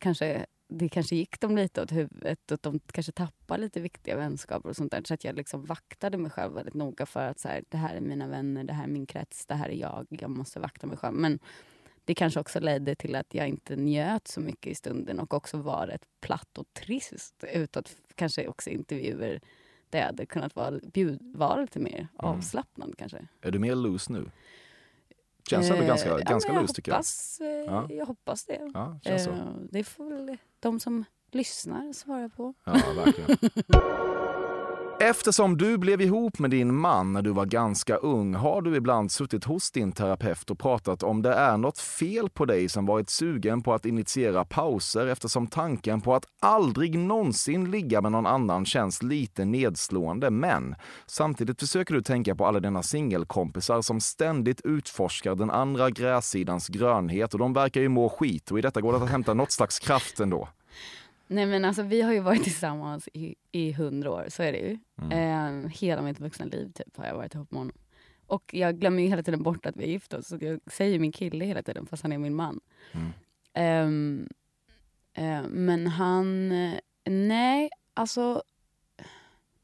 Kanske 0.00 0.46
det 0.68 0.88
kanske 0.88 1.16
gick 1.16 1.40
dem 1.40 1.56
lite 1.56 1.82
åt 1.82 1.92
huvudet 1.92 2.50
och 2.50 2.58
de 2.62 2.80
kanske 2.92 3.12
tappade 3.12 3.62
lite 3.62 3.80
viktiga 3.80 4.16
vänskaper 4.16 4.68
och 4.68 4.76
sånt 4.76 4.92
där. 4.92 5.02
Så 5.04 5.14
att 5.14 5.24
jag 5.24 5.36
liksom 5.36 5.64
vaktade 5.64 6.18
mig 6.18 6.30
själv 6.30 6.54
väldigt 6.54 6.74
noga 6.74 7.06
för 7.06 7.28
att 7.28 7.40
så 7.40 7.48
här, 7.48 7.64
det 7.68 7.76
här 7.76 7.94
är 7.94 8.00
mina 8.00 8.28
vänner, 8.28 8.64
det 8.64 8.72
här 8.72 8.84
är 8.84 8.88
min 8.88 9.06
krets, 9.06 9.46
det 9.46 9.54
här 9.54 9.68
är 9.68 9.76
jag. 9.76 10.06
Jag 10.08 10.30
måste 10.30 10.60
vakta 10.60 10.86
mig 10.86 10.96
själv. 10.96 11.14
Men 11.14 11.38
det 12.04 12.14
kanske 12.14 12.40
också 12.40 12.60
ledde 12.60 12.94
till 12.94 13.14
att 13.14 13.34
jag 13.34 13.48
inte 13.48 13.76
njöt 13.76 14.28
så 14.28 14.40
mycket 14.40 14.72
i 14.72 14.74
stunden 14.74 15.20
och 15.20 15.34
också 15.34 15.56
var 15.56 15.86
rätt 15.86 16.04
platt 16.20 16.58
och 16.58 16.72
trist 16.72 17.44
utåt. 17.52 17.96
Kanske 18.14 18.48
också 18.48 18.70
intervjuer 18.70 19.40
där 19.90 19.98
jag 19.98 20.06
hade 20.06 20.26
kunnat 20.26 20.56
vara, 20.56 20.78
bjud, 20.92 21.18
vara 21.22 21.60
lite 21.60 21.80
mer 21.80 21.98
mm. 21.98 22.08
avslappnad 22.16 22.94
kanske. 22.98 23.26
Är 23.40 23.50
du 23.50 23.58
mer 23.58 23.74
loose 23.74 24.12
nu? 24.12 24.30
Känns 25.50 25.70
ändå 25.70 25.86
ganska, 25.86 26.10
eh, 26.10 26.16
ganska 26.18 26.52
ja, 26.52 26.60
loose 26.60 26.74
tycker 26.74 26.92
jag. 26.92 27.00
Eh, 27.40 27.64
ja. 27.66 27.86
Jag 27.90 28.06
hoppas 28.06 28.44
det. 28.44 28.70
Ja, 28.74 28.98
känns 29.04 29.24
så. 29.24 29.30
Eh, 29.30 29.36
det 29.70 29.84
får 29.84 30.10
väl 30.10 30.36
de 30.60 30.80
som 30.80 31.04
lyssnar 31.30 31.92
svara 31.92 32.28
på. 32.28 32.54
Ja, 32.64 32.72
verkligen. 32.96 33.38
Eftersom 35.04 35.56
du 35.56 35.78
blev 35.78 36.00
ihop 36.00 36.38
med 36.38 36.50
din 36.50 36.74
man 36.74 37.12
när 37.12 37.22
du 37.22 37.30
var 37.30 37.46
ganska 37.46 37.96
ung 37.96 38.34
har 38.34 38.62
du 38.62 38.76
ibland 38.76 39.12
suttit 39.12 39.44
hos 39.44 39.70
din 39.70 39.92
terapeut 39.92 40.50
och 40.50 40.58
pratat 40.58 41.02
om 41.02 41.22
det 41.22 41.32
är 41.32 41.56
något 41.56 41.78
fel 41.78 42.28
på 42.30 42.44
dig 42.44 42.68
som 42.68 42.86
varit 42.86 43.10
sugen 43.10 43.62
på 43.62 43.74
att 43.74 43.86
initiera 43.86 44.44
pauser 44.44 45.06
eftersom 45.06 45.46
tanken 45.46 46.00
på 46.00 46.14
att 46.14 46.24
aldrig 46.40 46.98
någonsin 46.98 47.70
ligga 47.70 48.00
med 48.00 48.12
någon 48.12 48.26
annan 48.26 48.66
känns 48.66 49.02
lite 49.02 49.44
nedslående. 49.44 50.30
Men 50.30 50.74
samtidigt 51.06 51.60
försöker 51.60 51.94
du 51.94 52.02
tänka 52.02 52.34
på 52.34 52.46
alla 52.46 52.60
dina 52.60 52.82
singelkompisar 52.82 53.82
som 53.82 54.00
ständigt 54.00 54.60
utforskar 54.64 55.34
den 55.34 55.50
andra 55.50 55.90
grässidans 55.90 56.68
grönhet 56.68 57.32
och 57.32 57.38
de 57.38 57.52
verkar 57.52 57.80
ju 57.80 57.88
må 57.88 58.08
skit 58.08 58.50
och 58.50 58.58
i 58.58 58.62
detta 58.62 58.80
går 58.80 58.92
det 58.92 59.04
att 59.04 59.10
hämta 59.10 59.34
något 59.34 59.52
slags 59.52 59.78
kraft 59.78 60.20
ändå. 60.20 60.48
Nej 61.26 61.46
men 61.46 61.64
alltså 61.64 61.82
vi 61.82 62.02
har 62.02 62.12
ju 62.12 62.20
varit 62.20 62.44
tillsammans 62.44 63.08
i, 63.12 63.34
i 63.52 63.72
hundra 63.72 64.10
år, 64.10 64.26
så 64.28 64.42
är 64.42 64.52
det 64.52 64.58
ju. 64.58 64.78
Mm. 65.02 65.64
Eh, 65.64 65.70
hela 65.70 66.02
mitt 66.02 66.20
vuxna 66.20 66.46
liv 66.46 66.72
typ 66.74 66.96
har 66.96 67.06
jag 67.06 67.16
varit 67.16 67.34
ihop 67.34 67.50
med 67.50 67.58
honom. 67.58 67.76
Och 68.26 68.54
jag 68.54 68.78
glömmer 68.78 69.02
ju 69.02 69.08
hela 69.08 69.22
tiden 69.22 69.42
bort 69.42 69.66
att 69.66 69.76
vi 69.76 69.84
är 69.84 69.88
gifta 69.88 70.18
oss. 70.18 70.28
Så 70.28 70.38
jag 70.40 70.60
säger 70.66 70.98
min 70.98 71.12
kille 71.12 71.44
hela 71.44 71.62
tiden 71.62 71.86
fast 71.86 72.02
han 72.02 72.12
är 72.12 72.18
min 72.18 72.34
man. 72.34 72.60
Mm. 72.92 74.28
Eh, 75.14 75.24
eh, 75.24 75.42
men 75.48 75.86
han, 75.86 76.48
nej 77.04 77.70
alltså, 77.94 78.42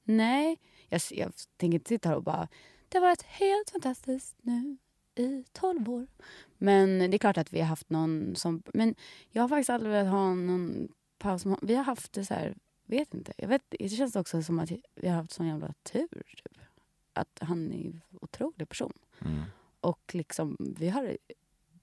nej. 0.04 0.59
Jag, 0.88 1.00
jag 1.11 1.32
tänker 1.56 1.74
inte 1.74 1.88
sitta 1.88 2.09
här 2.09 2.16
och 2.16 2.22
bara, 2.22 2.48
det 2.88 2.98
har 2.98 3.06
varit 3.06 3.22
helt 3.22 3.70
fantastiskt 3.70 4.36
nu 4.42 4.76
i 5.14 5.44
tolv 5.52 5.90
år. 5.90 6.06
Men 6.59 6.98
det 6.98 7.16
är 7.16 7.18
klart 7.18 7.38
att 7.38 7.52
vi 7.52 7.61
har 7.61 7.66
haft 7.66 7.90
någon 7.90 8.36
som... 8.36 8.62
Men 8.74 8.94
jag 9.30 9.42
har 9.42 9.48
faktiskt 9.48 9.70
aldrig 9.70 9.92
velat 9.92 10.12
ha 10.12 10.34
någon 10.34 10.88
paus. 11.18 11.44
Vi 11.62 11.74
har 11.74 11.84
haft 11.84 12.12
det 12.12 12.24
så 12.24 12.34
här, 12.34 12.54
vet 12.84 13.14
inte. 13.14 13.32
Jag 13.36 13.48
vet, 13.48 13.62
det 13.68 13.88
känns 13.88 14.16
också 14.16 14.42
som 14.42 14.58
att 14.58 14.70
vi 14.94 15.08
har 15.08 15.16
haft 15.16 15.32
sån 15.32 15.46
jävla 15.46 15.74
tur. 15.82 16.34
Typ. 16.36 16.58
Att 17.12 17.38
han 17.40 17.72
är 17.72 17.86
en 17.86 18.00
otrolig 18.20 18.68
person. 18.68 18.92
Mm. 19.20 19.42
Och 19.80 20.14
liksom, 20.14 20.56
vi 20.58 20.88
har 20.88 21.16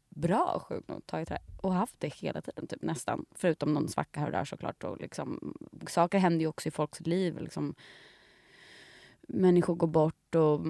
bra 0.10 0.66
sjukt 0.70 0.88
nog 0.88 1.06
tagit 1.06 1.30
det 1.30 1.40
och 1.62 1.74
haft 1.74 2.00
det 2.00 2.14
hela 2.14 2.42
tiden 2.42 2.68
typ 2.68 2.82
nästan. 2.82 3.26
Förutom 3.32 3.74
någon 3.74 3.90
svacka 3.90 4.20
här 4.20 4.28
och 4.28 4.34
där 4.34 4.46
såklart. 4.46 4.84
Och 4.84 5.02
liksom, 5.02 5.54
saker 5.88 6.18
händer 6.18 6.40
ju 6.40 6.48
också 6.48 6.68
i 6.68 6.72
folks 6.72 7.00
liv. 7.00 7.40
Liksom, 7.40 7.76
människor 9.28 9.76
går 9.76 9.88
bort 9.88 10.36
och 10.36 10.62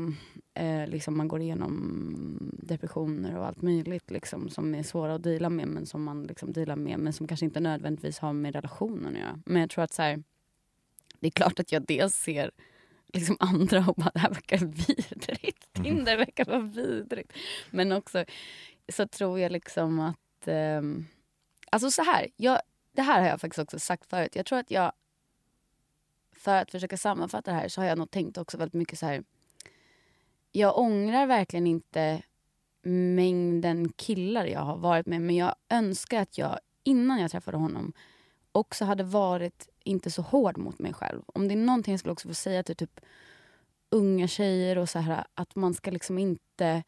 eh, 0.53 0.87
liksom 0.87 1.17
man 1.17 1.27
går 1.27 1.41
igenom 1.41 2.51
depressioner 2.53 3.37
och 3.37 3.45
allt 3.45 3.61
möjligt 3.61 4.11
liksom, 4.11 4.49
som 4.49 4.75
är 4.75 4.83
svåra 4.83 5.15
att 5.15 5.23
dela 5.23 5.49
med 5.49 5.67
men 5.67 5.85
som 5.85 6.03
man 6.03 6.23
liksom 6.23 6.53
dealar 6.53 6.75
med 6.75 6.99
men 6.99 7.13
som 7.13 7.27
kanske 7.27 7.45
inte 7.45 7.59
nödvändigtvis 7.59 8.19
har 8.19 8.33
med 8.33 8.55
relationen 8.55 9.15
att 9.15 9.21
göra. 9.21 9.39
Men 9.45 9.61
jag 9.61 9.69
tror 9.69 9.83
att 9.83 9.93
så 9.93 10.01
här, 10.01 10.23
det 11.19 11.27
är 11.27 11.31
klart 11.31 11.59
att 11.59 11.71
jag 11.71 11.85
dels 11.85 12.15
ser 12.15 12.51
liksom 13.13 13.37
andra 13.39 13.85
och 13.87 13.95
bara 13.95 14.11
det 14.13 14.19
här 14.19 14.29
verkar 14.29 14.57
vidrigt. 14.57 15.77
Mm. 15.77 15.83
Tinder 15.83 16.17
verkar 16.17 16.45
vara 16.45 16.59
vidrigt. 16.59 17.33
Men 17.71 17.91
också 17.91 18.25
så 18.89 19.07
tror 19.07 19.39
jag 19.39 19.51
liksom 19.51 19.99
att... 19.99 20.47
Eh, 20.47 20.81
alltså 21.71 21.91
så 21.91 22.01
här, 22.01 22.27
jag, 22.35 22.59
det 22.91 23.01
här 23.01 23.21
har 23.21 23.27
jag 23.27 23.41
faktiskt 23.41 23.59
också 23.59 23.79
sagt 23.79 24.09
förut. 24.09 24.35
Jag 24.35 24.45
tror 24.45 24.59
att 24.59 24.71
jag 24.71 24.91
för 26.45 26.61
att 26.61 26.71
försöka 26.71 26.97
sammanfatta 26.97 27.51
det 27.51 27.57
här 27.57 27.67
så 27.67 27.81
har 27.81 27.87
jag 27.87 27.97
nog 27.97 28.11
tänkt 28.11 28.37
också 28.37 28.57
väldigt 28.57 28.73
mycket 28.73 28.99
så 28.99 29.05
här. 29.05 29.23
Jag 30.51 30.77
ångrar 30.77 31.27
verkligen 31.27 31.67
inte 31.67 32.21
mängden 33.15 33.89
killar 33.89 34.45
jag 34.45 34.59
har 34.59 34.77
varit 34.77 35.05
med. 35.05 35.21
Men 35.21 35.35
jag 35.35 35.55
önskar 35.69 36.21
att 36.21 36.37
jag 36.37 36.59
innan 36.83 37.19
jag 37.19 37.31
träffade 37.31 37.57
honom 37.57 37.93
också 38.51 38.85
hade 38.85 39.03
varit 39.03 39.69
inte 39.83 40.11
så 40.11 40.21
hård 40.21 40.57
mot 40.57 40.79
mig 40.79 40.93
själv. 40.93 41.21
Om 41.25 41.47
det 41.47 41.53
är 41.53 41.57
någonting 41.57 41.93
jag 41.93 41.99
skulle 41.99 42.11
också 42.11 42.27
få 42.27 42.33
säga 42.33 42.63
till 42.63 42.75
typ 42.75 42.99
unga 43.89 44.27
tjejer 44.27 44.77
och 44.77 44.89
så 44.89 44.99
här 44.99 45.25
att 45.33 45.55
man 45.55 45.73
ska 45.73 45.91
liksom 45.91 46.17
inte 46.17 46.83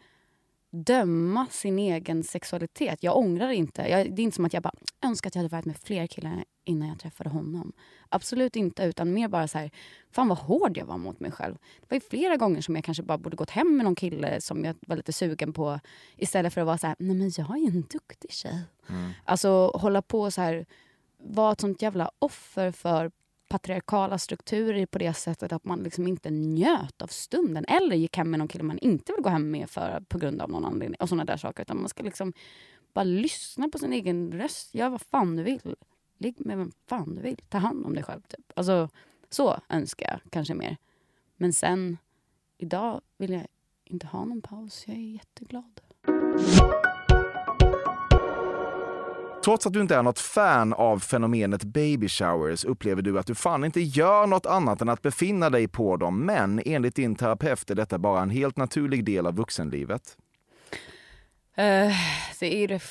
döma 0.71 1.47
sin 1.51 1.79
egen 1.79 2.23
sexualitet. 2.23 3.03
Jag 3.03 3.17
ångrar 3.17 3.49
inte. 3.49 3.81
Jag, 3.81 4.15
det 4.15 4.21
är 4.21 4.23
inte 4.23 4.35
som 4.35 4.45
att 4.45 4.53
jag 4.53 4.63
bara 4.63 4.73
önskar 5.01 5.27
att 5.27 5.35
jag 5.35 5.39
hade 5.39 5.55
varit 5.55 5.65
med 5.65 5.77
fler 5.77 6.07
killar 6.07 6.43
innan 6.63 6.87
jag 6.87 6.99
träffade 6.99 7.29
honom. 7.29 7.73
Absolut 8.09 8.55
inte, 8.55 8.83
utan 8.83 9.13
mer 9.13 9.27
bara 9.27 9.47
så 9.47 9.57
här, 9.57 9.71
fan 10.11 10.27
vad 10.27 10.37
hård 10.37 10.77
jag 10.77 10.85
var 10.85 10.97
mot 10.97 11.19
mig 11.19 11.31
själv. 11.31 11.55
Det 11.79 11.85
var 11.89 11.95
ju 11.95 12.01
flera 12.01 12.37
gånger 12.37 12.61
som 12.61 12.75
jag 12.75 12.83
kanske 12.83 13.03
bara 13.03 13.17
borde 13.17 13.35
gått 13.35 13.49
hem 13.49 13.77
med 13.77 13.83
någon 13.83 13.95
kille 13.95 14.41
som 14.41 14.65
jag 14.65 14.75
var 14.87 14.95
lite 14.95 15.13
sugen 15.13 15.53
på 15.53 15.79
istället 16.15 16.53
för 16.53 16.61
att 16.61 16.67
vara 16.67 16.77
så 16.77 16.87
här, 16.87 16.95
nej 16.99 17.15
men 17.15 17.31
jag 17.37 17.49
är 17.49 17.67
en 17.67 17.81
duktig 17.81 18.31
tjej. 18.31 18.63
Mm. 18.89 19.11
Alltså 19.25 19.71
hålla 19.75 20.01
på 20.01 20.31
så 20.31 20.41
här, 20.41 20.65
vara 21.17 21.51
ett 21.51 21.61
sånt 21.61 21.81
jävla 21.81 22.11
offer 22.19 22.71
för 22.71 23.11
patriarkala 23.47 24.17
strukturer 24.17 24.85
på 24.85 24.97
det 24.97 25.13
sättet 25.13 25.51
att 25.51 25.63
man 25.63 25.83
liksom 25.83 26.07
inte 26.07 26.29
njöt 26.29 27.01
av 27.01 27.07
stunden. 27.07 27.65
Eller 27.65 27.95
gick 27.95 28.17
hem 28.17 28.31
med 28.31 28.39
någon 28.39 28.47
kille 28.47 28.63
man 28.63 28.77
inte 28.77 29.13
vill 29.13 29.23
gå 29.23 29.29
hem 29.29 29.51
med 29.51 29.69
för, 29.69 30.03
på 30.07 30.17
grund 30.17 30.41
av 30.41 30.49
någon 30.49 30.65
anledning. 30.65 30.97
Och 30.99 31.09
såna 31.09 31.25
där 31.25 31.37
saker. 31.37 31.61
Utan 31.61 31.79
man 31.79 31.89
ska 31.89 32.03
liksom 32.03 32.33
bara 32.93 33.03
lyssna 33.03 33.69
på 33.69 33.77
sin 33.77 33.93
egen 33.93 34.31
röst. 34.31 34.75
Gör 34.75 34.89
vad 34.89 35.01
fan 35.01 35.35
du 35.35 35.43
vill. 35.43 35.75
Ligg 36.17 36.45
med 36.45 36.57
vem 36.57 36.71
fan 36.87 37.15
du 37.15 37.21
vill. 37.21 37.41
Ta 37.49 37.57
hand 37.57 37.85
om 37.85 37.93
dig 37.93 38.03
själv. 38.03 38.21
Typ. 38.21 38.51
Alltså, 38.55 38.89
så 39.29 39.59
önskar 39.69 40.11
jag 40.11 40.31
kanske 40.31 40.53
mer. 40.53 40.77
Men 41.37 41.53
sen, 41.53 41.97
idag 42.57 43.01
vill 43.17 43.31
jag 43.31 43.47
inte 43.83 44.07
ha 44.07 44.25
någon 44.25 44.41
paus. 44.41 44.83
Jag 44.87 44.97
är 44.97 45.01
jätteglad. 45.01 45.81
Trots 49.47 49.67
att 49.67 49.73
du 49.73 49.81
inte 49.81 49.95
är 49.95 50.03
något 50.03 50.19
fan 50.19 50.73
av 50.73 50.99
fenomenet 50.99 51.63
baby 51.63 52.09
showers 52.09 52.65
upplever 52.65 53.01
du 53.01 53.19
att 53.19 53.27
du 53.27 53.35
fan 53.35 53.63
inte 53.63 53.81
gör 53.81 54.27
något 54.27 54.45
annat 54.45 54.81
än 54.81 54.89
att 54.89 55.01
befinna 55.01 55.49
dig 55.49 55.67
på 55.67 55.97
dem. 55.97 56.25
Men 56.25 56.61
enligt 56.65 56.95
din 56.95 57.15
terapeut 57.15 57.71
är 57.71 57.75
detta 57.75 57.97
bara 57.97 58.21
en 58.21 58.29
helt 58.29 58.57
naturlig 58.57 59.05
del 59.05 59.27
av 59.27 59.35
vuxenlivet. 59.35 60.17
Uh, 61.59 61.93
det 62.39 62.63
är 62.63 62.67
det, 62.67 62.81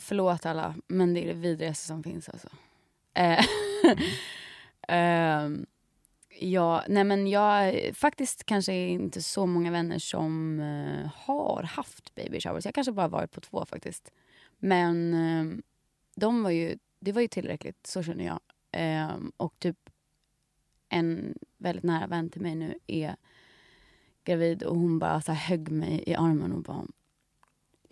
förlåt 0.00 0.46
alla, 0.46 0.74
men 0.86 1.14
det 1.14 1.24
är 1.24 1.26
det 1.26 1.40
vidrigaste 1.40 1.86
som 1.86 2.02
finns 2.02 2.28
alltså. 2.28 2.48
Uh, 3.18 3.44
mm. 4.88 5.52
uh, 5.52 5.66
ja, 6.40 6.84
nej 6.88 7.04
men 7.04 7.26
jag, 7.26 7.80
faktiskt 7.94 8.44
kanske 8.44 8.72
inte 8.74 9.22
så 9.22 9.46
många 9.46 9.70
vänner 9.70 9.98
som 9.98 10.60
eh, 10.60 11.10
har 11.14 11.62
haft 11.62 12.14
baby 12.14 12.40
showers. 12.40 12.64
Jag 12.64 12.74
kanske 12.74 12.92
bara 12.92 13.08
varit 13.08 13.32
på 13.32 13.40
två 13.40 13.64
faktiskt. 13.64 14.12
Men 14.60 15.14
eh, 15.14 15.58
de 16.16 16.42
var 16.42 16.50
ju, 16.50 16.78
det 17.00 17.12
var 17.12 17.20
ju 17.20 17.28
tillräckligt, 17.28 17.86
så 17.86 18.02
känner 18.02 18.24
jag. 18.24 18.40
Ehm, 18.72 19.32
och 19.36 19.58
typ 19.58 19.90
en 20.88 21.34
väldigt 21.58 21.84
nära 21.84 22.06
vän 22.06 22.30
till 22.30 22.40
mig 22.42 22.54
nu 22.54 22.78
är 22.86 23.16
gravid 24.24 24.62
och 24.62 24.76
hon 24.76 24.98
bara 24.98 25.20
så 25.20 25.32
här 25.32 25.48
högg 25.48 25.70
mig 25.70 26.04
i 26.06 26.14
armen 26.14 26.52
och 26.52 26.62
bara 26.62 26.86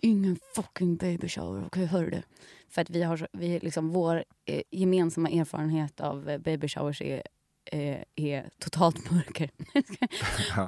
Ingen 0.01 0.37
fucking 0.55 0.95
baby 0.95 1.27
shower, 1.27 1.65
okej 1.65 1.85
hör 1.85 2.11
du? 2.11 2.21
För 2.69 2.81
att 2.81 2.89
vi 2.89 3.03
har, 3.03 3.27
vi 3.31 3.59
liksom, 3.59 3.89
vår 3.89 4.23
eh, 4.45 4.61
gemensamma 4.71 5.29
erfarenhet 5.29 5.99
av 5.99 6.29
eh, 6.29 6.37
baby 6.37 6.67
showers 6.67 7.01
är, 7.01 7.23
eh, 7.65 8.03
är 8.15 8.49
totalt 8.59 9.11
mörker. 9.11 9.49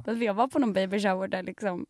Fast 0.05 0.21
jag 0.21 0.33
var 0.33 0.47
på 0.47 0.59
någon 0.59 0.73
baby 0.73 0.99
shower 0.99 1.27
där 1.27 1.43
liksom, 1.43 1.85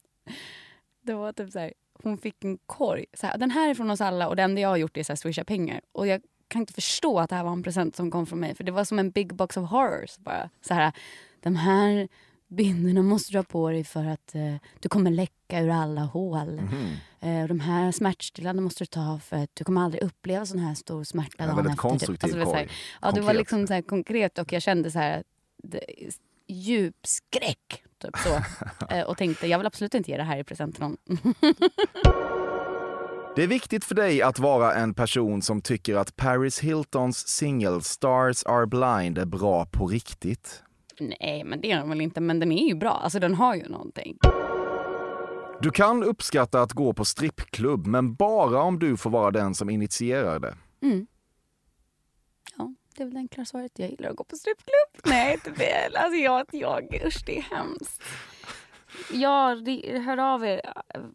det 1.02 1.14
var 1.14 1.34
typ 1.34 1.52
så 1.52 1.60
här, 1.60 1.74
hon 2.04 2.18
fick 2.18 2.44
en 2.44 2.58
korg. 2.66 3.06
Så 3.14 3.28
här, 3.28 3.38
den 3.38 3.52
här 3.52 3.70
är 3.70 3.74
från 3.74 3.90
oss 3.92 4.02
alla 4.02 4.28
och 4.28 4.36
det 4.36 4.44
enda 4.44 4.62
jag 4.62 4.70
har 4.70 4.78
gjort 4.78 4.98
är 4.98 5.04
så 5.04 5.12
här, 5.12 5.18
swisha 5.18 5.44
pengar. 5.44 5.82
Och 5.92 6.08
jag 6.08 6.22
kan 6.48 6.62
inte 6.62 6.74
förstå 6.74 7.20
att 7.20 7.30
det 7.30 7.36
här 7.36 7.44
var 7.44 7.52
en 7.52 7.64
present 7.64 7.96
som 7.96 8.12
kom 8.12 8.26
från 8.26 8.40
mig. 8.40 8.56
För 8.56 8.64
det 8.64 8.72
var 8.72 8.84
som 8.86 9.00
en 9.00 9.12
big 9.12 9.34
box 9.36 9.58
of 9.58 9.70
horrors. 9.70 10.18
Bara. 10.18 10.50
Så 10.62 10.74
här, 10.74 10.92
de 11.40 11.56
här 11.56 12.08
bindorna 12.48 13.02
måste 13.02 13.32
du 13.32 13.38
ha 13.38 13.44
på 13.44 13.70
dig 13.70 13.84
för 13.84 14.06
att 14.06 14.36
eh, 14.36 14.56
du 14.80 14.90
kommer 14.90 15.12
läcka 15.12 15.60
ur 15.60 15.70
alla 15.70 16.02
hål. 16.02 16.62
Mhm. 16.62 16.96
Eh, 17.20 17.48
de 17.48 17.60
här 17.60 17.92
smärtstillande 17.92 18.62
måste 18.62 18.82
du 18.84 18.86
ta 18.86 19.20
för 19.24 19.38
att 19.38 19.50
du 19.54 19.64
kommer 19.64 19.82
aldrig 19.82 20.04
uppleva 20.04 20.46
sån 20.46 20.60
här 20.60 20.76
stor 20.76 21.04
smärta 21.04 21.44
En 21.44 21.50
dagen 21.50 21.56
väldigt 21.56 21.74
efter. 21.74 21.90
typ. 21.90 22.00
konstruktiv 22.00 22.40
det 22.40 22.46
var 22.46 22.56
här. 22.56 22.72
Ja, 23.02 23.12
det 23.12 23.22
var 23.22 23.34
liksom 23.34 23.68
så 23.68 23.74
här 23.74 23.82
konkret 23.82 24.40
och 24.40 24.54
jag 24.54 24.62
kände 24.62 24.92
så 24.92 25.00
här 25.00 25.24
det, 25.64 25.82
djup 26.48 27.08
skräck. 27.08 27.84
Typ 28.02 28.18
så. 28.18 28.42
Eh, 28.90 29.04
och 29.04 29.18
tänkte 29.18 29.48
jag 29.48 29.58
vill 29.58 29.68
absolut 29.68 29.94
inte 29.94 30.12
ge 30.12 30.18
det 30.18 30.24
här 30.24 30.38
i 30.38 30.44
present 30.44 30.76
till 30.76 30.84
någon. 30.84 30.98
Det 33.36 33.44
är 33.44 33.48
viktigt 33.48 33.86
för 33.86 33.96
dig 33.96 34.22
att 34.22 34.40
vara 34.40 34.74
en 34.74 34.94
person 34.94 35.42
som 35.42 35.62
tycker 35.62 35.96
att 35.96 36.16
Paris 36.16 36.60
Hiltons 36.60 37.28
singel 37.28 37.82
Stars 37.82 38.44
Are 38.46 38.68
Blind 38.68 39.18
är 39.18 39.26
bra 39.26 39.66
på 39.66 39.88
riktigt. 39.88 40.64
Nej, 41.00 41.44
men 41.44 41.62
det 41.62 41.72
är 41.72 41.78
den 41.78 41.90
väl 41.90 42.02
inte. 42.02 42.22
Men 42.22 42.40
den 42.40 42.52
är 42.52 42.68
ju 42.68 42.76
bra. 42.76 42.92
Alltså 43.04 43.20
den 43.20 43.36
har 43.36 43.56
ju 43.56 43.70
någonting. 43.70 44.18
Du 45.62 45.72
kan 45.72 46.04
uppskatta 46.04 46.62
att 46.62 46.72
gå 46.72 46.94
på 46.94 47.06
strippklubb, 47.06 47.88
men 47.88 48.14
bara 48.14 48.62
om 48.62 48.80
du 48.80 48.98
får 48.98 49.10
vara 49.10 49.32
den 49.32 49.56
som 49.56 49.70
initierar 49.70 50.40
det. 50.40 50.56
Mm. 50.84 51.08
Det 52.96 53.04
är 53.04 53.06
väl 53.06 53.14
det 53.14 53.20
enkla 53.20 53.46
svaret. 53.46 53.80
Jag 53.80 53.90
gillar 53.90 54.10
att 54.10 54.16
gå 54.16 54.24
på 54.24 54.36
strippklubb. 54.36 55.04
Nej, 55.06 55.34
inte 55.34 55.52
väl. 55.52 55.96
Alltså 55.96 56.18
jag, 56.18 56.46
jag, 56.52 57.02
usch 57.06 57.24
det 57.26 57.38
är 57.38 57.42
hemskt. 57.42 58.04
Ja, 59.12 59.56
hör 60.06 60.18
av 60.18 60.46
er 60.46 60.62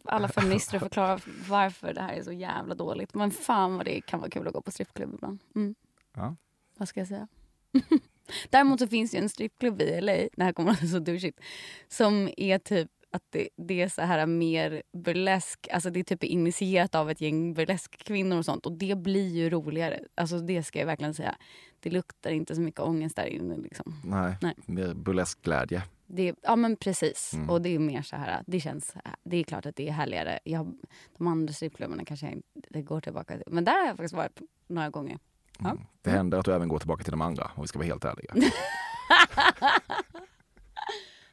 alla 0.05 0.27
feminister 0.27 0.75
och 0.75 0.81
förklara 0.81 1.19
varför 1.49 1.93
det 1.93 2.01
här 2.01 2.13
är 2.13 2.23
så 2.23 2.31
jävla 2.31 2.75
dåligt. 2.75 3.13
Men 3.13 3.31
fan 3.31 3.77
vad 3.77 3.85
det 3.85 4.01
kan 4.01 4.19
vara 4.19 4.29
kul 4.29 4.47
att 4.47 4.53
gå 4.53 4.61
på 4.61 4.71
strippklubb 4.71 5.13
ibland. 5.13 5.39
Mm. 5.55 5.75
Ja. 6.15 6.35
Vad 6.77 6.87
ska 6.87 6.99
jag 6.99 7.07
säga? 7.07 7.27
Däremot 8.49 8.79
så 8.79 8.87
finns 8.87 9.11
det 9.11 9.17
ju 9.17 9.23
en 9.23 9.29
strippklubb 9.29 9.81
i 9.81 10.01
LA, 10.01 10.13
det 10.13 10.43
här 10.43 10.53
kommer 10.53 10.71
att 10.71 10.81
låta 10.81 10.91
så 10.91 10.99
douchigt, 10.99 11.39
som 11.87 12.29
är 12.37 12.59
typ 12.59 12.91
att 13.11 13.23
det, 13.29 13.49
det 13.55 13.81
är 13.81 13.89
så 13.89 14.01
här 14.01 14.25
mer 14.25 14.83
burlesk, 14.93 15.67
alltså 15.71 15.89
det 15.89 15.99
är 15.99 16.03
typ 16.03 16.23
initierat 16.23 16.95
av 16.95 17.09
ett 17.11 17.21
gäng 17.21 17.53
burleskkvinnor 17.53 18.37
och 18.37 18.45
sånt 18.45 18.65
och 18.65 18.71
det 18.71 18.97
blir 18.97 19.35
ju 19.35 19.49
roligare. 19.49 19.99
Alltså 20.15 20.39
det 20.39 20.63
ska 20.63 20.79
jag 20.79 20.85
verkligen 20.85 21.13
säga. 21.13 21.35
Det 21.79 21.89
luktar 21.89 22.31
inte 22.31 22.55
så 22.55 22.61
mycket 22.61 22.81
ångest 22.81 23.15
där 23.15 23.25
inne 23.25 23.57
liksom. 23.57 23.93
Nej, 24.05 24.35
Nej. 24.41 24.55
mer 24.65 24.93
burlesk 24.93 25.41
glädje. 25.41 25.83
Det, 26.05 26.35
ja 26.41 26.55
men 26.55 26.75
precis. 26.75 27.33
Mm. 27.33 27.49
Och 27.49 27.61
det 27.61 27.69
är 27.69 27.79
mer 27.79 28.01
så 28.01 28.15
här, 28.15 28.43
det 28.47 28.59
känns, 28.59 28.93
det 29.23 29.37
är 29.37 29.43
klart 29.43 29.65
att 29.65 29.75
det 29.75 29.87
är 29.87 29.91
härligare. 29.91 30.39
Jag, 30.43 30.73
de 31.17 31.27
andra 31.27 31.53
strippklubbarna 31.53 32.05
kanske 32.05 32.25
jag 32.25 32.33
inte 32.33 32.81
går 32.81 33.01
tillbaka 33.01 33.37
till. 33.37 33.43
Men 33.47 33.63
där 33.63 33.79
har 33.79 33.87
jag 33.87 33.97
faktiskt 33.97 34.15
varit 34.15 34.41
några 34.67 34.89
gånger. 34.89 35.19
Ja. 35.59 35.69
Mm. 35.69 35.83
Det 36.01 36.09
händer 36.09 36.37
att 36.37 36.45
du 36.45 36.53
även 36.53 36.67
går 36.67 36.79
tillbaka 36.79 37.03
till 37.03 37.11
de 37.11 37.21
andra, 37.21 37.51
om 37.55 37.61
vi 37.61 37.67
ska 37.67 37.79
vara 37.79 37.87
helt 37.87 38.05
ärliga. 38.05 38.33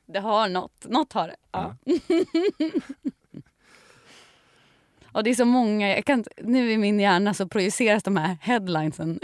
Det 0.06 0.20
har 0.20 0.48
något, 0.48 0.86
något 0.88 1.12
har 1.12 1.28
det. 1.28 1.36
Ja. 1.52 1.76
och 5.12 5.24
det 5.24 5.30
är 5.30 5.34
så 5.34 5.44
många, 5.44 5.88
jag 5.96 6.04
kan, 6.04 6.24
nu 6.42 6.72
i 6.72 6.78
min 6.78 7.00
hjärna 7.00 7.34
så 7.34 7.48
projiceras 7.48 8.02
de 8.02 8.16
här 8.16 8.36
headlinesen. 8.40 9.20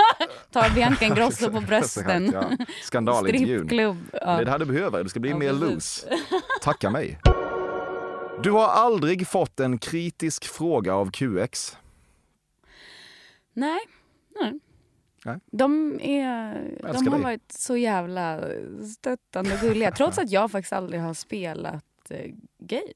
Tar 0.50 0.74
Bianca 0.74 1.04
Ingrosso 1.04 1.50
på 1.50 1.60
brösten. 1.66 2.30
Ja. 2.32 2.50
Skandalintervjun. 2.82 3.58
Strippklubb. 3.58 3.96
Det 4.12 4.18
är 4.18 4.38
Ja. 4.38 4.44
det 4.44 4.50
här 4.50 4.58
du 4.58 4.64
behöver, 4.64 5.02
du 5.02 5.08
ska 5.08 5.20
bli 5.20 5.30
Ja, 5.30 5.36
mer 5.38 5.52
loose. 5.52 6.18
Tacka 6.60 6.90
mig. 6.90 7.18
Du 8.42 8.50
har 8.50 8.66
aldrig 8.68 9.28
fått 9.28 9.60
en 9.60 9.78
kritisk 9.78 10.44
fråga 10.44 10.94
av 10.94 11.10
QX. 11.10 11.76
Nej. 13.54 13.78
Nej. 14.40 14.52
Nej. 15.24 15.38
De, 15.46 16.00
är, 16.02 16.78
de 16.82 17.06
har 17.06 17.10
dig. 17.10 17.22
varit 17.22 17.52
så 17.52 17.76
jävla 17.76 18.44
stöttande 18.98 19.54
och 19.54 19.60
gulliga. 19.60 19.90
Trots 19.96 20.18
att 20.18 20.30
jag 20.30 20.50
faktiskt 20.50 20.72
aldrig 20.72 21.00
har 21.00 21.14
spelat 21.14 22.10
eh, 22.10 22.34
gay. 22.58 22.92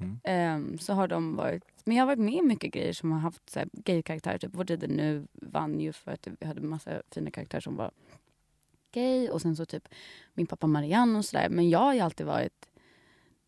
Mm. 0.00 0.20
Ehm, 0.24 0.78
så 0.78 0.92
har 0.92 1.08
de 1.08 1.36
varit... 1.36 1.64
Men 1.84 1.96
jag 1.96 2.02
har 2.02 2.06
varit 2.06 2.18
med 2.18 2.34
i 2.34 2.42
mycket 2.42 2.72
grejer 2.72 2.92
som 2.92 3.12
har 3.12 3.18
haft 3.18 3.50
så 3.50 3.58
här, 3.58 3.68
gay-karaktärer. 3.72 4.38
Typ 4.38 4.50
Vår 4.54 4.64
tid 4.64 4.90
nu 4.90 5.26
vann 5.32 5.80
ju 5.80 5.92
för 5.92 6.10
att 6.12 6.28
vi 6.40 6.46
hade 6.46 6.60
massa 6.60 7.02
fina 7.10 7.30
karaktärer 7.30 7.60
som 7.60 7.76
var 7.76 7.90
gay. 8.92 9.28
Och 9.28 9.42
sen 9.42 9.56
så 9.56 9.66
typ 9.66 9.88
min 10.34 10.46
pappa 10.46 10.66
Marianne 10.66 11.18
och 11.18 11.24
sådär. 11.24 11.48
Men 11.48 11.70
jag 11.70 11.78
har 11.78 11.94
ju 11.94 12.00
alltid 12.00 12.26
varit 12.26 12.68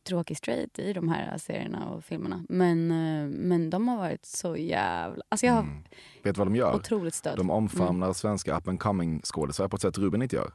tråkig 0.05 0.37
straight 0.37 0.79
i 0.79 0.93
de 0.93 1.09
här 1.09 1.39
serierna 1.39 1.89
och 1.89 2.05
filmerna. 2.05 2.45
Men, 2.49 2.91
eh, 2.91 3.29
men 3.29 3.71
de 3.71 3.89
har 3.89 3.97
varit 3.97 4.27
så 4.27 4.57
jävla... 4.57 5.23
Alltså 5.29 5.47
jag 5.47 5.53
har 5.53 5.61
Mm. 5.63 5.83
Vet 6.23 6.35
du 6.35 6.39
vad 6.39 6.47
de 6.47 6.57
gör? 6.57 6.75
otroligt 6.75 7.15
stöd. 7.15 7.37
De 7.37 7.51
omfamnar 7.51 8.13
svenska 8.13 8.57
up 8.57 8.69
and 8.69 8.81
coming 8.81 9.21
skådisar 9.25 9.69
på 9.69 9.77
ett 9.77 9.83
sätt 9.83 9.99
Ruben 9.99 10.23
inte 10.23 10.37
gör. 10.37 10.51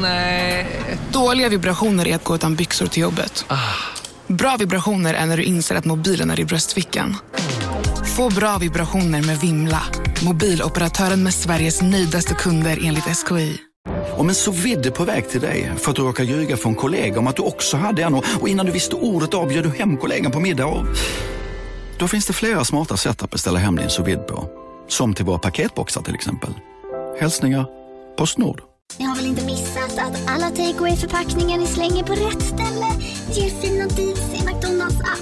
Nej. 0.00 0.66
Dåliga 1.12 1.48
vibrationer 1.48 2.08
är 2.08 2.14
att 2.14 2.24
gå 2.24 2.34
utan 2.34 2.54
byxor 2.56 2.86
till 2.86 3.02
jobbet. 3.02 3.44
Bra 4.26 4.56
vibrationer 4.58 5.14
är 5.14 5.26
när 5.26 5.36
du 5.36 5.42
inser 5.42 5.74
att 5.74 5.84
mobilen 5.84 6.30
är 6.30 6.40
i 6.40 6.44
bröstfickan. 6.44 7.16
Få 8.16 8.30
bra 8.30 8.58
vibrationer 8.58 9.22
med 9.26 9.40
Vimla. 9.40 9.82
Mobiloperatören 10.24 11.22
med 11.22 11.34
Sveriges 11.34 11.82
nöjdaste 11.82 12.34
kunder 12.34 12.78
enligt 12.84 13.04
SKI. 13.04 13.58
Om 14.16 14.28
en 14.28 14.34
så 14.34 14.50
vidde 14.50 14.90
på 14.90 15.04
väg 15.04 15.28
till 15.28 15.40
dig 15.40 15.72
för 15.76 15.90
att 15.90 15.96
du 15.96 16.02
råkar 16.02 16.24
ljuga 16.24 16.56
från 16.56 16.74
kollega 16.74 17.18
om 17.18 17.26
att 17.26 17.36
du 17.36 17.42
också 17.42 17.76
hade 17.76 18.02
en 18.02 18.14
och 18.14 18.48
innan 18.48 18.66
du 18.66 18.72
visste 18.72 18.96
ordet 18.96 19.34
av 19.34 19.48
du 19.48 19.68
hem 19.68 19.96
kollegan 19.96 20.32
på 20.32 20.40
middag 20.40 20.66
och... 20.66 20.86
Då 21.98 22.08
finns 22.08 22.26
det 22.26 22.32
flera 22.32 22.64
smarta 22.64 22.96
sätt 22.96 23.22
att 23.22 23.30
beställa 23.30 23.58
hem 23.58 23.76
din 23.76 23.90
sous 23.90 24.16
på. 24.28 24.48
Som 24.88 25.14
till 25.14 25.24
våra 25.24 25.38
paketboxar 25.38 26.02
till 26.02 26.14
exempel. 26.14 26.50
Hälsningar 27.20 27.66
Postnord. 28.16 28.62
Ni 28.98 29.04
har 29.04 29.16
väl 29.16 29.26
inte 29.26 29.44
missat 29.44 29.98
att 29.98 30.30
alla 30.30 30.50
takeaway 30.50 30.96
förpackningar 30.96 31.58
ni 31.58 31.66
slänger 31.66 32.02
på 32.02 32.12
rätt 32.12 32.42
ställe 32.42 32.86
ger 33.32 33.50
fina 33.50 33.86
deals 33.86 34.34
i 34.34 34.46
McDonalds 34.46 35.00
app. 35.00 35.21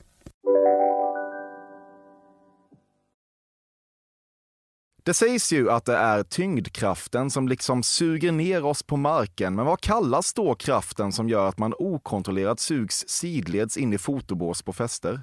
Det 5.03 5.13
sägs 5.13 5.53
ju 5.53 5.71
att 5.71 5.85
det 5.85 5.95
är 5.95 6.23
tyngdkraften 6.23 7.29
som 7.29 7.47
liksom 7.47 7.83
suger 7.83 8.31
ner 8.31 8.65
oss 8.65 8.83
på 8.83 8.97
marken, 8.97 9.55
men 9.55 9.65
vad 9.65 9.81
kallas 9.81 10.33
då 10.33 10.55
kraften 10.55 11.11
som 11.11 11.29
gör 11.29 11.47
att 11.47 11.57
man 11.57 11.73
okontrollerat 11.79 12.59
sugs 12.59 13.03
sidleds 13.07 13.77
in 13.77 13.93
i 13.93 13.97
fotobås 13.97 14.61
på 14.61 14.73
fester? 14.73 15.21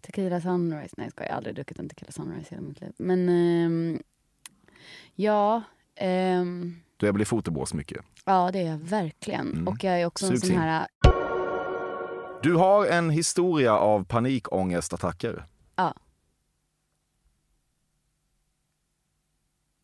Tequila 0.00 0.40
Sunrise. 0.40 0.94
Nej, 0.96 1.10
jag 1.16 1.24
har 1.24 1.36
aldrig 1.36 1.54
druckit 1.54 1.78
en 1.78 1.88
Tequila 1.88 2.12
Sunrise 2.12 2.46
hela 2.50 2.62
mitt 2.62 2.80
liv. 2.80 2.92
Men 2.96 3.28
ehm, 3.28 4.02
ja, 5.14 5.62
ehm, 5.96 6.76
Du 6.96 7.08
är 7.08 7.12
väl 7.12 7.22
i 7.22 7.24
fotobås 7.24 7.74
mycket? 7.74 8.04
Ja, 8.24 8.50
det 8.52 8.58
är 8.58 8.70
jag 8.70 8.78
verkligen. 8.78 9.52
Mm. 9.52 9.68
Och 9.68 9.84
jag 9.84 10.00
är 10.00 10.06
också 10.06 10.26
en 10.26 10.30
Sugs 10.30 10.46
sån 10.46 10.56
in. 10.56 10.62
Du 12.44 12.54
har 12.54 12.86
en 12.86 13.10
historia 13.10 13.78
av 13.78 14.04
panikångestattacker. 14.04 15.46
Ja. 15.76 15.94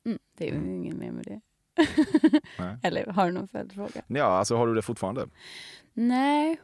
Mm, 0.05 0.19
det 0.37 0.45
är 0.45 0.49
ju 0.53 0.57
Mm. 0.57 0.71
inget 0.71 0.97
mer 0.97 1.11
med 1.13 1.25
det. 1.25 1.41
Eller 2.89 3.07
har 3.07 3.27
du 3.27 3.33
någon 3.33 3.49
följdfråga? 3.49 4.03
Ja, 4.07 4.25
alltså 4.25 4.57
har 4.57 4.67
du 4.67 4.75
det 4.75 4.83
fortfarande? 4.83 5.27
Nej, 5.93 6.61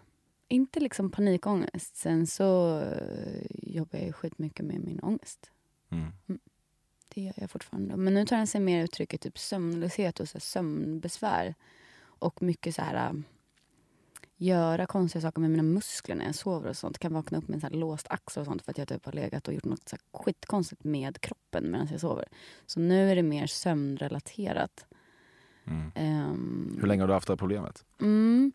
inte 0.48 0.80
liksom 0.80 1.10
panikångest. 1.10 1.96
Sen 1.96 2.26
så 2.26 2.80
eh, 2.80 3.46
jobbar 3.62 3.98
jag 3.98 4.06
ju 4.06 4.12
skitmycket 4.12 4.64
med 4.66 4.80
min 4.80 5.00
ångest. 5.00 5.50
Mm. 5.90 6.12
Det 7.14 7.20
gör 7.22 7.34
jag 7.36 7.50
fortfarande. 7.50 7.96
Men 7.96 8.14
nu 8.14 8.26
tar 8.26 8.36
den 8.36 8.46
sig 8.46 8.60
mer 8.60 8.84
uttryck 8.84 9.14
i 9.14 9.18
typ 9.18 9.38
sömnlöshet 9.38 10.20
och 10.20 10.28
så 10.28 10.40
sömnbesvär. 10.40 11.54
Och 11.98 12.42
mycket 12.42 12.74
så 12.74 12.82
här... 12.82 13.22
Göra 14.38 14.86
konstiga 14.86 15.22
saker 15.22 15.40
med 15.40 15.50
mina 15.50 15.62
muskler 15.62 16.14
när 16.14 16.24
jag 16.24 16.34
sover 16.34 16.68
och 16.70 16.76
sånt. 16.76 16.98
Kan 16.98 17.12
vakna 17.14 17.38
upp 17.38 17.48
med 17.48 17.54
en 17.54 17.60
så 17.60 17.66
här 17.66 17.74
låst 17.74 18.06
axel 18.10 18.40
och 18.40 18.46
sånt 18.46 18.62
för 18.62 18.70
att 18.70 18.78
jag 18.78 18.88
typ 18.88 19.04
har 19.04 19.12
legat 19.12 19.48
och 19.48 19.54
gjort 19.54 19.64
något 19.64 19.88
så 19.88 19.96
skitkonstigt 20.12 20.84
med 20.84 21.20
kroppen 21.20 21.70
medan 21.70 21.88
jag 21.90 22.00
sover. 22.00 22.24
Så 22.66 22.80
nu 22.80 23.10
är 23.10 23.16
det 23.16 23.22
mer 23.22 23.46
sömnrelaterat. 23.46 24.86
Mm. 25.64 25.92
Ehm, 25.94 26.76
Hur 26.80 26.86
länge 26.86 27.02
har 27.02 27.08
du 27.08 27.14
haft 27.14 27.26
det 27.26 27.32
här 27.32 27.36
problemet? 27.38 27.84
Mm. 28.00 28.52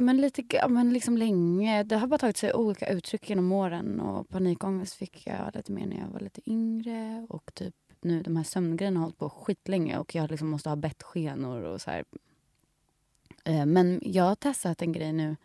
Men 0.00 0.16
lite, 0.16 0.42
ja, 0.48 0.68
men 0.68 0.92
liksom 0.92 1.16
länge. 1.16 1.82
Det 1.82 1.96
har 1.96 2.06
bara 2.06 2.18
tagit 2.18 2.36
sig 2.36 2.54
olika 2.54 2.88
uttryck 2.88 3.30
genom 3.30 3.52
åren. 3.52 4.00
Och 4.00 4.28
panikångest 4.28 4.94
fick 4.94 5.26
jag 5.26 5.50
lite 5.54 5.72
mer 5.72 5.86
när 5.86 6.00
jag 6.00 6.08
var 6.08 6.20
lite 6.20 6.50
yngre. 6.50 7.26
Och 7.28 7.54
typ 7.54 7.74
nu 8.00 8.22
de 8.22 8.36
här 8.36 8.44
sömngrejerna 8.44 9.00
har 9.00 9.04
hållit 9.04 9.18
på 9.18 9.30
skitlänge 9.30 9.98
och 9.98 10.14
jag 10.14 10.30
liksom 10.30 10.48
måste 10.48 10.68
ha 10.68 10.76
bettskenor 10.76 11.62
och 11.62 11.80
så 11.80 11.90
här. 11.90 12.04
Eh, 13.44 13.66
Men 13.66 14.00
jag 14.04 14.24
har 14.24 14.34
testat 14.34 14.82
en 14.82 14.92
grej 14.92 15.12
nu. 15.12 15.36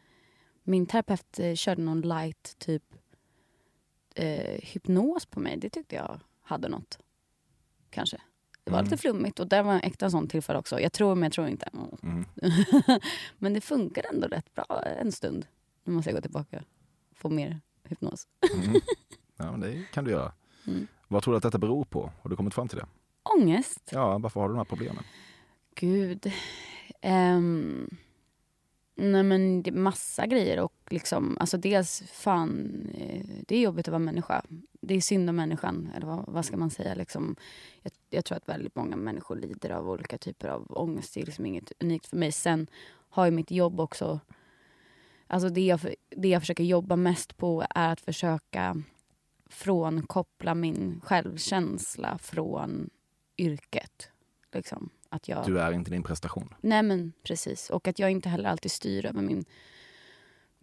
Min 0.63 0.85
terapeut 0.85 1.39
eh, 1.39 1.55
körde 1.55 1.81
någon 1.81 2.01
light 2.01 2.55
typ 2.59 2.83
eh, 4.15 4.59
hypnos 4.63 5.25
på 5.25 5.39
mig. 5.39 5.57
Det 5.57 5.69
tyckte 5.69 5.95
jag 5.95 6.19
hade 6.41 6.69
något. 6.69 6.99
Kanske. 7.89 8.17
Det 8.63 8.71
var 8.71 8.79
Mm. 8.79 8.85
lite 8.91 9.01
flummigt 9.01 9.39
och 9.39 9.47
där 9.47 9.63
var 9.63 9.73
en 9.73 9.79
äkta 9.81 10.09
sån 10.09 10.27
tillfälle 10.27 10.59
också. 10.59 10.79
Jag 10.79 10.93
tror 10.93 11.15
men 11.15 11.23
jag 11.23 11.31
tror 11.33 11.47
inte. 11.47 11.69
Mm. 12.03 12.25
men 13.37 13.53
det 13.53 13.61
funkar 13.61 14.05
ändå 14.13 14.27
rätt 14.27 14.53
bra 14.53 14.83
en 14.99 15.11
stund. 15.11 15.47
Nu 15.83 15.93
måste 15.93 16.09
jag 16.09 16.17
gå 16.17 16.21
tillbaka 16.21 16.63
och 17.11 17.17
få 17.17 17.29
mer 17.29 17.59
hypnos. 17.83 18.27
Mm. 18.63 18.81
Ja, 19.37 19.51
men 19.51 19.59
det 19.59 19.83
kan 19.93 20.03
du 20.03 20.11
göra. 20.11 20.33
Mm. 20.67 20.87
Vad 21.07 21.23
tror 21.23 21.33
du 21.33 21.37
att 21.37 21.43
detta 21.43 21.57
beror 21.57 21.85
på? 21.85 22.11
Har 22.21 22.29
du 22.29 22.35
kommit 22.35 22.53
fram 22.53 22.67
till 22.67 22.77
det? 22.77 22.85
Ångest? 23.37 23.89
Ja, 23.91 24.17
varför 24.17 24.39
har 24.39 24.47
du 24.47 24.53
de 24.53 24.57
här 24.57 24.65
problemen? 24.65 25.03
Gud. 25.75 26.31
Um, 27.05 27.97
nej 28.95 29.23
men 29.23 29.63
det 29.63 29.69
är 29.69 29.75
massa 29.75 30.25
grejer 30.25 30.59
och 30.59 30.73
liksom, 30.89 31.37
alltså 31.39 31.57
dels 31.57 32.03
fan, 32.11 32.71
eh, 32.93 33.25
det 33.47 33.55
är 33.55 33.61
jobbigt 33.61 33.87
att 33.87 33.91
vara 33.91 33.99
människa. 33.99 34.41
Det 34.81 34.95
är 34.95 35.01
synd 35.01 35.29
om 35.29 35.35
människan, 35.35 35.91
eller 35.95 36.07
vad, 36.07 36.25
vad 36.27 36.45
ska 36.45 36.57
man 36.57 36.69
säga 36.69 36.95
liksom. 36.95 37.35
Jag, 37.81 37.91
jag 38.09 38.25
tror 38.25 38.37
att 38.37 38.49
väldigt 38.49 38.75
många 38.75 38.95
människor 38.95 39.35
lider 39.35 39.69
av 39.69 39.89
olika 39.89 40.17
typer 40.17 40.47
av 40.47 40.65
ångest. 40.69 41.13
Det 41.13 41.21
är 41.21 41.25
liksom 41.25 41.45
inget 41.45 41.71
unikt 41.79 42.05
för 42.05 42.17
mig. 42.17 42.31
Sen 42.31 42.67
har 43.09 43.25
ju 43.25 43.31
mitt 43.31 43.51
jobb 43.51 43.79
också, 43.79 44.19
alltså 45.27 45.49
det 45.49 45.61
jag, 45.61 45.79
det 46.09 46.27
jag 46.27 46.41
försöker 46.41 46.63
jobba 46.63 46.95
mest 46.95 47.37
på 47.37 47.65
är 47.69 47.91
att 47.91 48.01
försöka 48.01 48.83
frånkoppla 49.49 50.55
min 50.55 51.01
självkänsla 51.03 52.17
från 52.17 52.89
yrket. 53.37 54.11
Liksom. 54.51 54.89
Att 55.15 55.27
jag... 55.27 55.45
Du 55.45 55.59
är 55.59 55.71
inte 55.71 55.91
din 55.91 56.03
prestation. 56.03 56.53
Nej 56.61 56.83
men 56.83 57.13
precis. 57.23 57.69
Och 57.69 57.87
att 57.87 57.99
jag 57.99 58.11
inte 58.11 58.29
heller 58.29 58.49
alltid 58.49 58.71
styr 58.71 59.05
över 59.05 59.21
min 59.21 59.45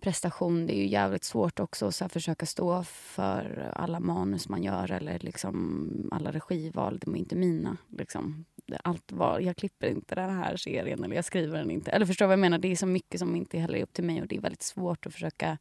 prestation. 0.00 0.66
Det 0.66 0.76
är 0.76 0.78
ju 0.78 0.86
jävligt 0.86 1.24
svårt 1.24 1.60
också 1.60 1.86
att 1.86 2.12
försöka 2.12 2.46
stå 2.46 2.84
för 2.84 3.72
alla 3.74 4.00
manus 4.00 4.48
man 4.48 4.62
gör 4.62 4.92
eller 4.92 5.18
liksom 5.18 6.08
alla 6.12 6.32
regival. 6.32 6.98
De 6.98 7.14
är 7.14 7.18
inte 7.18 7.36
mina. 7.36 7.76
Liksom. 7.88 8.44
Allt 8.84 9.12
var, 9.12 9.40
jag 9.40 9.56
klipper 9.56 9.86
inte 9.86 10.14
den 10.14 10.30
här 10.30 10.56
serien 10.56 11.04
eller 11.04 11.16
jag 11.16 11.24
skriver 11.24 11.58
den 11.58 11.70
inte. 11.70 11.90
Eller 11.90 12.06
förstår 12.06 12.26
vad 12.26 12.32
jag 12.32 12.40
menar? 12.40 12.58
Det 12.58 12.68
är 12.68 12.76
så 12.76 12.86
mycket 12.86 13.18
som 13.20 13.36
inte 13.36 13.58
heller 13.58 13.78
är 13.78 13.82
upp 13.82 13.92
till 13.92 14.04
mig 14.04 14.22
och 14.22 14.28
det 14.28 14.36
är 14.36 14.40
väldigt 14.40 14.62
svårt 14.62 15.06
att 15.06 15.12
försöka 15.12 15.58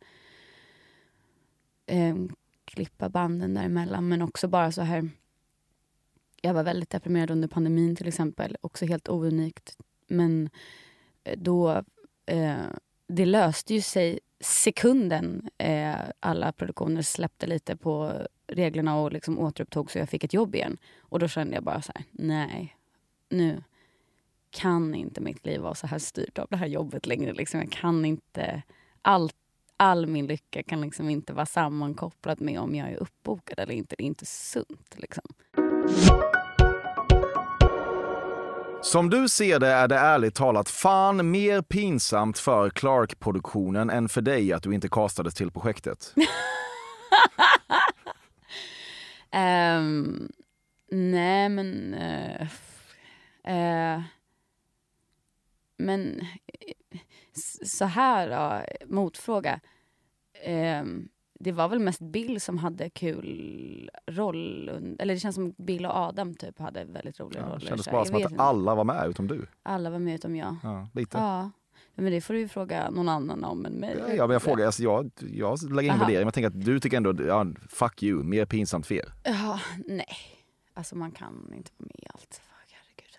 eh, 1.85 2.15
klippa 2.65 3.09
banden 3.09 3.53
däremellan. 3.53 4.07
Men 4.07 4.21
också 4.21 4.47
bara 4.47 4.71
så 4.71 4.81
här 4.81 5.09
jag 6.41 6.53
var 6.53 6.63
väldigt 6.63 6.89
deprimerad 6.89 7.31
under 7.31 7.47
pandemin 7.47 7.95
till 7.95 8.07
exempel. 8.07 8.57
Också 8.61 8.85
helt 8.85 9.09
ounikt. 9.09 9.77
Men 10.07 10.49
eh, 11.23 11.37
då... 11.37 11.83
Eh, 12.25 12.55
det 13.07 13.25
löste 13.25 13.73
ju 13.73 13.81
sig 13.81 14.19
sekunden 14.39 15.49
eh, 15.57 15.95
alla 16.19 16.51
produktioner 16.51 17.01
släppte 17.01 17.47
lite 17.47 17.75
på 17.75 18.13
reglerna 18.47 18.99
och 18.99 19.11
liksom 19.11 19.39
återupptog 19.39 19.91
så 19.91 19.97
jag 19.97 20.09
fick 20.09 20.23
ett 20.23 20.33
jobb 20.33 20.55
igen. 20.55 20.77
Och 20.99 21.19
då 21.19 21.27
kände 21.27 21.55
jag 21.55 21.63
bara 21.63 21.81
så 21.81 21.91
här, 21.95 22.05
nej, 22.11 22.77
nu 23.29 23.63
kan 24.49 24.95
inte 24.95 25.21
mitt 25.21 25.45
liv 25.45 25.61
vara 25.61 25.75
så 25.75 25.87
här 25.87 25.99
styrt 25.99 26.39
av 26.39 26.47
det 26.49 26.57
här 26.57 26.67
jobbet 26.67 27.05
längre. 27.05 27.33
Liksom. 27.33 27.59
Jag 27.59 27.71
kan 27.71 28.05
inte... 28.05 28.61
all, 29.01 29.31
all 29.77 30.07
min 30.07 30.27
lycka 30.27 30.63
kan 30.63 30.81
liksom 30.81 31.09
inte 31.09 31.33
vara 31.33 31.45
sammankopplad 31.45 32.41
med 32.41 32.59
om 32.59 32.75
jag 32.75 32.91
är 32.91 32.97
uppbokad 32.97 33.59
eller 33.59 33.73
inte. 33.73 33.95
Det 33.97 34.03
är 34.03 34.07
inte 34.07 34.25
sunt. 34.25 34.95
Liksom. 34.97 35.23
Som 38.91 39.09
du 39.09 39.29
ser 39.29 39.59
det 39.59 39.67
är 39.67 39.87
det 39.87 39.95
ärligt 39.95 40.35
talat 40.35 40.69
fan 40.69 41.31
mer 41.31 41.61
pinsamt 41.61 42.37
för 42.37 42.69
Clark-produktionen 42.69 43.89
än 43.89 44.09
för 44.09 44.21
dig 44.21 44.53
att 44.53 44.63
du 44.63 44.73
inte 44.73 44.89
castades 44.89 45.33
till 45.33 45.51
projektet. 45.51 46.13
um, 49.77 50.31
nej, 50.91 51.49
men... 51.49 51.93
Uh, 51.93 52.41
uh, 53.47 54.01
men 55.77 56.19
eh, 56.19 56.99
så 57.65 57.85
här 57.85 58.29
då, 58.29 58.65
motfråga. 58.95 59.59
Um, 60.47 61.09
det 61.43 61.51
var 61.51 61.67
väl 61.67 61.79
mest 61.79 61.99
Bill 62.01 62.41
som 62.41 62.57
hade 62.57 62.89
kul 62.89 63.89
roll. 64.07 64.69
Eller 64.99 65.13
det 65.13 65.19
känns 65.19 65.35
som 65.35 65.53
Bill 65.57 65.85
och 65.85 65.95
Adam 65.95 66.35
typ 66.35 66.59
hade 66.59 66.83
väldigt 66.85 67.19
roliga 67.19 67.41
Ja, 67.41 67.47
roller. 67.47 67.59
det 67.59 67.65
kändes 67.65 67.91
bara 67.91 68.05
som 68.05 68.15
att 68.15 68.21
inte. 68.21 68.43
alla 68.43 68.75
var 68.75 68.83
med 68.83 69.09
utom 69.09 69.27
du. 69.27 69.45
Alla 69.63 69.89
var 69.89 69.99
med 69.99 70.15
utom 70.15 70.35
jag. 70.35 70.55
Ja, 70.63 70.87
lite. 70.93 71.17
Ja. 71.17 71.51
Men 71.95 72.11
det 72.11 72.21
får 72.21 72.33
du 72.33 72.47
fråga 72.47 72.89
någon 72.89 73.09
annan 73.09 73.43
om 73.43 73.65
än 73.65 73.73
mig. 73.73 73.97
Ja, 74.17 74.27
men 74.27 74.33
jag 74.33 74.41
frågar, 74.41 74.65
alltså, 74.65 74.83
jag, 74.83 75.11
jag 75.19 75.61
lägger 75.63 75.81
ingen 75.81 75.95
Aha. 75.95 76.05
värdering, 76.05 76.25
jag 76.27 76.33
tänker 76.33 76.47
att 76.47 76.65
du 76.65 76.79
tycker 76.79 76.97
ändå, 76.97 77.15
ja, 77.27 77.45
fuck 77.69 78.03
you, 78.03 78.23
mer 78.23 78.45
pinsamt 78.45 78.87
för 78.87 78.95
er. 78.95 79.13
Ja, 79.23 79.59
nej. 79.87 80.17
Alltså 80.73 80.95
man 80.95 81.11
kan 81.11 81.53
inte 81.57 81.71
vara 81.77 81.87
med 81.87 81.95
i 81.99 82.07
allt. 82.13 82.41
Fuck, 82.43 82.75
herregud. 82.75 83.15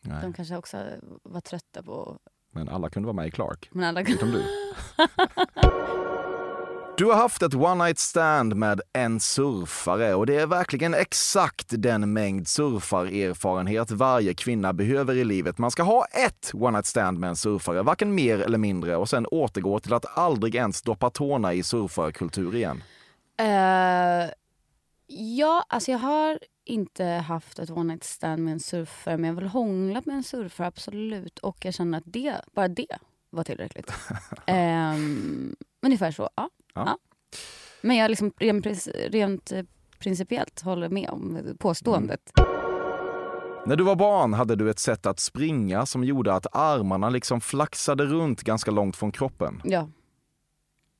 Nej. 0.00 0.18
De 0.22 0.32
kanske 0.32 0.56
också 0.56 0.76
var 1.22 1.40
trötta 1.40 1.82
på... 1.82 2.18
Men 2.52 2.68
alla 2.68 2.90
kunde 2.90 3.06
vara 3.06 3.16
med 3.16 3.26
i 3.26 3.30
Clark, 3.30 3.68
Men 3.72 3.84
alla 3.84 4.00
utom 4.00 4.30
du. 4.30 4.42
Du 7.00 7.06
har 7.06 7.14
haft 7.14 7.42
ett 7.42 7.54
one 7.54 7.84
night 7.84 7.98
stand 7.98 8.56
med 8.56 8.80
en 8.92 9.20
surfare 9.20 10.14
och 10.14 10.26
det 10.26 10.36
är 10.40 10.46
verkligen 10.46 10.94
exakt 10.94 11.66
den 11.68 12.12
mängd 12.12 12.48
surfarerfarenhet 12.48 13.90
varje 13.90 14.34
kvinna 14.34 14.72
behöver 14.72 15.14
i 15.14 15.24
livet. 15.24 15.58
Man 15.58 15.70
ska 15.70 15.82
ha 15.82 16.04
ett 16.04 16.50
one 16.54 16.70
night 16.70 16.86
stand 16.86 17.18
med 17.18 17.28
en 17.28 17.36
surfare, 17.36 17.82
varken 17.82 18.14
mer 18.14 18.38
eller 18.38 18.58
mindre, 18.58 18.96
och 18.96 19.08
sen 19.08 19.26
återgå 19.26 19.80
till 19.80 19.92
att 19.92 20.18
aldrig 20.18 20.54
ens 20.54 20.82
doppa 20.82 21.10
tårna 21.10 21.54
i 21.54 21.62
surfarkultur 21.62 22.54
igen. 22.54 22.82
Eh, 23.38 24.30
ja, 25.36 25.64
alltså 25.68 25.90
jag 25.90 25.98
har 25.98 26.38
inte 26.64 27.04
haft 27.04 27.58
ett 27.58 27.70
one 27.70 27.92
night 27.92 28.04
stand 28.04 28.44
med 28.44 28.52
en 28.52 28.60
surfare 28.60 29.16
men 29.16 29.24
jag 29.24 29.34
har 29.34 29.40
väl 29.40 29.50
hånglat 29.50 30.06
med 30.06 30.16
en 30.16 30.24
surfare, 30.24 30.66
absolut. 30.66 31.38
Och 31.38 31.64
jag 31.64 31.74
känner 31.74 31.98
att 31.98 32.04
det, 32.06 32.34
bara 32.54 32.68
det 32.68 32.98
var 33.30 33.44
tillräckligt. 33.44 33.92
um, 34.46 35.56
ungefär 35.82 36.10
så, 36.10 36.30
ja. 36.36 36.50
Ja. 36.74 36.82
ja. 36.86 36.98
Men 37.82 37.96
jag 37.96 38.08
liksom 38.08 38.32
rent, 38.36 38.66
rent 39.08 39.52
eh, 39.52 39.64
principiellt 39.98 40.60
håller 40.60 40.88
med 40.88 41.10
om 41.10 41.56
påståendet. 41.58 42.32
När 43.66 43.76
du 43.76 43.84
var 43.84 43.96
barn 43.96 44.34
hade 44.34 44.56
du 44.56 44.70
ett 44.70 44.78
sätt 44.78 45.06
att 45.06 45.20
springa 45.20 45.86
som 45.86 46.04
gjorde 46.04 46.34
att 46.34 46.46
armarna 46.56 47.10
liksom 47.10 47.40
flaxade 47.40 48.04
runt 48.04 48.42
ganska 48.42 48.70
långt 48.70 48.96
från 48.96 49.12
kroppen. 49.12 49.62
Ja. 49.64 49.88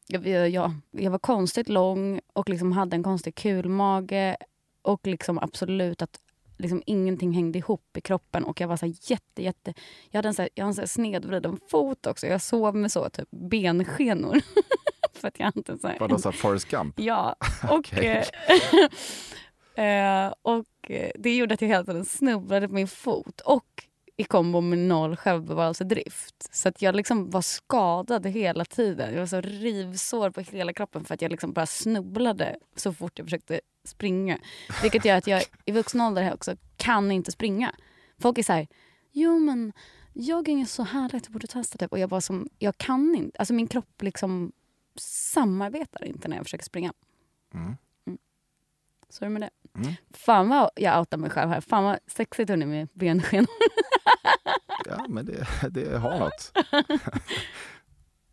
Jag, 0.06 0.26
jag, 0.26 0.72
jag, 0.90 1.10
var 1.10 1.18
konstigt 1.18 1.68
lång 1.68 2.20
och 2.32 2.48
liksom 2.48 2.72
hade 2.72 2.96
en 2.96 3.02
konstig 3.02 3.34
kulmage. 3.34 4.36
Och 4.82 5.06
liksom 5.06 5.38
absolut 5.38 6.02
att 6.02 6.20
liksom 6.58 6.82
ingenting 6.86 7.32
hängde 7.32 7.58
ihop 7.58 7.96
i 7.96 8.00
kroppen. 8.00 8.44
Och 8.44 8.60
jag 8.60 8.68
var 8.68 8.76
så 8.76 8.86
här 8.86 8.94
jätte, 9.00 9.42
jätte... 9.42 9.74
Jag 10.10 10.18
hade 10.18 10.28
en, 10.28 10.34
så 10.34 10.42
här, 10.42 10.48
jag 10.54 10.64
hade 10.64 10.82
en 10.82 10.88
så 10.88 10.92
snedvriden 10.92 11.58
fot 11.70 12.06
också. 12.06 12.26
Jag 12.26 12.42
sov 12.42 12.76
med 12.76 12.92
så 12.92 13.10
typ 13.10 13.28
benskenor. 13.30 14.40
För 15.20 15.28
att 15.28 15.38
jag 15.38 15.46
hade 15.46 15.78
så 15.78 15.88
här, 15.88 15.96
Vadå, 16.00 16.18
så 16.18 16.32
Forrest 16.32 16.68
Gump? 16.68 17.00
Ja, 17.00 17.36
och, 17.70 17.94
eh, 19.78 20.32
och 20.42 20.90
eh, 20.90 21.10
det 21.14 21.36
gjorde 21.36 21.54
att 21.54 21.60
jag 21.62 21.68
hela 21.68 21.84
tiden 21.84 22.04
snubblade 22.04 22.68
på 22.68 22.74
min 22.74 22.88
fot. 22.88 23.40
Och 23.40 23.86
i 24.20 24.24
kombo 24.24 24.60
med 24.60 24.78
noll 24.78 25.16
självbevarelsedrift. 25.16 26.54
Så 26.54 26.68
att 26.68 26.82
jag 26.82 26.94
liksom 26.94 27.30
var 27.30 27.42
skadad 27.42 28.26
hela 28.26 28.64
tiden. 28.64 29.12
Jag 29.12 29.20
var 29.20 29.26
så 29.26 29.40
rivsår 29.40 30.30
på 30.30 30.40
hela 30.40 30.72
kroppen 30.72 31.04
för 31.04 31.14
att 31.14 31.22
jag 31.22 31.30
liksom 31.30 31.52
bara 31.52 31.66
snubblade 31.66 32.56
så 32.76 32.92
fort 32.92 33.18
jag 33.18 33.26
försökte 33.26 33.60
springa. 33.84 34.38
Vilket 34.82 35.04
gör 35.04 35.16
att 35.16 35.26
jag 35.26 35.42
i 35.64 35.72
vuxen 35.72 36.00
ålder 36.00 36.34
också 36.34 36.56
kan 36.76 37.12
inte 37.12 37.32
springa. 37.32 37.74
Folk 38.18 38.38
är 38.38 38.42
så 38.42 38.52
här, 38.52 38.66
jo 39.12 39.38
men 39.38 39.72
jogging 40.12 40.60
är 40.60 40.66
så 40.66 40.82
härligt, 40.82 41.24
du 41.24 41.30
borde 41.32 41.46
testa 41.46 41.78
typ. 41.78 41.92
Och 41.92 41.98
jag 41.98 42.08
bara 42.10 42.20
som, 42.20 42.48
jag 42.58 42.78
kan 42.78 43.14
inte. 43.14 43.38
Alltså 43.38 43.54
min 43.54 43.66
kropp 43.66 44.02
liksom 44.02 44.52
samarbetar 44.96 46.04
inte 46.04 46.28
när 46.28 46.36
jag 46.36 46.44
försöker 46.46 46.64
springa. 46.64 46.92
Mm. 47.54 47.76
Så 49.08 49.24
är 49.24 49.28
det 49.28 49.32
med 49.32 49.42
det. 49.42 49.50
Mm. 49.80 49.92
Fan 50.10 50.48
vad 50.48 50.70
jag 50.76 50.98
outar 51.00 51.18
mig 51.18 51.30
själv 51.30 51.50
här. 51.50 51.60
Fan 51.60 51.84
vad 51.84 51.98
sexigt 52.06 52.50
hörni 52.50 52.66
med 52.66 52.88
bensken. 52.92 53.46
Ja, 54.86 55.06
men 55.08 55.26
det, 55.26 55.46
det 55.70 55.98
har 55.98 56.18
något. 56.18 56.52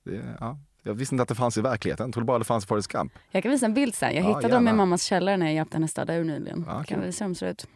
Det, 0.03 0.36
ja. 0.39 0.58
Jag 0.84 0.93
visste 0.93 1.16
inte 1.16 1.22
att 1.24 1.30
det 1.30 1.36
fanns 1.36 1.58
i 1.58 1.62
verkligheten, 1.62 2.08
jag 2.08 2.14
trodde 2.14 2.26
bara 2.26 2.39
det 2.39 2.45
fanns 2.45 2.64
i 2.64 2.68
Forrest 2.68 2.88
Gump. 2.88 3.14
Jag 3.32 3.43
kan 3.43 3.51
visa 3.51 3.66
en 3.66 3.74
bild 3.74 3.95
sen. 3.95 4.16
Jag 4.16 4.24
Ja, 4.24 4.28
hittade 4.28 4.53
dem 4.53 4.68
i 4.68 4.74
mammas 4.74 5.03
källare 5.03 5.38
när 5.38 5.45
jag 5.45 5.55
hjälpte 5.55 5.76
henne 5.78 5.88
städa 5.88 6.16
ur 6.16 6.24
nyligen. 6.24 6.64
Ja, 6.68 6.74
kan 6.74 6.84
kul. 6.84 6.99
visa 7.01 7.24
hur 7.24 7.30
de 7.30 7.36
ser 7.36 7.47
ut. 7.47 7.68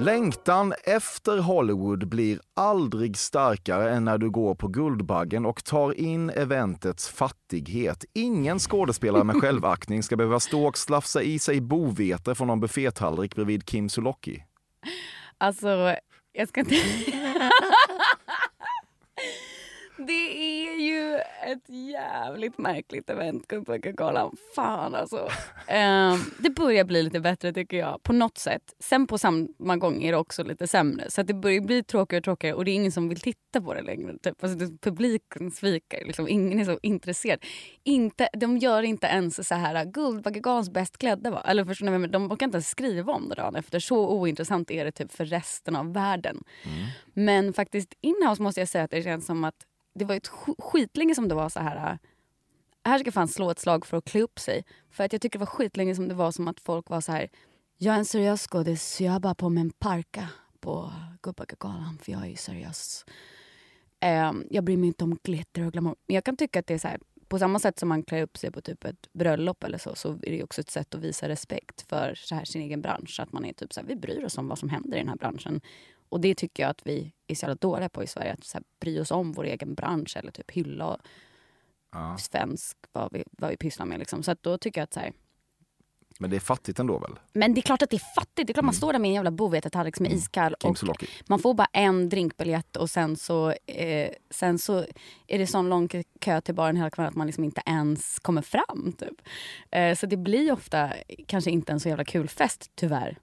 Längtan 0.00 0.74
efter 0.84 1.38
Hollywood 1.38 2.08
blir 2.08 2.40
aldrig 2.56 3.16
starkare 3.16 3.90
än 3.90 4.04
när 4.04 4.18
du 4.18 4.30
går 4.30 4.54
på 4.54 4.68
Guldbaggen 4.68 5.46
och 5.46 5.64
tar 5.64 6.00
in 6.00 6.30
eventets 6.30 7.08
fattighet. 7.08 8.04
Ingen 8.12 8.58
skådespelare 8.58 9.24
med 9.24 9.36
självaktning 9.36 10.02
ska 10.02 10.16
behöva 10.16 10.40
stå 10.40 10.66
och 10.66 10.78
slafsa 10.78 11.22
i 11.22 11.38
sig 11.38 11.60
bovete 11.60 12.34
från 12.34 12.48
någon 12.48 12.60
buffétallrik 12.60 13.34
bredvid 13.34 13.66
Kim 13.66 13.88
Sulocki. 13.88 14.44
Alltså, 15.38 15.94
jag 16.32 16.48
ska 16.48 16.60
inte... 16.60 16.74
Det 20.06 20.12
är 20.12 20.80
ju 20.80 21.16
ett 21.52 21.68
jävligt 21.68 22.58
märkligt 22.58 23.10
event, 23.10 23.46
Guldbaggegalan. 23.46 24.36
Fan 24.54 24.94
alltså. 24.94 25.28
Ehm, 25.66 26.18
det 26.38 26.50
börjar 26.50 26.84
bli 26.84 27.02
lite 27.02 27.20
bättre 27.20 27.52
tycker 27.52 27.76
jag, 27.76 28.02
på 28.02 28.12
något 28.12 28.38
sätt. 28.38 28.62
Sen 28.78 29.06
på 29.06 29.18
samma 29.18 29.76
gång 29.76 30.02
är 30.02 30.12
det 30.12 30.18
också 30.18 30.44
lite 30.44 30.66
sämre. 30.66 31.10
Så 31.10 31.22
det 31.22 31.34
börjar 31.34 31.60
bli 31.60 31.82
tråkigare 31.82 32.20
och 32.20 32.24
tråkigare 32.24 32.54
och 32.54 32.64
det 32.64 32.70
är 32.70 32.74
ingen 32.74 32.92
som 32.92 33.08
vill 33.08 33.20
titta 33.20 33.60
på 33.60 33.74
det 33.74 33.82
längre. 33.82 34.18
Typ. 34.22 34.44
Alltså, 34.44 34.66
publiken 34.80 35.50
sviker, 35.50 36.04
liksom. 36.06 36.28
ingen 36.28 36.60
är 36.60 36.64
så 36.64 36.78
intresserad. 36.82 37.44
Inte, 37.84 38.28
de 38.32 38.58
gör 38.58 38.82
inte 38.82 39.06
ens 39.06 39.48
så 39.48 39.54
här 39.54 39.84
Guldbaggegalans 39.84 40.70
bäst 40.70 40.98
klädda. 40.98 41.30
Va? 41.30 41.42
Eller 41.46 41.64
förstår 41.64 41.98
ni, 41.98 42.08
de 42.08 42.32
orkar 42.32 42.46
inte 42.46 42.56
ens 42.56 42.68
skriva 42.68 43.12
om 43.12 43.28
det 43.28 43.34
dagen 43.34 43.56
efter. 43.56 43.78
Så 43.78 44.08
ointressant 44.08 44.70
är 44.70 44.84
det 44.84 44.92
typ 44.92 45.12
för 45.12 45.24
resten 45.24 45.76
av 45.76 45.92
världen. 45.92 46.42
Men 47.14 47.52
faktiskt 47.52 47.94
inhouse 48.00 48.42
måste 48.42 48.60
jag 48.60 48.68
säga 48.68 48.84
att 48.84 48.90
det 48.90 49.02
känns 49.02 49.26
som 49.26 49.44
att 49.44 49.54
det 49.94 50.04
var 50.04 50.14
ju 50.14 50.16
ett 50.16 50.30
skitlänge 50.58 51.14
som 51.14 51.28
det 51.28 51.34
var 51.34 51.48
så 51.48 51.60
här. 51.60 51.98
Här 52.84 52.98
ska 52.98 53.06
jag 53.06 53.14
fan 53.14 53.28
slå 53.28 53.50
ett 53.50 53.58
slag 53.58 53.86
för 53.86 53.96
att 53.96 54.04
klä 54.04 54.22
upp 54.22 54.38
sig. 54.38 54.64
För 54.90 55.04
att 55.04 55.12
jag 55.12 55.22
tycker 55.22 55.38
det 55.38 55.44
var 55.44 55.46
skitlänge 55.46 55.94
som 55.94 56.08
det 56.08 56.14
var 56.14 56.32
som 56.32 56.48
att 56.48 56.60
folk 56.60 56.90
var 56.90 57.00
så 57.00 57.12
här. 57.12 57.30
Jag 57.78 57.94
är 57.94 57.98
en 57.98 58.04
seriös 58.04 58.46
skådis 58.46 58.94
så 58.96 59.04
jag 59.04 59.12
har 59.12 59.20
bara 59.20 59.34
på 59.34 59.48
mig 59.48 59.60
en 59.60 59.70
parka 59.70 60.28
på 60.60 60.92
Guldbaggegalan 61.22 61.98
för 62.02 62.12
jag 62.12 62.22
är 62.22 62.26
ju 62.26 62.36
seriös. 62.36 63.04
Eh, 64.00 64.32
jag 64.50 64.64
bryr 64.64 64.76
mig 64.76 64.86
inte 64.86 65.04
om 65.04 65.18
glitter 65.22 65.66
och 65.66 65.72
glamour. 65.72 65.96
Men 66.06 66.14
jag 66.14 66.24
kan 66.24 66.36
tycka 66.36 66.60
att 66.60 66.66
det 66.66 66.74
är 66.74 66.78
så 66.78 66.88
här. 66.88 67.00
På 67.28 67.38
samma 67.38 67.58
sätt 67.58 67.78
som 67.78 67.88
man 67.88 68.02
klär 68.02 68.22
upp 68.22 68.38
sig 68.38 68.50
på 68.50 68.60
typ 68.60 68.84
ett 68.84 69.12
bröllop 69.12 69.64
eller 69.64 69.78
så, 69.78 69.94
så 69.94 70.12
är 70.12 70.30
det 70.30 70.42
också 70.42 70.60
ett 70.60 70.70
sätt 70.70 70.94
att 70.94 71.00
visa 71.00 71.28
respekt 71.28 71.82
för 71.88 72.14
så 72.14 72.34
här 72.34 72.44
sin 72.44 72.62
egen 72.62 72.82
bransch. 72.82 73.20
Att 73.20 73.32
man 73.32 73.44
är 73.44 73.52
typ 73.52 73.72
så 73.72 73.80
här, 73.80 73.86
vi 73.86 73.96
bryr 73.96 74.24
oss 74.24 74.38
om 74.38 74.48
vad 74.48 74.58
som 74.58 74.68
händer 74.68 74.96
i 74.96 75.00
den 75.00 75.08
här 75.08 75.16
branschen. 75.16 75.60
Och 76.10 76.20
det 76.20 76.34
tycker 76.34 76.62
jag 76.62 76.70
att 76.70 76.86
vi 76.86 77.12
är 77.26 77.34
så 77.34 77.44
jävla 77.44 77.54
dåliga 77.54 77.88
på 77.88 78.02
i 78.02 78.06
Sverige. 78.06 78.32
Att 78.32 78.44
så 78.44 78.58
här, 78.58 78.64
bry 78.80 79.00
oss 79.00 79.10
om 79.10 79.32
vår 79.32 79.44
egen 79.44 79.74
bransch 79.74 80.16
eller 80.16 80.30
typ 80.32 80.50
hylla 80.50 80.98
Ja. 81.92 82.16
svensk, 82.18 82.76
vad 82.92 83.12
vi, 83.12 83.24
vad 83.30 83.50
vi 83.50 83.56
pysslar 83.56 83.86
med. 83.86 83.98
Liksom. 83.98 84.22
Så 84.22 84.34
då 84.40 84.58
tycker 84.58 84.80
jag 84.80 84.84
att 84.84 84.94
så 84.94 85.00
här, 85.00 85.12
Men 86.18 86.30
det 86.30 86.36
är 86.36 86.40
fattigt 86.40 86.78
ändå 86.78 86.98
väl? 86.98 87.18
men 87.32 87.54
det 87.54 87.60
är 87.60 87.62
klart 87.62 87.82
att 87.82 87.90
det 87.90 87.96
är 87.96 88.14
fattigt. 88.14 88.46
Det 88.46 88.50
är 88.50 88.52
klart 88.52 88.64
man 88.64 88.74
står 88.74 88.92
där 88.92 88.98
med 88.98 89.08
en 89.08 89.14
jävla 89.14 89.30
bovetetallrik 89.30 89.96
som 89.96 90.06
är 90.06 90.10
iskall. 90.10 90.54
Kim 90.60 90.70
Och 90.70 91.04
man 91.28 91.38
får 91.38 91.54
bara 91.54 91.68
en 91.72 92.08
drinkbiljett 92.08 92.76
och 92.76 92.90
sen 92.90 93.16
så, 93.16 93.50
eh, 93.66 94.10
sen 94.30 94.58
så 94.58 94.84
är 95.26 95.38
det 95.38 95.46
sån 95.46 95.68
lång 95.68 95.88
kö 96.20 96.40
till 96.40 96.54
baren 96.54 96.76
hela 96.76 96.90
kvällen 96.90 97.08
att 97.08 97.16
man 97.16 97.26
liksom 97.26 97.44
inte 97.44 97.62
ens 97.66 98.18
kommer 98.18 98.42
fram. 98.42 98.92
Typ. 98.98 99.22
Eh, 99.70 99.94
så 99.96 100.06
det 100.06 100.16
blir 100.16 100.52
ofta 100.52 100.92
kanske 101.26 101.50
inte 101.50 101.72
en 101.72 101.80
så 101.80 101.88
jävla 101.88 102.04
kul 102.04 102.28
fest, 102.28 102.70
tyvärr. 102.74 103.18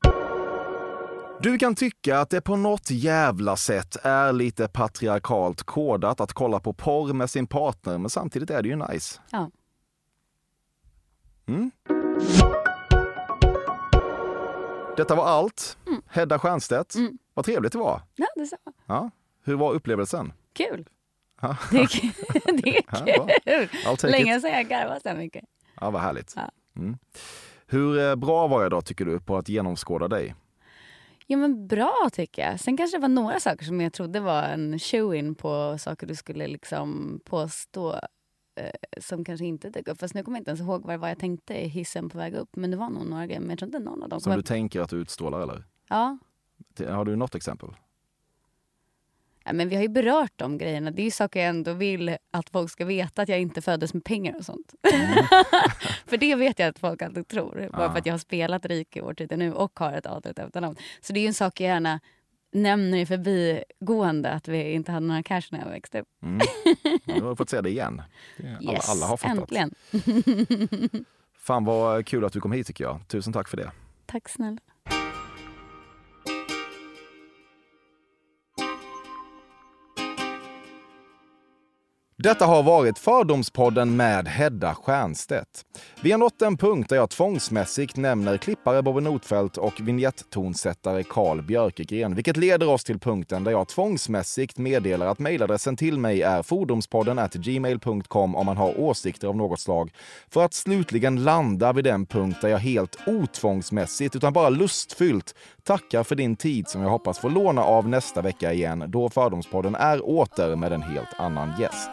Du 1.42 1.58
kan 1.58 1.76
tycka 1.76 2.20
att 2.20 2.30
det 2.30 2.42
på 2.42 2.56
något 2.56 2.92
jävla 2.92 3.56
sätt 3.56 3.98
är 4.04 4.34
lite 4.34 4.68
patriarkalt 4.68 5.64
kodat 5.64 6.22
att 6.22 6.34
kolla 6.34 6.60
på 6.60 6.74
porr 6.74 7.14
med 7.14 7.30
sin 7.30 7.48
partner, 7.48 7.98
men 7.98 8.10
samtidigt 8.10 8.50
är 8.50 8.64
det 8.64 8.70
ju 8.70 8.76
nice. 8.76 9.22
Ja. 9.30 9.52
Mm. 11.48 11.72
Detta 14.98 15.16
var 15.16 15.26
allt. 15.26 15.78
Hedda 16.08 16.40
Stiernstedt. 16.40 16.96
Mm. 16.96 17.18
Vad 17.34 17.46
trevligt 17.46 17.72
det 17.72 17.78
var. 17.78 18.02
Ja, 18.16 18.28
det 18.36 18.42
är 18.42 18.46
så. 18.46 18.58
Ja. 18.86 19.12
Hur 19.44 19.56
var 19.56 19.74
upplevelsen? 19.74 20.34
Kul. 20.54 20.90
Ja. 21.42 21.58
Det 21.72 21.78
är 21.78 21.88
kul. 21.88 22.12
Det 22.64 22.78
är 23.46 24.08
Länge 24.08 24.42
sedan 24.42 24.52
jag 24.52 24.68
garvade 24.68 25.00
så 25.04 25.14
mycket. 25.14 25.46
Ja, 25.82 25.90
vad 25.90 26.02
härligt. 26.02 26.34
Ja. 26.36 26.52
Mm. 26.76 26.98
Hur 27.68 28.10
eh, 28.10 28.16
bra 28.16 28.48
var 28.48 28.62
jag 28.62 28.72
då, 28.72 28.82
tycker 28.82 29.06
du, 29.06 29.20
på 29.20 29.38
att 29.38 29.50
genomskåda 29.50 30.08
dig? 30.08 30.36
Ja 31.30 31.38
men 31.38 31.68
bra 31.68 32.10
tycker 32.14 32.42
jag. 32.42 32.60
Sen 32.60 32.78
kanske 32.78 32.98
det 32.98 33.02
var 33.02 33.10
några 33.10 33.40
saker 33.40 33.66
som 33.66 33.82
jag 33.82 33.94
trodde 33.94 34.20
var 34.20 34.44
en 34.44 34.80
show-in 34.80 35.36
på 35.36 35.78
saker 35.80 36.08
du 36.08 36.16
skulle 36.16 36.48
liksom 36.48 37.20
påstå 37.26 37.94
eh, 38.56 39.00
som 39.02 39.26
kanske 39.26 39.46
inte 39.46 39.70
dök 39.70 39.88
upp. 39.88 40.00
Fast 40.00 40.14
nu 40.14 40.24
kommer 40.24 40.38
jag 40.38 40.42
inte 40.42 40.52
ens 40.52 40.62
ihåg 40.62 40.86
vad 40.86 41.00
var 41.00 41.08
jag 41.08 41.20
tänkte 41.20 41.54
i 41.54 41.68
hissen 41.68 42.10
på 42.10 42.18
väg 42.18 42.34
upp. 42.34 42.56
Men 42.56 42.72
det 42.72 42.78
var 42.78 42.90
nog 42.90 43.06
några 43.06 43.26
grejer. 43.26 43.40
Men 43.40 43.50
jag 43.50 43.60
tror 43.60 43.68
inte 43.68 43.80
någon 43.80 44.04
av 44.04 44.10
dem 44.10 44.20
Som 44.20 44.36
du 44.36 44.42
tänker 44.42 44.82
att 44.82 44.90
du 44.90 44.98
utstrålar, 44.98 45.42
eller? 45.42 45.64
Ja. 45.90 46.18
Har 46.88 47.06
du 47.06 47.16
något 47.16 47.36
exempel? 47.36 47.70
Ja. 49.48 49.54
Men 49.54 49.70
vi 49.70 49.76
har 49.76 49.84
ju 49.84 49.90
berört 49.90 50.32
de 50.36 50.58
grejerna. 50.58 50.92
Det 50.92 51.02
är 51.02 51.04
ju 51.04 51.12
saker 51.12 51.40
jag 51.40 51.50
ändå 51.50 51.74
vill 51.74 52.18
att 52.32 52.50
folk 52.50 52.72
ska 52.72 52.86
veta. 52.86 53.22
Att 53.22 53.30
jag 53.30 53.40
inte 53.40 53.62
föddes 53.62 53.94
med 53.94 54.04
pengar 54.04 54.36
och 54.38 54.46
sånt. 54.46 54.74
för 56.06 56.18
det 56.18 56.36
vet 56.36 56.60
jag 56.60 56.68
att 56.70 56.80
folk 56.80 57.02
alltid 57.02 57.28
tror. 57.28 57.70
Bara 57.72 57.92
för 57.92 58.00
att 58.00 58.06
jag 58.06 58.14
har 58.14 58.20
spelat 58.20 58.66
rik 58.66 58.98
i 58.98 59.02
årtiden 59.02 59.40
nu 59.40 59.54
och 59.54 59.80
har 59.80 59.94
ett 59.94 60.06
adligt 60.06 60.40
efternamn. 60.40 60.76
Så 61.02 61.14
det 61.14 61.20
är 61.20 61.28
en 61.28 61.34
sak 61.34 61.60
jag 61.62 61.68
gärna 61.68 62.00
nämner 62.54 62.98
i 62.98 63.06
förbigående. 63.06 64.32
Att 64.32 64.48
vi 64.48 64.72
inte 64.72 64.92
hade 64.92 65.06
några 65.06 65.24
cash 65.24 65.42
när 65.52 65.60
jag 65.60 65.70
växte 65.70 66.02
upp. 66.02 66.08
Mm. 66.24 66.40
Ja, 67.06 67.14
har 67.24 67.30
du 67.30 67.36
fått 67.36 67.50
säga 67.50 67.62
det 67.62 67.70
igen. 67.70 68.02
Alla, 68.60 68.72
Yes, 68.74 68.90
alla 68.90 69.06
har 69.06 69.18
fattat. 69.18 69.38
äntligen. 69.38 69.74
Fan 71.40 71.66
vad 71.66 72.06
kul 72.06 72.26
att 72.26 72.34
du 72.34 72.40
kom 72.42 72.52
hit 72.52 72.68
tycker 72.68 72.84
jag. 72.84 73.00
Tusen 73.08 73.34
tack 73.34 73.48
för 73.50 73.58
det. 73.58 73.72
Tack 74.06 74.30
snälla. 74.30 74.58
Detta 82.28 82.46
har 82.46 82.64
varit 82.64 83.00
Fördomspodden 83.00 83.96
med 83.96 84.28
Hedda 84.28 84.76
Stiernstedt. 84.76 85.66
Vi 86.02 86.12
har 86.12 86.18
nått 86.18 86.42
en 86.42 86.58
punkt 86.58 86.90
där 86.90 86.96
jag 86.96 87.10
tvångsmässigt 87.10 87.96
nämner 87.96 88.38
klippare 88.38 88.82
Bobby 88.82 89.02
Notfeldt 89.02 89.58
och 89.58 89.80
vignetttonsättare 89.80 91.04
Karl 91.04 91.42
Björkegren, 91.42 92.16
vilket 92.16 92.38
leder 92.38 92.70
oss 92.70 92.84
till 92.84 93.00
punkten 93.00 93.44
där 93.44 93.52
jag 93.52 93.68
tvångsmässigt 93.68 94.58
meddelar 94.58 95.08
att 95.08 95.20
mejladressen 95.20 95.76
till 95.78 96.00
mig 96.00 96.22
är 96.22 96.44
fordomspodden 96.44 97.30
gmail.com 97.34 98.36
om 98.36 98.46
man 98.46 98.58
har 98.58 98.80
åsikter 98.80 99.28
av 99.28 99.36
något 99.36 99.60
slag, 99.60 99.92
för 100.30 100.46
att 100.46 100.54
slutligen 100.54 101.24
landa 101.24 101.74
vid 101.74 101.84
den 101.84 102.06
punkt 102.06 102.38
där 102.42 102.50
jag 102.50 102.60
helt 102.60 102.98
otvångsmässigt, 103.06 104.16
utan 104.16 104.34
bara 104.34 104.50
lustfyllt, 104.50 105.36
tackar 105.64 106.04
för 106.04 106.16
din 106.16 106.36
tid 106.36 106.68
som 106.68 106.82
jag 106.82 106.90
hoppas 106.90 107.20
få 107.20 107.30
låna 107.30 107.64
av 107.64 107.88
nästa 107.88 108.22
vecka 108.22 108.54
igen, 108.54 108.84
då 108.88 109.10
Fördomspodden 109.10 109.76
är 109.76 110.10
åter 110.10 110.56
med 110.56 110.74
en 110.74 110.82
helt 110.82 111.14
annan 111.20 111.54
gäst. 111.60 111.90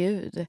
Gud. 0.00 0.48